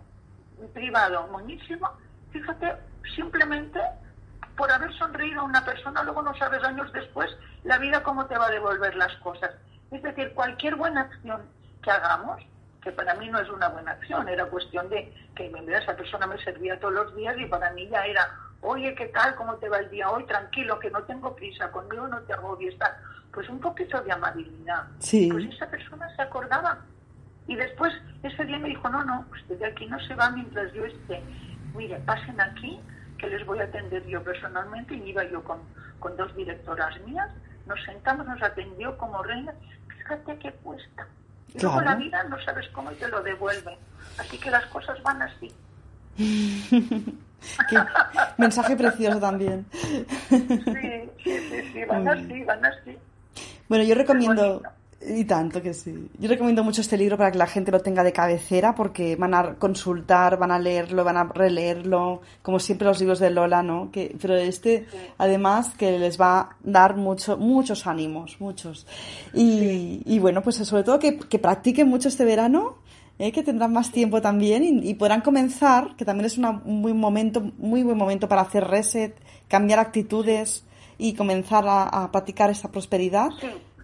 un 0.58 0.70
privado, 0.72 1.26
buenísimo. 1.28 1.90
Fíjate, 2.32 2.74
simplemente 3.14 3.80
por 4.58 4.70
haber 4.70 4.92
sonreído 4.98 5.40
a 5.40 5.44
una 5.44 5.64
persona, 5.64 6.02
luego 6.02 6.20
no 6.20 6.36
sabes 6.36 6.62
años 6.62 6.92
después 6.92 7.34
la 7.64 7.78
vida 7.78 8.02
cómo 8.02 8.26
te 8.26 8.36
va 8.36 8.48
a 8.48 8.50
devolver 8.50 8.94
las 8.96 9.14
cosas. 9.16 9.52
Es 9.90 10.02
decir, 10.02 10.34
cualquier 10.34 10.76
buena 10.76 11.02
acción 11.02 11.40
que 11.82 11.90
hagamos, 11.90 12.42
que 12.82 12.92
para 12.92 13.14
mí 13.14 13.30
no 13.30 13.40
es 13.40 13.48
una 13.48 13.68
buena 13.68 13.92
acción, 13.92 14.28
era 14.28 14.44
cuestión 14.44 14.90
de 14.90 15.14
que 15.34 15.50
esa 15.68 15.96
persona 15.96 16.26
me 16.26 16.36
servía 16.44 16.78
todos 16.78 16.92
los 16.92 17.16
días 17.16 17.36
y 17.38 17.46
para 17.46 17.70
mí 17.70 17.88
ya 17.88 18.04
era, 18.04 18.28
oye, 18.62 18.94
¿qué 18.94 19.06
tal? 19.06 19.34
¿Cómo 19.36 19.54
te 19.56 19.68
va 19.68 19.78
el 19.78 19.90
día 19.90 20.10
hoy? 20.10 20.24
Tranquilo, 20.24 20.78
que 20.78 20.90
no 20.90 21.02
tengo 21.04 21.34
prisa, 21.34 21.70
conmigo 21.70 22.06
no 22.08 22.20
te 22.20 22.32
agobies, 22.32 22.76
tal. 22.78 22.92
Pues 23.32 23.48
un 23.48 23.60
poquito 23.60 24.00
de 24.02 24.12
amabilidad. 24.12 24.84
Sí. 24.98 25.28
Pues 25.30 25.44
esa 25.46 25.68
persona 25.70 26.14
se 26.16 26.22
acordaba. 26.22 26.78
Y 27.46 27.56
después 27.56 27.92
ese 28.22 28.44
día 28.44 28.58
me 28.58 28.68
dijo, 28.68 28.88
no, 28.88 29.04
no, 29.04 29.24
usted 29.32 29.58
de 29.58 29.66
aquí 29.66 29.86
no 29.86 29.98
se 30.00 30.14
va 30.14 30.30
mientras 30.30 30.72
yo 30.72 30.84
esté. 30.84 31.22
Mire, 31.74 31.98
pasen 32.00 32.40
aquí, 32.40 32.80
que 33.18 33.28
les 33.28 33.44
voy 33.46 33.60
a 33.60 33.64
atender 33.64 34.04
yo 34.06 34.22
personalmente. 34.22 34.94
Y 34.94 35.10
iba 35.10 35.24
yo 35.24 35.42
con, 35.42 35.60
con 35.98 36.16
dos 36.16 36.34
directoras 36.34 37.00
mías, 37.06 37.30
nos 37.66 37.82
sentamos, 37.84 38.26
nos 38.26 38.42
atendió 38.42 38.96
como 38.98 39.22
reina 39.22 39.52
fíjate 40.10 40.38
qué 40.38 40.52
cuesta. 40.62 41.06
Y 41.54 41.60
luego 41.60 41.80
la 41.80 41.96
vida 41.96 42.24
no 42.24 42.40
sabes 42.44 42.68
cómo 42.68 42.90
te 42.92 43.08
lo 43.08 43.22
devuelve. 43.22 43.76
Así 44.18 44.38
que 44.38 44.50
las 44.50 44.64
cosas 44.66 45.02
van 45.02 45.22
así. 45.22 45.52
mensaje 48.38 48.76
precioso 48.76 49.18
también. 49.18 49.66
sí, 49.72 50.44
sí, 51.24 51.38
sí, 51.50 51.72
sí, 51.72 51.84
van 51.88 52.08
así, 52.08 52.44
van 52.44 52.64
así. 52.64 52.96
Bueno, 53.68 53.84
yo 53.84 53.94
recomiendo 53.94 54.62
y 55.02 55.24
tanto 55.24 55.62
que 55.62 55.72
sí. 55.72 56.10
Yo 56.18 56.28
recomiendo 56.28 56.62
mucho 56.62 56.82
este 56.82 56.98
libro 56.98 57.16
para 57.16 57.32
que 57.32 57.38
la 57.38 57.46
gente 57.46 57.72
lo 57.72 57.80
tenga 57.80 58.04
de 58.04 58.12
cabecera 58.12 58.74
porque 58.74 59.16
van 59.16 59.32
a 59.32 59.54
consultar, 59.54 60.36
van 60.38 60.50
a 60.50 60.58
leerlo, 60.58 61.04
van 61.04 61.16
a 61.16 61.24
releerlo, 61.24 62.20
como 62.42 62.58
siempre 62.58 62.86
los 62.86 63.00
libros 63.00 63.18
de 63.18 63.30
Lola, 63.30 63.62
¿no? 63.62 63.90
Que, 63.90 64.14
pero 64.20 64.36
este, 64.36 64.86
además, 65.16 65.72
que 65.78 65.98
les 65.98 66.20
va 66.20 66.40
a 66.40 66.56
dar 66.62 66.96
mucho, 66.96 67.38
muchos 67.38 67.86
ánimos, 67.86 68.36
muchos. 68.40 68.86
Y, 69.32 70.02
y 70.04 70.18
bueno, 70.18 70.42
pues 70.42 70.56
sobre 70.56 70.82
todo 70.82 70.98
que, 70.98 71.16
que 71.18 71.38
practiquen 71.38 71.88
mucho 71.88 72.08
este 72.08 72.26
verano, 72.26 72.76
¿eh? 73.20 73.32
que 73.32 73.42
tendrán 73.42 73.72
más 73.72 73.92
tiempo 73.92 74.20
también 74.20 74.64
y, 74.64 74.94
podrán 74.94 75.20
comenzar, 75.20 75.94
que 75.96 76.04
también 76.04 76.24
es 76.24 76.38
una, 76.38 76.50
un 76.64 76.82
buen 76.82 76.98
momento, 76.98 77.40
muy 77.58 77.82
buen 77.82 77.98
momento 77.98 78.28
para 78.28 78.42
hacer 78.42 78.64
reset, 78.64 79.14
cambiar 79.46 79.78
actitudes 79.78 80.66
y 80.96 81.14
comenzar 81.14 81.68
a, 81.68 81.84
a 81.84 82.10
practicar 82.10 82.50
esa 82.50 82.72
prosperidad. 82.72 83.28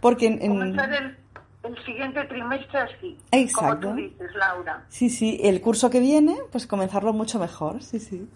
Porque 0.00 0.26
en, 0.26 0.38
Comenzar 0.48 0.92
el, 0.92 1.16
el, 1.64 1.84
siguiente 1.84 2.24
trimestre 2.24 2.78
así. 2.78 3.18
Exacto. 3.30 3.88
Como 3.88 3.96
tú 3.96 4.02
dices, 4.02 4.34
Laura. 4.34 4.84
Sí, 4.88 5.10
sí. 5.10 5.38
El 5.42 5.60
curso 5.60 5.90
que 5.90 6.00
viene, 6.00 6.36
pues 6.50 6.66
comenzarlo 6.66 7.12
mucho 7.12 7.38
mejor. 7.38 7.82
Sí, 7.82 7.98
sí. 7.98 8.28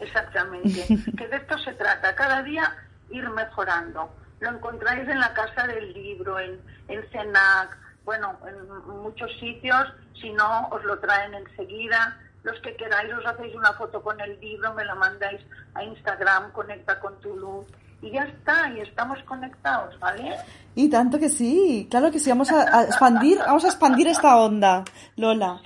Exactamente. 0.00 0.86
que 1.16 1.28
de 1.28 1.36
esto 1.36 1.58
se 1.58 1.72
trata. 1.74 2.14
Cada 2.14 2.42
día 2.42 2.72
ir 3.10 3.28
mejorando. 3.30 4.08
Lo 4.40 4.50
encontráis 4.50 5.08
en 5.08 5.18
la 5.18 5.34
Casa 5.34 5.66
del 5.66 5.92
Libro, 5.92 6.38
en, 6.38 6.60
en 6.86 7.02
CENAC, 7.10 7.76
bueno, 8.08 8.38
en 8.46 9.02
muchos 9.02 9.30
sitios. 9.38 9.84
Si 10.18 10.30
no, 10.30 10.66
os 10.70 10.82
lo 10.82 10.98
traen 10.98 11.34
enseguida. 11.34 12.16
Los 12.42 12.58
que 12.60 12.74
queráis, 12.74 13.12
os 13.12 13.26
hacéis 13.26 13.54
una 13.54 13.74
foto 13.74 14.02
con 14.02 14.18
el 14.18 14.40
libro, 14.40 14.72
me 14.72 14.82
la 14.82 14.94
mandáis 14.94 15.42
a 15.74 15.84
Instagram, 15.84 16.50
conecta 16.52 16.98
con 17.00 17.20
tu 17.20 17.36
luz 17.36 17.66
y 18.00 18.10
ya 18.10 18.22
está, 18.22 18.70
y 18.70 18.80
estamos 18.80 19.18
conectados, 19.24 19.98
¿vale? 20.00 20.36
Y 20.74 20.88
tanto 20.88 21.18
que 21.18 21.28
sí, 21.28 21.86
claro 21.90 22.10
que 22.10 22.18
sí, 22.18 22.30
vamos 22.30 22.50
a, 22.50 22.84
expandir, 22.84 23.40
vamos 23.40 23.64
a 23.66 23.68
expandir 23.68 24.08
esta 24.08 24.38
onda, 24.38 24.84
Lola. 25.16 25.60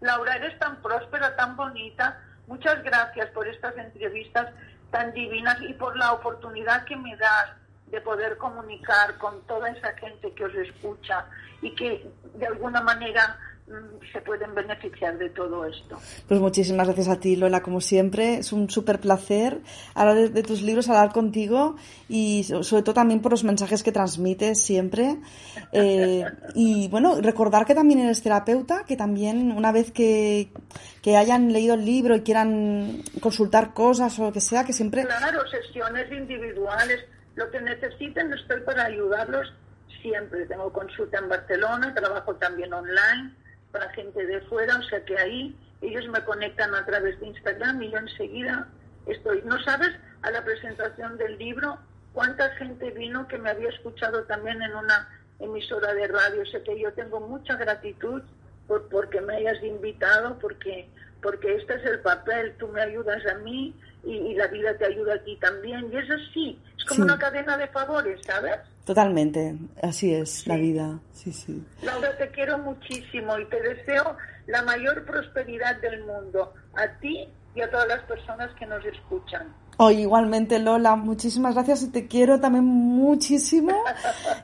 Laura, 0.00 0.34
eres 0.34 0.58
tan 0.58 0.82
próspera, 0.82 1.36
tan 1.36 1.54
bonita. 1.54 2.18
Muchas 2.48 2.82
gracias 2.82 3.30
por 3.30 3.46
estas 3.46 3.76
entrevistas 3.76 4.48
tan 4.90 5.12
divinas 5.12 5.58
y 5.62 5.72
por 5.74 5.96
la 5.96 6.14
oportunidad 6.14 6.84
que 6.84 6.96
me 6.96 7.14
das 7.16 7.50
de 7.94 8.00
poder 8.00 8.36
comunicar 8.36 9.16
con 9.18 9.40
toda 9.46 9.70
esa 9.70 9.92
gente 9.94 10.32
que 10.32 10.44
os 10.44 10.54
escucha 10.54 11.26
y 11.62 11.74
que 11.74 12.10
de 12.34 12.46
alguna 12.46 12.80
manera 12.82 13.38
mm, 13.68 14.12
se 14.12 14.20
pueden 14.20 14.52
beneficiar 14.52 15.16
de 15.16 15.30
todo 15.30 15.64
esto. 15.64 15.96
Pues 16.26 16.40
muchísimas 16.40 16.88
gracias 16.88 17.08
a 17.08 17.20
ti, 17.20 17.36
Lola, 17.36 17.62
como 17.62 17.80
siempre. 17.80 18.38
Es 18.38 18.52
un 18.52 18.68
súper 18.68 18.98
placer 18.98 19.60
hablar 19.94 20.28
de, 20.30 20.42
tus 20.42 20.60
libros, 20.62 20.88
hablar 20.88 21.12
contigo 21.12 21.76
y 22.08 22.42
sobre 22.42 22.82
todo 22.82 22.94
también 22.94 23.22
por 23.22 23.30
los 23.30 23.44
mensajes 23.44 23.84
que 23.84 23.92
transmites 23.92 24.60
siempre. 24.60 25.16
Eh, 25.72 26.24
y 26.54 26.88
bueno, 26.88 27.20
recordar 27.20 27.64
que 27.66 27.76
también 27.76 28.00
eres 28.00 28.22
terapeuta, 28.22 28.84
que 28.84 28.96
también 28.96 29.52
una 29.52 29.70
vez 29.70 29.92
que, 29.92 30.50
que 31.00 31.16
hayan 31.16 31.52
leído 31.52 31.74
el 31.74 31.84
libro 31.84 32.16
y 32.16 32.22
quieran 32.22 33.02
consultar 33.20 33.72
cosas 33.72 34.18
o 34.18 34.24
lo 34.24 34.32
que 34.32 34.40
sea, 34.40 34.64
que 34.64 34.72
siempre... 34.72 35.04
Claro, 35.04 35.40
sesiones 35.48 36.10
individuales 36.10 37.13
lo 37.36 37.50
que 37.50 37.60
necesiten 37.60 38.32
estoy 38.32 38.60
para 38.60 38.84
ayudarlos 38.84 39.52
siempre. 40.00 40.46
Tengo 40.46 40.72
consulta 40.72 41.18
en 41.18 41.28
Barcelona, 41.28 41.94
trabajo 41.94 42.34
también 42.36 42.72
online 42.72 43.32
para 43.72 43.90
gente 43.90 44.24
de 44.24 44.40
fuera, 44.42 44.76
o 44.78 44.82
sea 44.84 45.04
que 45.04 45.18
ahí 45.18 45.56
ellos 45.80 46.06
me 46.08 46.22
conectan 46.24 46.74
a 46.74 46.86
través 46.86 47.18
de 47.18 47.26
Instagram 47.26 47.82
y 47.82 47.90
yo 47.90 47.98
enseguida 47.98 48.68
estoy. 49.06 49.42
¿No 49.44 49.60
sabes? 49.62 49.90
A 50.22 50.30
la 50.30 50.44
presentación 50.44 51.18
del 51.18 51.36
libro, 51.38 51.78
cuánta 52.12 52.50
gente 52.50 52.90
vino 52.92 53.26
que 53.26 53.38
me 53.38 53.50
había 53.50 53.70
escuchado 53.70 54.22
también 54.24 54.62
en 54.62 54.74
una 54.74 55.08
emisora 55.40 55.92
de 55.94 56.06
radio. 56.06 56.42
O 56.42 56.46
sea 56.46 56.62
que 56.62 56.78
yo 56.78 56.92
tengo 56.92 57.20
mucha 57.20 57.56
gratitud 57.56 58.22
por 58.68 58.88
porque 58.88 59.20
me 59.20 59.36
hayas 59.36 59.62
invitado, 59.62 60.38
porque 60.38 60.88
porque 61.20 61.56
este 61.56 61.74
es 61.76 61.84
el 61.86 62.00
papel, 62.00 62.54
tú 62.58 62.68
me 62.68 62.82
ayudas 62.82 63.24
a 63.26 63.36
mí 63.36 63.74
y, 64.06 64.34
la 64.34 64.46
vida 64.48 64.76
te 64.76 64.86
ayuda 64.86 65.14
a 65.14 65.18
ti 65.18 65.36
también. 65.40 65.90
Y 65.92 65.96
eso 65.96 66.14
sí, 66.32 66.58
es 66.76 66.84
como 66.84 67.04
una 67.04 67.18
cadena 67.18 67.56
de 67.56 67.68
favores, 67.68 68.20
¿sabes? 68.24 68.56
Totalmente, 68.84 69.56
así 69.82 70.12
es 70.12 70.46
la 70.46 70.56
vida, 70.56 71.00
sí, 71.12 71.32
sí. 71.32 71.64
Laura, 71.82 72.16
te 72.18 72.28
quiero 72.28 72.58
muchísimo 72.58 73.38
y 73.38 73.46
te 73.46 73.60
deseo 73.62 74.16
la 74.46 74.62
mayor 74.62 75.04
prosperidad 75.06 75.80
del 75.80 76.04
mundo, 76.04 76.52
a 76.74 76.86
ti 76.98 77.28
y 77.54 77.60
a 77.62 77.70
todas 77.70 77.88
las 77.88 78.02
personas 78.02 78.50
que 78.58 78.66
nos 78.66 78.84
escuchan. 78.84 79.54
Oh, 79.76 79.90
igualmente, 79.90 80.58
Lola, 80.60 80.94
muchísimas 80.94 81.54
gracias 81.54 81.82
y 81.82 81.88
te 81.88 82.06
quiero 82.06 82.38
también 82.38 82.64
muchísimo. 82.64 83.72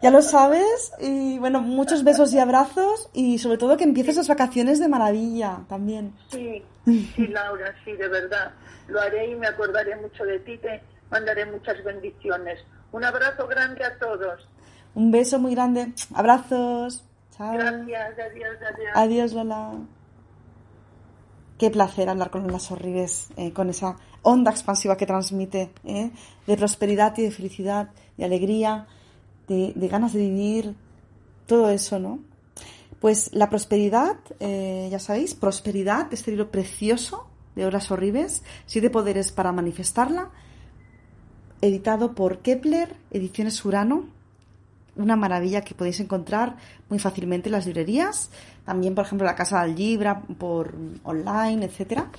Ya 0.02 0.10
lo 0.10 0.22
sabes. 0.22 0.92
Y 0.98 1.38
bueno, 1.38 1.60
muchos 1.60 2.02
besos 2.02 2.32
y 2.32 2.38
abrazos 2.38 3.08
y 3.12 3.38
sobre 3.38 3.58
todo 3.58 3.76
que 3.76 3.84
empieces 3.84 4.16
las 4.16 4.28
vacaciones 4.28 4.80
de 4.80 4.88
maravilla 4.88 5.60
también. 5.68 6.14
Sí, 6.30 6.64
sí, 6.84 7.26
Laura, 7.28 7.74
sí, 7.84 7.92
de 7.92 8.08
verdad. 8.08 8.52
Lo 8.88 9.00
haré 9.00 9.30
y 9.30 9.34
me 9.34 9.46
acordaré 9.46 9.96
mucho 9.96 10.24
de 10.24 10.38
ti. 10.40 10.58
Te 10.58 10.82
mandaré 11.10 11.46
muchas 11.46 11.82
bendiciones. 11.84 12.60
Un 12.92 13.04
abrazo 13.04 13.46
grande 13.46 13.84
a 13.84 13.98
todos. 13.98 14.48
Un 14.94 15.10
beso 15.10 15.38
muy 15.38 15.54
grande. 15.54 15.92
Abrazos. 16.14 17.04
Chao. 17.36 17.52
Gracias, 17.54 18.18
adiós, 18.18 18.56
adiós. 18.74 18.90
Adiós, 18.94 19.32
Lola. 19.32 19.72
Qué 21.58 21.70
placer 21.70 22.08
hablar 22.08 22.30
con 22.30 22.42
Lola 22.42 22.58
Sorribes, 22.58 23.28
eh, 23.36 23.52
con 23.52 23.68
esa 23.68 23.96
onda 24.22 24.50
expansiva 24.50 24.96
que 24.96 25.06
transmite, 25.06 25.70
¿eh? 25.84 26.10
de 26.46 26.56
prosperidad 26.56 27.16
y 27.18 27.22
de 27.22 27.30
felicidad, 27.30 27.90
de 28.16 28.24
alegría, 28.24 28.86
de, 29.46 29.88
ganas 29.88 30.12
de 30.12 30.20
vivir, 30.20 30.74
todo 31.46 31.70
eso, 31.70 31.98
¿no? 31.98 32.20
Pues 33.00 33.30
la 33.32 33.48
prosperidad, 33.48 34.16
eh, 34.40 34.88
ya 34.90 34.98
sabéis, 34.98 35.34
prosperidad, 35.34 36.12
este 36.12 36.30
libro 36.32 36.50
precioso 36.50 37.26
de 37.56 37.64
Horas 37.64 37.90
Horribles, 37.90 38.42
siete 38.66 38.90
poderes 38.90 39.32
para 39.32 39.52
manifestarla, 39.52 40.28
editado 41.62 42.14
por 42.14 42.38
Kepler, 42.38 42.94
Ediciones 43.10 43.64
Urano, 43.64 44.04
una 44.96 45.16
maravilla 45.16 45.62
que 45.62 45.74
podéis 45.74 46.00
encontrar 46.00 46.56
muy 46.90 46.98
fácilmente 46.98 47.48
en 47.48 47.52
las 47.52 47.66
librerías, 47.66 48.30
también 48.66 48.94
por 48.94 49.06
ejemplo 49.06 49.26
la 49.26 49.34
Casa 49.34 49.62
del 49.62 49.76
Libra, 49.76 50.22
por 50.38 50.74
online, 51.02 51.64
etcétera. 51.64 52.10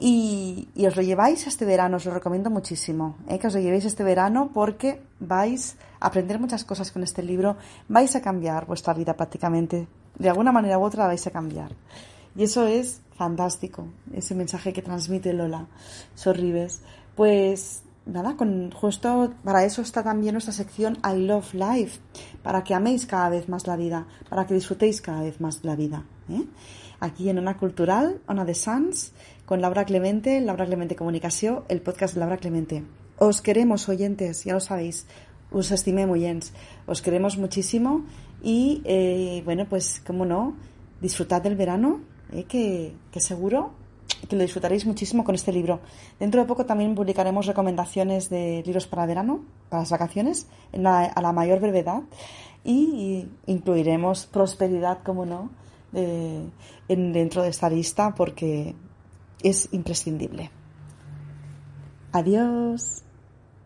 Y, 0.00 0.68
os 0.86 0.94
lo 0.94 1.02
lleváis 1.02 1.46
este 1.46 1.64
verano, 1.64 1.96
os 1.96 2.04
lo 2.04 2.14
recomiendo 2.14 2.50
muchísimo, 2.50 3.16
¿eh? 3.28 3.38
que 3.38 3.48
os 3.48 3.54
lo 3.54 3.60
llevéis 3.60 3.84
este 3.84 4.04
verano 4.04 4.50
porque 4.54 5.00
vais 5.18 5.76
a 5.98 6.06
aprender 6.06 6.38
muchas 6.38 6.64
cosas 6.64 6.92
con 6.92 7.02
este 7.02 7.22
libro, 7.22 7.56
vais 7.88 8.14
a 8.14 8.20
cambiar 8.20 8.66
vuestra 8.66 8.94
vida 8.94 9.16
prácticamente, 9.16 9.88
de 10.18 10.28
alguna 10.28 10.52
manera 10.52 10.78
u 10.78 10.82
otra 10.82 11.04
la 11.04 11.08
vais 11.08 11.26
a 11.26 11.30
cambiar. 11.30 11.72
Y 12.36 12.44
eso 12.44 12.66
es 12.66 13.00
fantástico, 13.16 13.88
ese 14.14 14.34
mensaje 14.34 14.72
que 14.72 14.82
transmite 14.82 15.32
Lola 15.32 15.66
Sorribes. 16.14 16.82
Pues 17.16 17.82
nada, 18.06 18.36
con 18.36 18.70
justo 18.70 19.34
para 19.44 19.64
eso 19.64 19.82
está 19.82 20.02
también 20.02 20.34
nuestra 20.34 20.52
sección 20.52 20.98
I 21.04 21.18
Love 21.26 21.54
Life, 21.54 22.00
para 22.42 22.62
que 22.62 22.74
améis 22.74 23.06
cada 23.06 23.28
vez 23.28 23.48
más 23.48 23.66
la 23.66 23.76
vida, 23.76 24.06
para 24.28 24.46
que 24.46 24.54
disfrutéis 24.54 25.00
cada 25.00 25.22
vez 25.22 25.40
más 25.40 25.64
la 25.64 25.76
vida. 25.76 26.04
¿eh? 26.30 26.44
Aquí 27.00 27.28
en 27.28 27.38
Ona 27.38 27.56
Cultural, 27.56 28.20
Ona 28.26 28.44
de 28.44 28.54
Sans, 28.54 29.12
con 29.44 29.60
Laura 29.60 29.84
Clemente, 29.84 30.40
Laura 30.40 30.66
Clemente 30.66 30.96
Comunicación, 30.96 31.64
el 31.68 31.80
podcast 31.80 32.14
de 32.14 32.20
Laura 32.20 32.38
Clemente. 32.38 32.84
Os 33.18 33.40
queremos, 33.40 33.88
oyentes, 33.88 34.44
ya 34.44 34.54
lo 34.54 34.60
sabéis, 34.60 35.06
os 35.50 35.70
estimé 35.70 36.06
muy 36.06 36.20
bien, 36.20 36.40
os 36.86 37.02
queremos 37.02 37.36
muchísimo 37.36 38.04
y, 38.42 38.82
eh, 38.84 39.42
bueno, 39.44 39.66
pues, 39.68 40.02
cómo 40.06 40.24
no, 40.24 40.54
disfrutad 41.00 41.42
del 41.42 41.56
verano, 41.56 42.00
eh, 42.32 42.44
que, 42.44 42.94
seguro 43.20 43.72
que 44.28 44.36
lo 44.36 44.42
disfrutaréis 44.42 44.84
muchísimo 44.86 45.22
con 45.22 45.34
este 45.34 45.52
libro. 45.52 45.80
Dentro 46.18 46.40
de 46.40 46.46
poco 46.46 46.66
también 46.66 46.94
publicaremos 46.94 47.46
recomendaciones 47.46 48.28
de 48.30 48.62
libros 48.64 48.86
para 48.86 49.06
verano, 49.06 49.44
para 49.68 49.82
las 49.82 49.90
vacaciones, 49.90 50.48
a 50.72 51.20
la 51.22 51.32
mayor 51.32 51.60
brevedad 51.60 52.02
y 52.64 53.28
incluiremos 53.46 54.26
prosperidad, 54.26 55.02
como 55.04 55.24
no, 55.24 55.50
en, 55.92 57.12
dentro 57.12 57.42
de 57.42 57.50
esta 57.50 57.70
lista 57.70 58.14
porque 58.14 58.74
es 59.42 59.68
imprescindible. 59.72 60.50
Adiós. 62.12 63.04